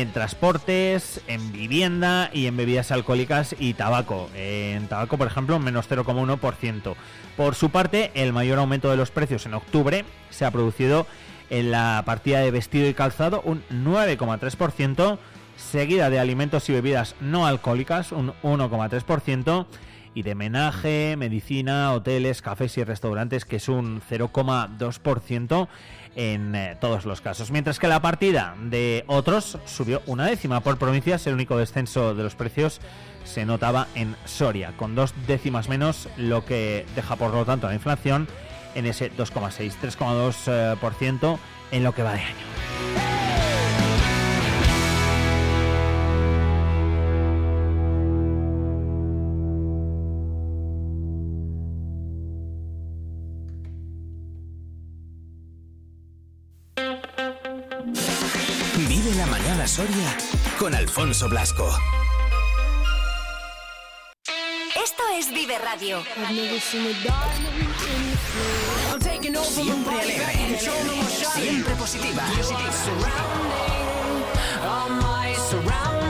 en 0.00 0.12
transportes, 0.12 1.22
en 1.26 1.52
vivienda 1.52 2.28
y 2.30 2.46
en 2.46 2.56
bebidas 2.56 2.90
alcohólicas 2.90 3.56
y 3.58 3.72
tabaco. 3.72 4.28
En 4.34 4.88
tabaco, 4.88 5.16
por 5.16 5.26
ejemplo, 5.26 5.58
menos 5.58 5.88
0,1%. 5.88 6.94
Por 7.34 7.54
su 7.54 7.70
parte, 7.70 8.10
el 8.14 8.34
mayor 8.34 8.58
aumento 8.58 8.90
de 8.90 8.98
los 8.98 9.10
precios 9.10 9.46
en 9.46 9.54
octubre 9.54 10.04
se 10.28 10.44
ha 10.44 10.50
producido 10.50 11.06
en 11.48 11.70
la 11.70 12.02
partida 12.04 12.40
de 12.40 12.50
vestido 12.50 12.86
y 12.88 12.92
calzado, 12.92 13.40
un 13.46 13.62
9,3%, 13.70 15.18
seguida 15.56 16.10
de 16.10 16.18
alimentos 16.18 16.68
y 16.68 16.74
bebidas 16.74 17.14
no 17.20 17.46
alcohólicas, 17.46 18.12
un 18.12 18.34
1,3%, 18.42 19.66
y 20.12 20.22
de 20.22 20.34
menaje, 20.34 21.14
medicina, 21.16 21.92
hoteles, 21.92 22.42
cafés 22.42 22.76
y 22.76 22.84
restaurantes, 22.84 23.46
que 23.46 23.56
es 23.56 23.68
un 23.68 24.02
0,2% 24.02 25.68
en 26.16 26.54
eh, 26.54 26.76
todos 26.80 27.04
los 27.04 27.20
casos. 27.20 27.50
Mientras 27.50 27.78
que 27.78 27.86
la 27.86 28.02
partida 28.02 28.56
de 28.60 29.04
otros 29.06 29.58
subió 29.66 30.02
una 30.06 30.26
décima 30.26 30.60
por 30.60 30.78
provincias, 30.78 31.26
el 31.26 31.34
único 31.34 31.56
descenso 31.56 32.14
de 32.14 32.24
los 32.24 32.34
precios 32.34 32.80
se 33.24 33.44
notaba 33.44 33.86
en 33.94 34.16
Soria, 34.24 34.72
con 34.76 34.94
dos 34.94 35.14
décimas 35.26 35.68
menos, 35.68 36.08
lo 36.16 36.44
que 36.44 36.86
deja 36.96 37.16
por 37.16 37.32
lo 37.32 37.44
tanto 37.44 37.68
la 37.68 37.74
inflación 37.74 38.28
en 38.74 38.86
ese 38.86 39.12
2,6, 39.12 39.74
3,2% 39.82 41.38
en 41.70 41.84
lo 41.84 41.94
que 41.94 42.02
va 42.02 42.14
de 42.14 42.20
año. 42.20 43.15
Soria 59.66 60.16
con 60.60 60.74
Alfonso 60.74 61.28
Blasco. 61.28 61.68
Esto 64.80 65.02
es 65.18 65.30
Vive 65.30 65.58
Radio. 65.58 66.02
Siempre 69.42 70.00
alegre, 70.00 70.60
siempre 71.34 71.74
positiva. 71.74 72.22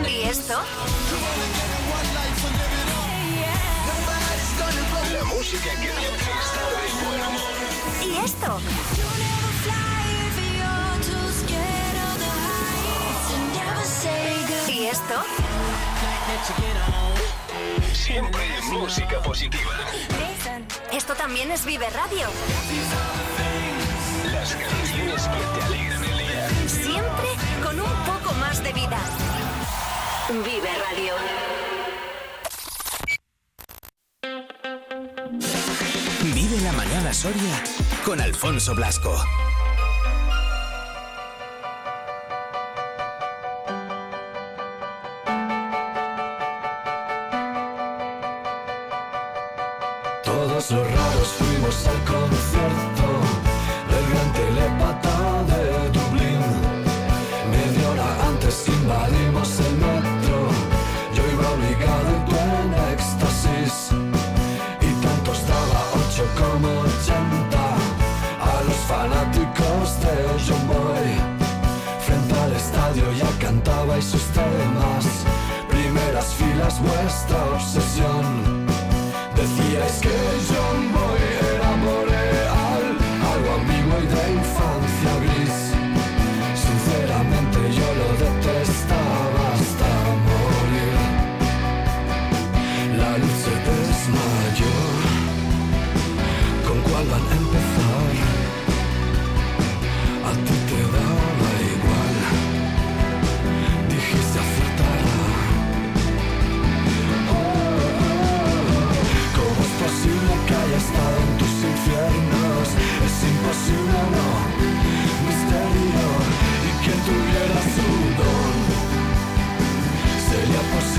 ¿Y 0.07 0.23
esto? 0.29 0.61
La 5.13 5.25
música 5.25 5.71
que 5.71 5.87
te 5.87 5.93
hace 5.93 6.31
estar 6.45 6.69
de 6.77 6.89
buen 7.07 7.21
humor. 7.27 7.53
¿Y 8.05 8.25
esto? 8.25 8.61
Siempre 17.93 18.47
música 18.71 19.21
positiva. 19.21 19.71
Esto 20.93 21.15
también 21.15 21.51
es 21.51 21.65
Vive 21.65 21.89
Radio. 21.91 22.29
Las 24.33 24.55
canciones 24.55 25.23
que 25.23 25.59
te 25.59 25.65
alegran 25.67 26.05
el 26.05 26.19
día. 26.19 26.49
Siempre 26.69 27.29
con 27.63 27.81
un 27.81 27.93
poco 28.05 28.33
más 28.35 28.63
de 28.63 28.73
vida. 28.73 28.99
Vive 30.29 30.71
Radio. 30.89 31.15
Vive 36.23 36.61
la 36.63 36.73
mañana 36.73 37.13
Soria 37.13 37.63
con 38.05 38.21
Alfonso 38.21 38.75
Blasco. 38.75 39.21
Los 50.69 50.81
raros 50.81 51.29
fuimos 51.39 51.87
al 51.87 51.99
concierto 52.03 53.07
del 53.89 54.05
gran 54.11 54.33
telepata 54.33 55.45
de 55.45 55.91
Dublín. 55.91 56.41
Media 57.53 57.91
hora 57.91 58.27
antes 58.27 58.67
invadimos 58.67 59.61
el 59.61 59.77
metro. 59.77 60.49
Yo 61.15 61.23
iba 61.33 61.51
obligado 61.53 62.09
y 62.17 62.31
tú 62.31 62.37
en 62.59 62.75
éxtasis. 62.95 63.91
Y 64.81 64.91
tanto 65.05 65.33
estaba 65.33 65.79
8 66.09 66.25
como 66.35 66.81
80 66.81 67.59
a 68.43 68.63
los 68.67 68.81
fanáticos 68.91 70.01
de 70.01 70.15
John 70.49 70.67
Boy. 70.67 71.09
Frente 72.05 72.41
al 72.41 72.53
estadio 72.53 73.13
ya 73.13 73.31
cantabais 73.39 74.05
sus 74.05 74.25
temas. 74.35 75.05
Primeras 75.69 76.35
filas, 76.35 76.83
vuestra 76.83 77.45
obsesión. 77.55 78.56
Infancia 84.29 85.16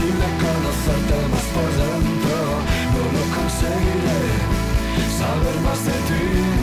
Ile 0.08 0.30
conocer 0.42 1.00
temas 1.10 1.46
por 1.54 1.70
dentro 1.82 2.38
No 2.94 3.04
Saber 5.18 5.58
más 5.62 5.84
de 5.86 5.92
ti 5.92 6.57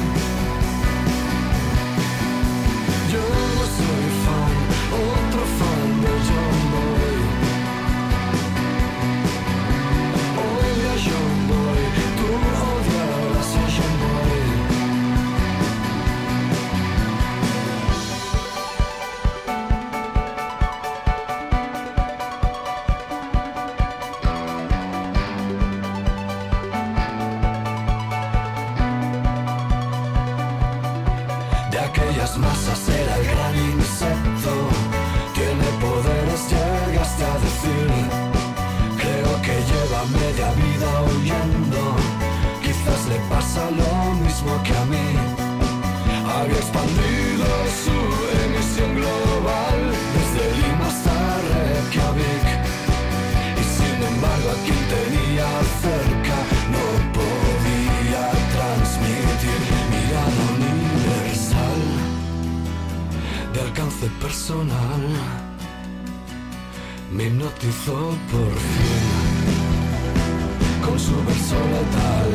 su 70.99 71.17
verso 71.25 71.59
letal. 71.75 72.31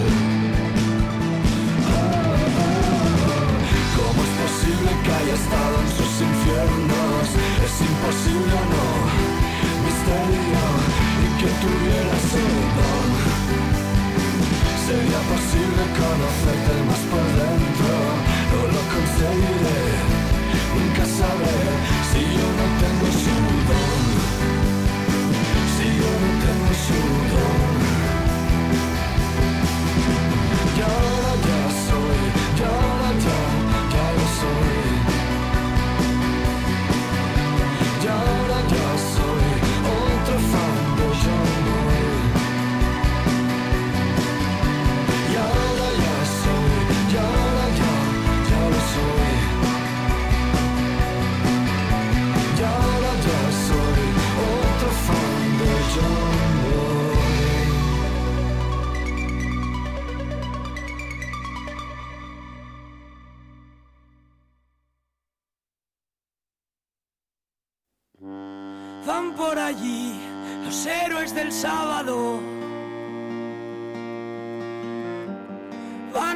¿Cómo 3.96 4.20
es 4.28 4.34
posible 4.44 4.90
que 5.04 5.12
haya 5.20 5.34
estado 5.34 5.76
en 5.80 5.90
sus 5.98 6.14
infiernos? 6.28 7.28
Es 7.66 7.76
imposible 7.80 8.52
o 8.52 8.66
no, 8.74 8.88
misterio, 9.86 10.64
y 11.24 11.28
que 11.40 11.50
tuviera 11.64 12.16
su 12.32 12.44
don. 12.76 13.08
Sería 14.88 15.22
posible 15.34 15.84
conocerte 16.02 16.76
más 16.90 17.04
por 17.12 17.28
dentro, 17.40 17.94
no 18.52 18.62
lo 18.76 18.82
conseguiré, 18.92 19.80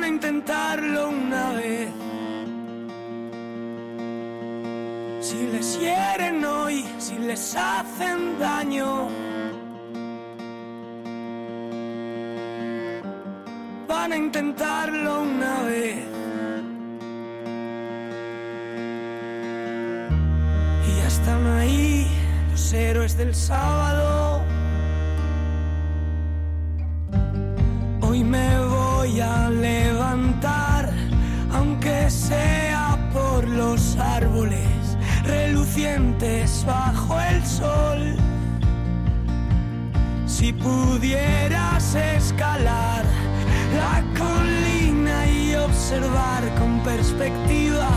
Van 0.04 0.12
a 0.12 0.16
intentarlo 0.16 1.10
una 1.12 1.54
vez. 1.54 1.90
Si 5.22 5.48
les 5.48 5.80
hieren 5.80 6.44
hoy, 6.44 6.86
si 6.98 7.18
les 7.20 7.56
hacen 7.56 8.38
daño. 8.38 9.08
Van 13.88 14.12
a 14.12 14.18
intentarlo 14.18 15.22
una 15.22 15.62
vez. 15.62 16.04
Y 20.86 20.98
ya 20.98 21.08
están 21.08 21.48
ahí 21.48 22.12
los 22.52 22.74
héroes 22.74 23.16
del 23.16 23.34
sábado. 23.34 24.23
Los 33.74 33.98
árboles 33.98 34.98
relucientes 35.26 36.64
bajo 36.64 37.20
el 37.20 37.44
sol. 37.44 38.16
Si 40.28 40.54
pudieras 40.54 41.96
escalar 41.96 43.04
la 43.76 44.04
colina 44.20 45.28
y 45.28 45.56
observar 45.56 46.44
con 46.60 46.84
perspectiva. 46.84 47.90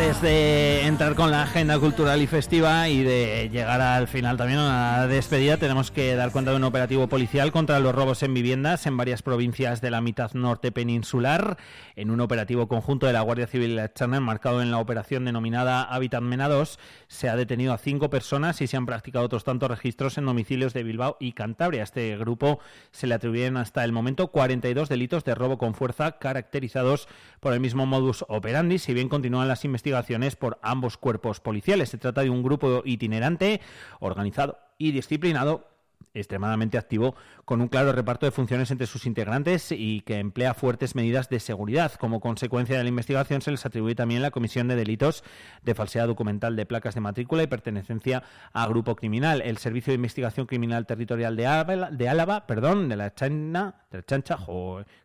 Antes 0.00 0.22
de 0.22 0.86
entrar 0.86 1.14
con 1.14 1.30
la 1.30 1.42
agenda 1.42 1.78
cultural 1.78 2.22
y 2.22 2.26
festiva 2.26 2.88
y 2.88 3.02
de 3.02 3.50
llegar 3.52 3.82
al 3.82 4.08
final 4.08 4.38
también 4.38 4.58
a 4.58 5.00
la 5.00 5.06
despedida, 5.06 5.58
tenemos 5.58 5.90
que 5.90 6.14
dar 6.14 6.32
cuenta 6.32 6.52
de 6.52 6.56
un 6.56 6.64
operativo 6.64 7.06
policial 7.06 7.52
contra 7.52 7.78
los 7.80 7.94
robos 7.94 8.22
en 8.22 8.32
viviendas 8.32 8.86
en 8.86 8.96
varias 8.96 9.20
provincias 9.20 9.82
de 9.82 9.90
la 9.90 10.00
mitad 10.00 10.32
norte 10.32 10.72
peninsular. 10.72 11.58
En 11.96 12.10
un 12.10 12.20
operativo 12.20 12.66
conjunto 12.66 13.06
de 13.06 13.12
la 13.12 13.20
Guardia 13.20 13.46
Civil 13.46 13.72
y 13.72 13.74
la 13.74 13.92
Chana, 13.92 14.16
enmarcado 14.16 14.62
en 14.62 14.70
la 14.70 14.78
operación 14.78 15.26
denominada 15.26 15.82
Habitat 15.82 16.22
Mena 16.22 16.48
2, 16.48 16.78
se 17.06 17.28
ha 17.28 17.36
detenido 17.36 17.74
a 17.74 17.78
cinco 17.78 18.08
personas 18.08 18.62
y 18.62 18.68
se 18.68 18.78
han 18.78 18.86
practicado 18.86 19.26
otros 19.26 19.44
tantos 19.44 19.68
registros 19.68 20.16
en 20.16 20.24
domicilios 20.24 20.72
de 20.72 20.82
Bilbao 20.82 21.18
y 21.20 21.32
Cantabria. 21.32 21.82
A 21.82 21.84
este 21.84 22.16
grupo 22.16 22.58
se 22.90 23.06
le 23.06 23.16
atribuyen 23.16 23.58
hasta 23.58 23.84
el 23.84 23.92
momento 23.92 24.28
42 24.28 24.88
delitos 24.88 25.24
de 25.24 25.34
robo 25.34 25.58
con 25.58 25.74
fuerza 25.74 26.12
caracterizados 26.12 27.06
por 27.38 27.52
el 27.52 27.60
mismo 27.60 27.84
modus 27.84 28.24
operandi, 28.28 28.78
si 28.78 28.94
bien 28.94 29.10
continúan 29.10 29.46
las 29.46 29.66
investigaciones 29.66 29.89
por 30.36 30.58
ambos 30.62 30.96
cuerpos 30.96 31.40
policiales. 31.40 31.88
Se 31.88 31.98
trata 31.98 32.22
de 32.22 32.30
un 32.30 32.42
grupo 32.42 32.82
itinerante, 32.84 33.60
organizado 34.00 34.58
y 34.78 34.92
disciplinado 34.92 35.68
extremadamente 36.14 36.78
activo, 36.78 37.14
con 37.44 37.60
un 37.60 37.68
claro 37.68 37.92
reparto 37.92 38.26
de 38.26 38.32
funciones 38.32 38.70
entre 38.70 38.86
sus 38.86 39.06
integrantes 39.06 39.72
y 39.72 40.00
que 40.02 40.18
emplea 40.18 40.54
fuertes 40.54 40.94
medidas 40.94 41.28
de 41.28 41.40
seguridad. 41.40 41.92
Como 41.94 42.20
consecuencia 42.20 42.76
de 42.76 42.82
la 42.82 42.88
investigación 42.88 43.42
se 43.42 43.50
les 43.50 43.64
atribuye 43.64 43.94
también 43.94 44.22
la 44.22 44.30
comisión 44.30 44.68
de 44.68 44.76
delitos 44.76 45.24
de 45.62 45.74
falsedad 45.74 46.06
documental 46.06 46.56
de 46.56 46.66
placas 46.66 46.94
de 46.94 47.00
matrícula 47.00 47.42
y 47.42 47.46
pertenencia 47.46 48.22
a 48.52 48.66
grupo 48.68 48.96
criminal. 48.96 49.42
El 49.42 49.58
Servicio 49.58 49.92
de 49.92 49.96
Investigación 49.96 50.46
Criminal 50.46 50.86
Territorial 50.86 51.36
de 51.36 51.46
Álava, 51.46 51.90
de 51.90 52.08
Álava 52.08 52.46
perdón, 52.46 52.88
de 52.88 52.96
la 52.96 53.14
Chana, 53.14 53.74
de 53.90 53.98
la 53.98 54.04
Chancha, 54.04 54.38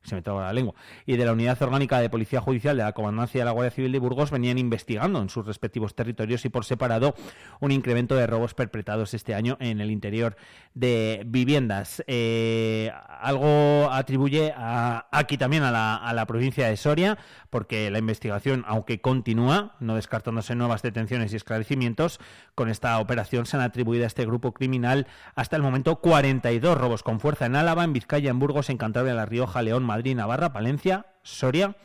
se 0.03 0.15
me 0.15 0.21
la 0.25 0.53
lengua, 0.53 0.75
y 1.05 1.17
de 1.17 1.25
la 1.25 1.33
Unidad 1.33 1.61
Orgánica 1.61 1.99
de 1.99 2.09
Policía 2.09 2.41
Judicial 2.41 2.77
de 2.77 2.83
la 2.83 2.93
Comandancia 2.93 3.41
de 3.41 3.45
la 3.45 3.51
Guardia 3.51 3.71
Civil 3.71 3.91
de 3.91 3.99
Burgos 3.99 4.31
venían 4.31 4.57
investigando 4.57 5.21
en 5.21 5.29
sus 5.29 5.45
respectivos 5.45 5.95
territorios 5.95 6.45
y 6.45 6.49
por 6.49 6.65
separado 6.65 7.15
un 7.59 7.71
incremento 7.71 8.15
de 8.15 8.27
robos 8.27 8.53
perpetrados 8.53 9.13
este 9.13 9.33
año 9.33 9.57
en 9.59 9.81
el 9.81 9.91
interior 9.91 10.35
de 10.73 10.84
viviendas. 11.25 12.03
Eh, 12.07 12.91
algo 13.21 13.89
atribuye 13.91 14.53
a, 14.55 15.07
aquí 15.11 15.37
también 15.37 15.63
a 15.63 15.71
la, 15.71 15.95
a 15.95 16.13
la 16.13 16.25
provincia 16.25 16.67
de 16.67 16.77
Soria, 16.77 17.17
porque 17.49 17.89
la 17.91 17.99
investigación, 17.99 18.63
aunque 18.67 19.01
continúa, 19.01 19.75
no 19.79 19.95
descartándose 19.95 20.55
nuevas 20.55 20.81
detenciones 20.81 21.33
y 21.33 21.35
esclarecimientos, 21.35 22.19
con 22.53 22.69
esta 22.69 22.99
operación 22.99 23.45
se 23.45 23.57
han 23.57 23.63
atribuido 23.63 24.03
a 24.03 24.07
este 24.07 24.25
grupo 24.25 24.53
criminal 24.53 25.07
hasta 25.35 25.55
el 25.55 25.61
momento 25.61 25.97
42 25.97 26.77
robos 26.77 27.03
con 27.03 27.19
fuerza 27.19 27.45
en 27.45 27.55
Álava, 27.55 27.83
en 27.83 27.93
Vizcaya, 27.93 28.29
en 28.29 28.39
Burgos, 28.39 28.69
en 28.69 28.77
Cantabria, 28.77 29.13
La 29.13 29.25
Rioja, 29.25 29.61
León, 29.61 29.83
Madrid, 29.83 30.15
Navarra, 30.15 30.53
Palencia, 30.53 31.07
Soria. 31.23 31.75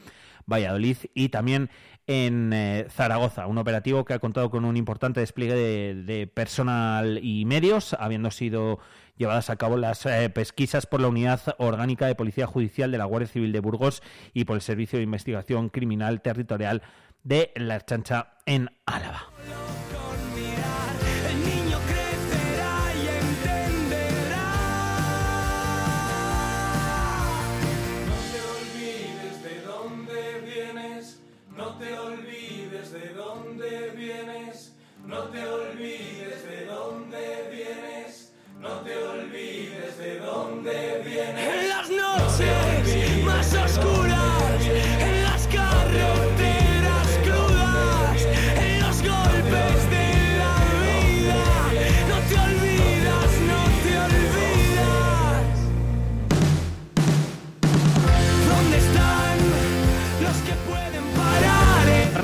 Valladolid 0.50 0.96
y 1.14 1.28
también 1.28 1.70
en 2.06 2.52
eh, 2.52 2.86
Zaragoza, 2.90 3.46
un 3.46 3.58
operativo 3.58 4.04
que 4.04 4.14
ha 4.14 4.18
contado 4.18 4.50
con 4.50 4.64
un 4.64 4.76
importante 4.76 5.20
despliegue 5.20 5.94
de, 5.94 6.26
personal 6.26 7.20
y 7.22 7.44
medios, 7.44 7.94
habiendo 7.94 8.30
sido 8.30 8.78
llevadas 9.16 9.50
a 9.50 9.56
cabo 9.56 9.76
las 9.76 10.06
eh, 10.06 10.30
pesquisas 10.30 10.86
por 10.86 11.00
la 11.00 11.08
Unidad 11.08 11.40
Orgánica 11.58 12.06
de 12.06 12.14
Policía 12.14 12.46
Judicial 12.46 12.90
de 12.90 12.98
la 12.98 13.04
Guardia 13.04 13.28
Civil 13.28 13.52
de 13.52 13.60
Burgos 13.60 14.02
y 14.32 14.44
por 14.44 14.56
el 14.56 14.62
Servicio 14.62 14.98
de 14.98 15.04
Investigación 15.04 15.68
Criminal 15.68 16.22
Territorial 16.22 16.82
de 17.22 17.52
La 17.54 17.80
Chancha 17.84 18.34
en 18.46 18.70
Álava. 18.86 19.28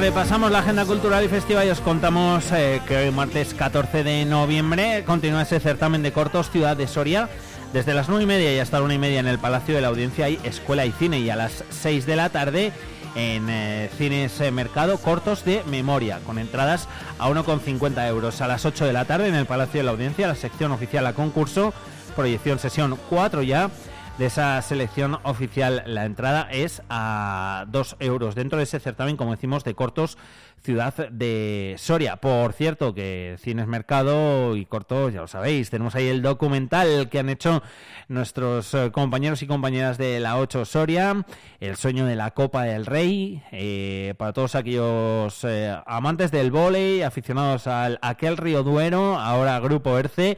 Repasamos 0.06 0.52
la 0.52 0.60
agenda 0.60 0.84
cultural 0.84 1.24
y 1.24 1.28
festiva 1.28 1.64
y 1.64 1.68
os 1.68 1.80
contamos 1.80 2.52
eh, 2.52 2.80
que 2.86 2.96
hoy 2.96 3.10
martes 3.10 3.54
14 3.54 4.04
de 4.04 4.24
noviembre 4.24 5.02
continúa 5.04 5.42
ese 5.42 5.58
certamen 5.58 6.04
de 6.04 6.12
cortos 6.12 6.48
Ciudad 6.48 6.76
de 6.76 6.86
Soria. 6.86 7.28
Desde 7.72 7.92
las 7.92 8.08
9 8.08 8.22
y 8.22 8.26
media 8.26 8.54
y 8.54 8.60
hasta 8.60 8.78
la 8.78 8.84
1 8.84 8.94
y 8.94 8.98
media 8.98 9.18
en 9.18 9.26
el 9.26 9.40
Palacio 9.40 9.74
de 9.74 9.80
la 9.80 9.88
Audiencia 9.88 10.26
hay 10.26 10.38
escuela 10.44 10.86
y 10.86 10.92
cine 10.92 11.18
y 11.18 11.28
a 11.28 11.34
las 11.34 11.64
6 11.70 12.06
de 12.06 12.14
la 12.14 12.28
tarde 12.28 12.72
en 13.16 13.50
eh, 13.50 13.90
Cines 13.98 14.40
eh, 14.40 14.52
Mercado 14.52 14.98
cortos 14.98 15.44
de 15.44 15.64
memoria 15.64 16.20
con 16.24 16.38
entradas 16.38 16.86
a 17.18 17.28
1,50 17.28 18.08
euros. 18.08 18.40
A 18.40 18.46
las 18.46 18.64
8 18.64 18.86
de 18.86 18.92
la 18.92 19.06
tarde 19.06 19.26
en 19.26 19.34
el 19.34 19.46
Palacio 19.46 19.80
de 19.80 19.86
la 19.86 19.90
Audiencia 19.90 20.28
la 20.28 20.36
sección 20.36 20.70
oficial 20.70 21.04
a 21.08 21.14
concurso, 21.14 21.74
proyección 22.14 22.60
sesión 22.60 22.96
4 23.10 23.42
ya 23.42 23.70
de 24.18 24.26
esa 24.26 24.60
selección 24.62 25.18
oficial. 25.24 25.82
La 25.86 26.04
entrada 26.04 26.48
es 26.50 26.82
a 26.88 27.66
2 27.68 27.96
euros 28.00 28.34
dentro 28.34 28.58
de 28.58 28.64
ese 28.64 28.80
certamen, 28.80 29.16
como 29.16 29.32
decimos, 29.32 29.64
de 29.64 29.74
cortos 29.74 30.16
Ciudad 30.62 30.94
de 31.10 31.76
Soria. 31.78 32.16
Por 32.16 32.52
cierto, 32.52 32.92
que 32.92 33.36
Cines 33.38 33.66
Mercado 33.66 34.56
y 34.56 34.64
cortos, 34.64 35.12
ya 35.12 35.20
lo 35.20 35.28
sabéis, 35.28 35.70
tenemos 35.70 35.94
ahí 35.94 36.08
el 36.08 36.22
documental 36.22 37.08
que 37.08 37.20
han 37.20 37.28
hecho 37.28 37.62
nuestros 38.08 38.74
eh, 38.74 38.90
compañeros 38.90 39.42
y 39.42 39.46
compañeras 39.46 39.96
de 39.96 40.18
la 40.18 40.38
8 40.38 40.64
Soria, 40.64 41.24
El 41.60 41.76
sueño 41.76 42.04
de 42.06 42.16
la 42.16 42.32
Copa 42.32 42.64
del 42.64 42.86
Rey, 42.86 43.42
eh, 43.52 44.14
para 44.16 44.32
todos 44.32 44.56
aquellos 44.56 45.44
eh, 45.44 45.76
amantes 45.86 46.32
del 46.32 46.50
vóley, 46.50 47.02
aficionados 47.02 47.66
al 47.68 47.98
aquel 48.02 48.36
Río 48.36 48.64
Duero, 48.64 49.18
ahora 49.18 49.60
Grupo 49.60 49.96
ERCE 49.98 50.36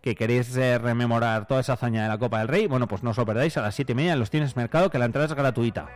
que 0.00 0.14
queréis 0.14 0.56
eh, 0.56 0.78
rememorar 0.78 1.46
toda 1.46 1.60
esa 1.60 1.74
hazaña 1.74 2.02
de 2.02 2.08
la 2.08 2.18
Copa 2.18 2.38
del 2.38 2.48
Rey, 2.48 2.66
bueno, 2.66 2.88
pues 2.88 3.02
no 3.02 3.10
os 3.10 3.16
lo 3.16 3.26
perdáis 3.26 3.56
a 3.56 3.62
las 3.62 3.74
7 3.74 3.92
y 3.92 3.94
media 3.94 4.12
en 4.14 4.18
los 4.18 4.30
Tienes 4.30 4.56
Mercado, 4.56 4.90
que 4.90 4.98
la 4.98 5.04
entrada 5.04 5.26
es 5.26 5.34
gratuita. 5.34 5.88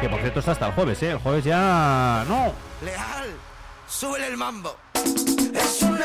Que 0.00 0.08
por 0.08 0.20
cierto 0.20 0.40
está 0.40 0.52
hasta 0.52 0.66
el 0.66 0.72
jueves, 0.72 1.02
¿eh? 1.02 1.10
El 1.10 1.18
jueves 1.18 1.44
ya... 1.44 2.24
¡No! 2.28 2.52
Leal, 2.84 4.28
el 4.28 4.36
mambo. 4.36 4.76
Es 4.94 5.82
una. 5.82 6.04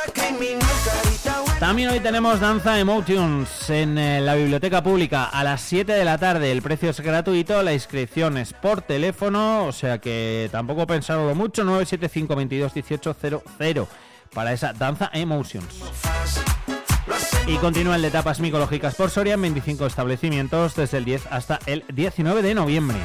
También 1.59 1.89
hoy 1.89 1.99
tenemos 1.99 2.39
Danza 2.39 2.79
Emotions 2.79 3.69
en 3.69 3.97
eh, 3.97 4.19
la 4.19 4.35
Biblioteca 4.35 4.83
Pública 4.83 5.25
a 5.25 5.43
las 5.43 5.61
7 5.61 5.93
de 5.93 6.03
la 6.03 6.17
tarde. 6.17 6.51
El 6.51 6.61
precio 6.61 6.89
es 6.89 6.99
gratuito, 6.99 7.63
la 7.63 7.73
inscripción 7.73 8.37
es 8.37 8.53
por 8.53 8.81
teléfono, 8.81 9.65
o 9.65 9.71
sea 9.71 9.99
que 9.99 10.49
tampoco 10.51 10.85
pensarlo 10.85 11.33
mucho. 11.33 11.63
975 11.63 12.35
22 12.35 12.73
18 12.73 13.15
00 13.57 13.87
para 14.35 14.53
esa 14.53 14.73
Danza 14.73 15.09
Emotions. 15.13 15.81
Y 17.47 17.57
continúa 17.57 17.95
el 17.95 18.01
de 18.01 18.11
tapas 18.11 18.39
micológicas 18.39 18.93
por 18.93 19.09
Soria 19.09 19.35
en 19.35 19.41
25 19.41 19.87
establecimientos 19.87 20.75
desde 20.75 20.97
el 20.97 21.05
10 21.05 21.27
hasta 21.31 21.59
el 21.65 21.83
19 21.93 22.43
de 22.43 22.53
noviembre. 22.53 22.97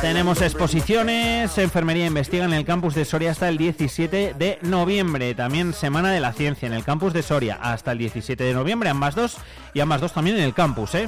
Tenemos 0.00 0.42
exposiciones, 0.42 1.56
Enfermería 1.58 2.06
Investiga 2.06 2.44
en 2.44 2.52
el 2.52 2.64
campus 2.64 2.94
de 2.94 3.04
Soria 3.04 3.30
hasta 3.30 3.48
el 3.48 3.56
17 3.56 4.34
de 4.34 4.58
noviembre. 4.62 5.34
También 5.34 5.72
Semana 5.72 6.10
de 6.10 6.20
la 6.20 6.32
Ciencia 6.32 6.66
en 6.66 6.74
el 6.74 6.84
campus 6.84 7.12
de 7.12 7.22
Soria 7.22 7.58
hasta 7.62 7.92
el 7.92 7.98
17 7.98 8.42
de 8.42 8.52
noviembre, 8.52 8.90
ambas 8.90 9.14
dos. 9.14 9.36
Y 9.74 9.80
ambas 9.80 10.00
dos 10.00 10.12
también 10.12 10.36
en 10.36 10.42
el 10.42 10.54
campus, 10.54 10.94
¿eh? 10.96 11.06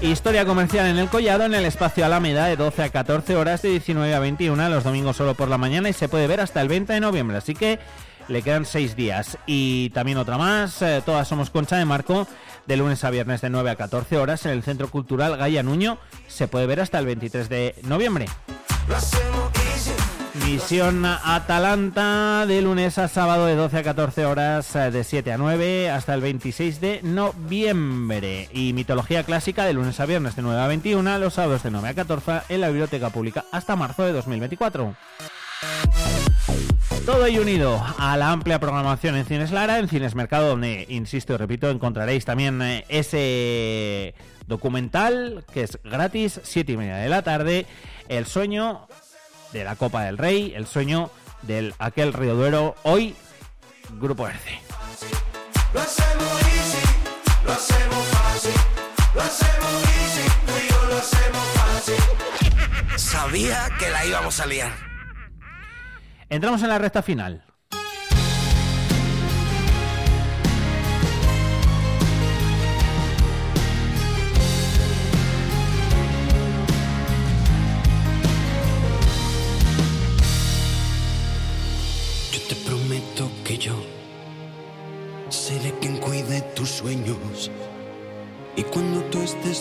Historia 0.00 0.44
comercial 0.44 0.86
en 0.86 0.96
el 0.96 1.08
Collado, 1.08 1.44
en 1.44 1.54
el 1.54 1.64
espacio 1.64 2.04
Alameda, 2.04 2.46
de 2.46 2.54
12 2.54 2.84
a 2.84 2.88
14 2.88 3.34
horas, 3.34 3.62
de 3.62 3.70
19 3.70 4.14
a 4.14 4.20
21, 4.20 4.68
los 4.68 4.84
domingos 4.84 5.16
solo 5.16 5.34
por 5.34 5.48
la 5.48 5.58
mañana 5.58 5.88
y 5.88 5.92
se 5.92 6.08
puede 6.08 6.28
ver 6.28 6.40
hasta 6.40 6.60
el 6.60 6.68
20 6.68 6.92
de 6.92 7.00
noviembre. 7.00 7.36
Así 7.36 7.54
que 7.54 7.80
le 8.28 8.42
quedan 8.42 8.64
seis 8.64 8.94
días. 8.94 9.38
Y 9.46 9.90
también 9.90 10.18
otra 10.18 10.38
más, 10.38 10.80
eh, 10.82 11.02
todas 11.04 11.26
somos 11.26 11.50
Concha 11.50 11.76
de 11.76 11.84
Marco, 11.84 12.28
de 12.66 12.76
lunes 12.76 13.02
a 13.02 13.10
viernes 13.10 13.40
de 13.40 13.50
9 13.50 13.70
a 13.70 13.76
14 13.76 14.18
horas 14.18 14.46
en 14.46 14.52
el 14.52 14.62
Centro 14.62 14.88
Cultural 14.88 15.36
Gaya 15.36 15.64
Nuño. 15.64 15.98
Se 16.28 16.46
puede 16.46 16.66
ver 16.66 16.80
hasta 16.80 17.00
el 17.00 17.06
23 17.06 17.48
de 17.48 17.74
noviembre. 17.82 18.26
Misión 20.50 21.04
Atalanta 21.04 22.46
de 22.46 22.62
lunes 22.62 22.96
a 22.96 23.08
sábado 23.08 23.44
de 23.44 23.54
12 23.54 23.76
a 23.76 23.82
14 23.82 24.24
horas, 24.24 24.74
eh, 24.76 24.90
de 24.90 25.04
7 25.04 25.32
a 25.32 25.36
9 25.36 25.90
hasta 25.90 26.14
el 26.14 26.22
26 26.22 26.80
de 26.80 27.00
noviembre. 27.02 28.48
Y 28.54 28.72
Mitología 28.72 29.24
Clásica 29.24 29.66
de 29.66 29.74
lunes 29.74 30.00
a 30.00 30.06
viernes 30.06 30.36
de 30.36 30.42
9 30.42 30.58
a 30.58 30.66
21, 30.66 31.18
los 31.18 31.34
sábados 31.34 31.62
de 31.64 31.70
9 31.70 31.90
a 31.90 31.94
14 31.94 32.40
en 32.48 32.62
la 32.62 32.68
Biblioteca 32.68 33.10
Pública 33.10 33.44
hasta 33.52 33.76
marzo 33.76 34.04
de 34.04 34.12
2024. 34.12 34.94
Todo 37.04 37.26
ello 37.26 37.42
unido 37.42 37.84
a 37.98 38.16
la 38.16 38.32
amplia 38.32 38.58
programación 38.58 39.16
en 39.16 39.26
Cines 39.26 39.52
Lara, 39.52 39.78
en 39.78 39.88
Cines 39.88 40.14
Mercado, 40.14 40.48
donde, 40.48 40.86
insisto 40.88 41.34
y 41.34 41.36
repito, 41.36 41.68
encontraréis 41.68 42.24
también 42.24 42.62
eh, 42.62 42.86
ese 42.88 44.14
documental 44.46 45.44
que 45.52 45.64
es 45.64 45.78
gratis, 45.84 46.40
7 46.42 46.72
y 46.72 46.76
media 46.78 46.96
de 46.96 47.10
la 47.10 47.20
tarde, 47.20 47.66
El 48.08 48.24
sueño 48.24 48.88
de 49.52 49.64
la 49.64 49.76
Copa 49.76 50.04
del 50.04 50.18
Rey, 50.18 50.52
El 50.54 50.66
sueño 50.66 51.10
del 51.42 51.74
aquel 51.78 52.12
Río 52.12 52.34
Duero, 52.34 52.74
hoy 52.82 53.14
Grupo 54.00 54.28
ERCE. 54.28 54.60
Lo 55.72 55.80
hacemos 55.80 56.42
easy, 56.42 56.86
lo 57.44 57.52
hacemos 57.52 58.06
fácil. 58.08 58.52
Lo 59.14 59.22
hacemos 59.22 59.84
easy, 59.84 60.28
tú 60.46 60.52
y 60.52 60.70
yo 60.70 60.86
lo 60.88 60.96
hacemos 60.98 61.46
fácil. 61.54 62.96
Sabía 62.98 63.68
que 63.78 63.90
la 63.90 64.04
íbamos 64.04 64.40
a 64.40 64.46
liar. 64.46 64.72
Entramos 66.28 66.62
en 66.62 66.68
la 66.68 66.78
recta 66.78 67.02
final. 67.02 67.44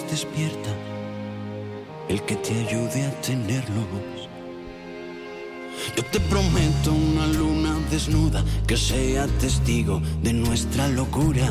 Despierta, 0.09 0.69
el 2.09 2.21
que 2.23 2.35
te 2.35 2.53
ayude 2.67 3.05
a 3.05 3.21
tenerlos. 3.21 4.27
Yo 5.95 6.03
te 6.05 6.19
prometo 6.19 6.91
una 6.91 7.27
luna 7.27 7.75
desnuda 7.89 8.43
que 8.65 8.77
sea 8.77 9.27
testigo 9.39 10.01
de 10.21 10.33
nuestra 10.33 10.87
locura. 10.87 11.47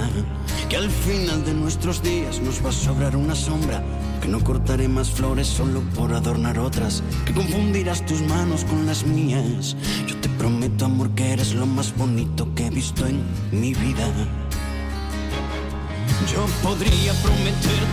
Que 0.69 0.77
al 0.77 0.91
final 0.91 1.45
de 1.45 1.55
nuestros 1.55 2.03
días 2.03 2.41
nos 2.41 2.65
va 2.65 2.71
a 2.71 2.73
sobrar 2.73 3.17
una 3.17 3.35
sombra. 3.35 3.83
Que 4.21 4.29
no 4.29 4.43
cortaré 4.43 4.89
más 4.89 5.11
flores 5.11 5.47
solo 5.47 5.81
por 5.95 6.13
adornar 6.13 6.59
otras. 6.59 7.03
Que 7.25 7.33
confundirás 7.33 8.05
tus 8.07 8.21
manos 8.23 8.65
con 8.65 8.87
las 8.87 9.07
mías. 9.07 9.77
Yo 10.07 10.17
te 10.17 10.29
prometo, 10.29 10.85
amor, 10.85 11.11
que 11.11 11.33
eres 11.33 11.55
lo 11.55 11.67
más 11.67 11.97
bonito 11.97 12.53
que 12.55 12.67
he 12.67 12.71
visto 12.71 13.07
en 13.07 13.23
mi 13.53 13.75
vida. 13.75 14.07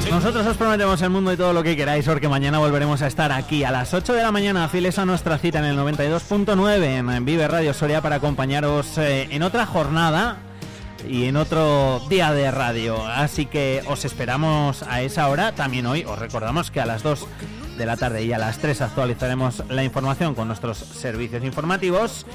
Nosotros 0.10 0.46
os 0.48 0.58
prometemos 0.58 1.02
el 1.02 1.10
mundo 1.10 1.32
y 1.34 1.38
todo 1.38 1.54
lo 1.54 1.64
que 1.64 1.76
queráis, 1.76 2.06
porque 2.06 2.28
mañana 2.28 2.60
volveremos 2.60 3.02
a 3.02 3.08
estar 3.08 3.32
aquí 3.32 3.64
a 3.64 3.72
las 3.72 3.94
8 3.94 4.14
de 4.14 4.24
la 4.24 4.32
mañana, 4.32 4.68
fieles 4.70 4.98
a 4.98 5.06
nuestra 5.06 5.38
cita 5.38 5.60
en 5.60 5.66
el 5.66 5.78
92.9 5.78 7.16
en 7.16 7.26
Vive 7.26 7.48
Radio 7.48 7.74
Soria 7.74 8.02
para 8.02 8.18
acompañaros 8.18 8.98
eh, 8.98 9.28
en 9.32 9.44
otra 9.44 9.66
jornada 9.66 10.38
y 11.08 11.26
en 11.26 11.38
otro 11.38 12.02
día 12.10 12.32
de 12.32 12.50
radio. 12.52 13.06
Así 13.06 13.46
que 13.46 13.84
os 13.88 14.06
esperamos 14.06 14.84
a 14.84 15.02
esa 15.02 15.28
hora. 15.30 15.54
También 15.54 15.86
hoy 15.86 16.04
os 16.04 16.18
recordamos 16.18 16.72
que 16.72 16.82
a 16.82 16.86
las 16.86 17.04
2 17.04 17.28
de 17.78 17.86
la 17.86 17.98
tarde 17.98 18.24
y 18.24 18.34
a 18.34 18.38
las 18.38 18.60
3 18.60 18.82
actualizaremos 18.82 19.64
la 19.70 19.84
información 19.84 20.36
con 20.36 20.48
nuestros 20.48 20.78
servicios 20.78 21.44
informativos. 21.44 22.26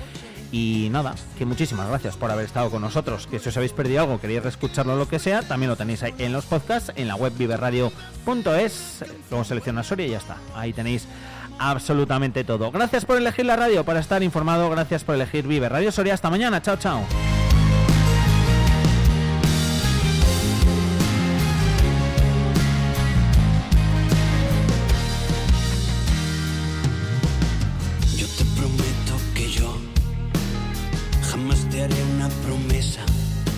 Y 0.51 0.89
nada, 0.91 1.15
que 1.37 1.45
muchísimas 1.45 1.89
gracias 1.89 2.17
por 2.17 2.31
haber 2.31 2.47
estado 2.47 2.71
con 2.71 2.81
nosotros. 2.81 3.27
Que 3.27 3.39
si 3.39 3.51
os 3.51 3.57
habéis 3.57 3.73
perdido 3.73 4.01
algo, 4.01 4.21
queréis 4.21 4.43
reescucharlo 4.43 4.97
lo 4.97 5.09
que 5.09 5.19
sea, 5.19 5.43
también 5.43 5.71
lo 5.71 5.77
tenéis 5.77 6.03
ahí 6.03 6.15
en 6.19 6.33
los 6.33 6.47
podcasts, 6.47 6.93
en 6.97 7.09
la 7.09 7.17
web 7.17 7.33
viverradio.es. 7.37 9.05
Luego 9.31 9.45
selecciona 9.45 9.83
Soria 9.83 10.07
y 10.07 10.11
ya 10.11 10.19
está. 10.19 10.37
Ahí 10.55 10.73
tenéis 10.73 11.07
absolutamente 11.59 12.45
todo. 12.45 12.71
Gracias 12.71 13.05
por 13.05 13.19
elegir 13.19 13.45
la 13.47 13.57
radio 13.57 13.85
para 13.85 14.01
estar 14.01 14.23
informado. 14.23 14.71
Gracias 14.71 15.05
por 15.05 15.15
elegir 15.15 15.47
Vive 15.47 15.69
Radio 15.69 15.93
Soria. 15.93 16.15
Hasta 16.15 16.31
mañana. 16.31 16.63
Chao, 16.63 16.77
chao. 16.77 17.03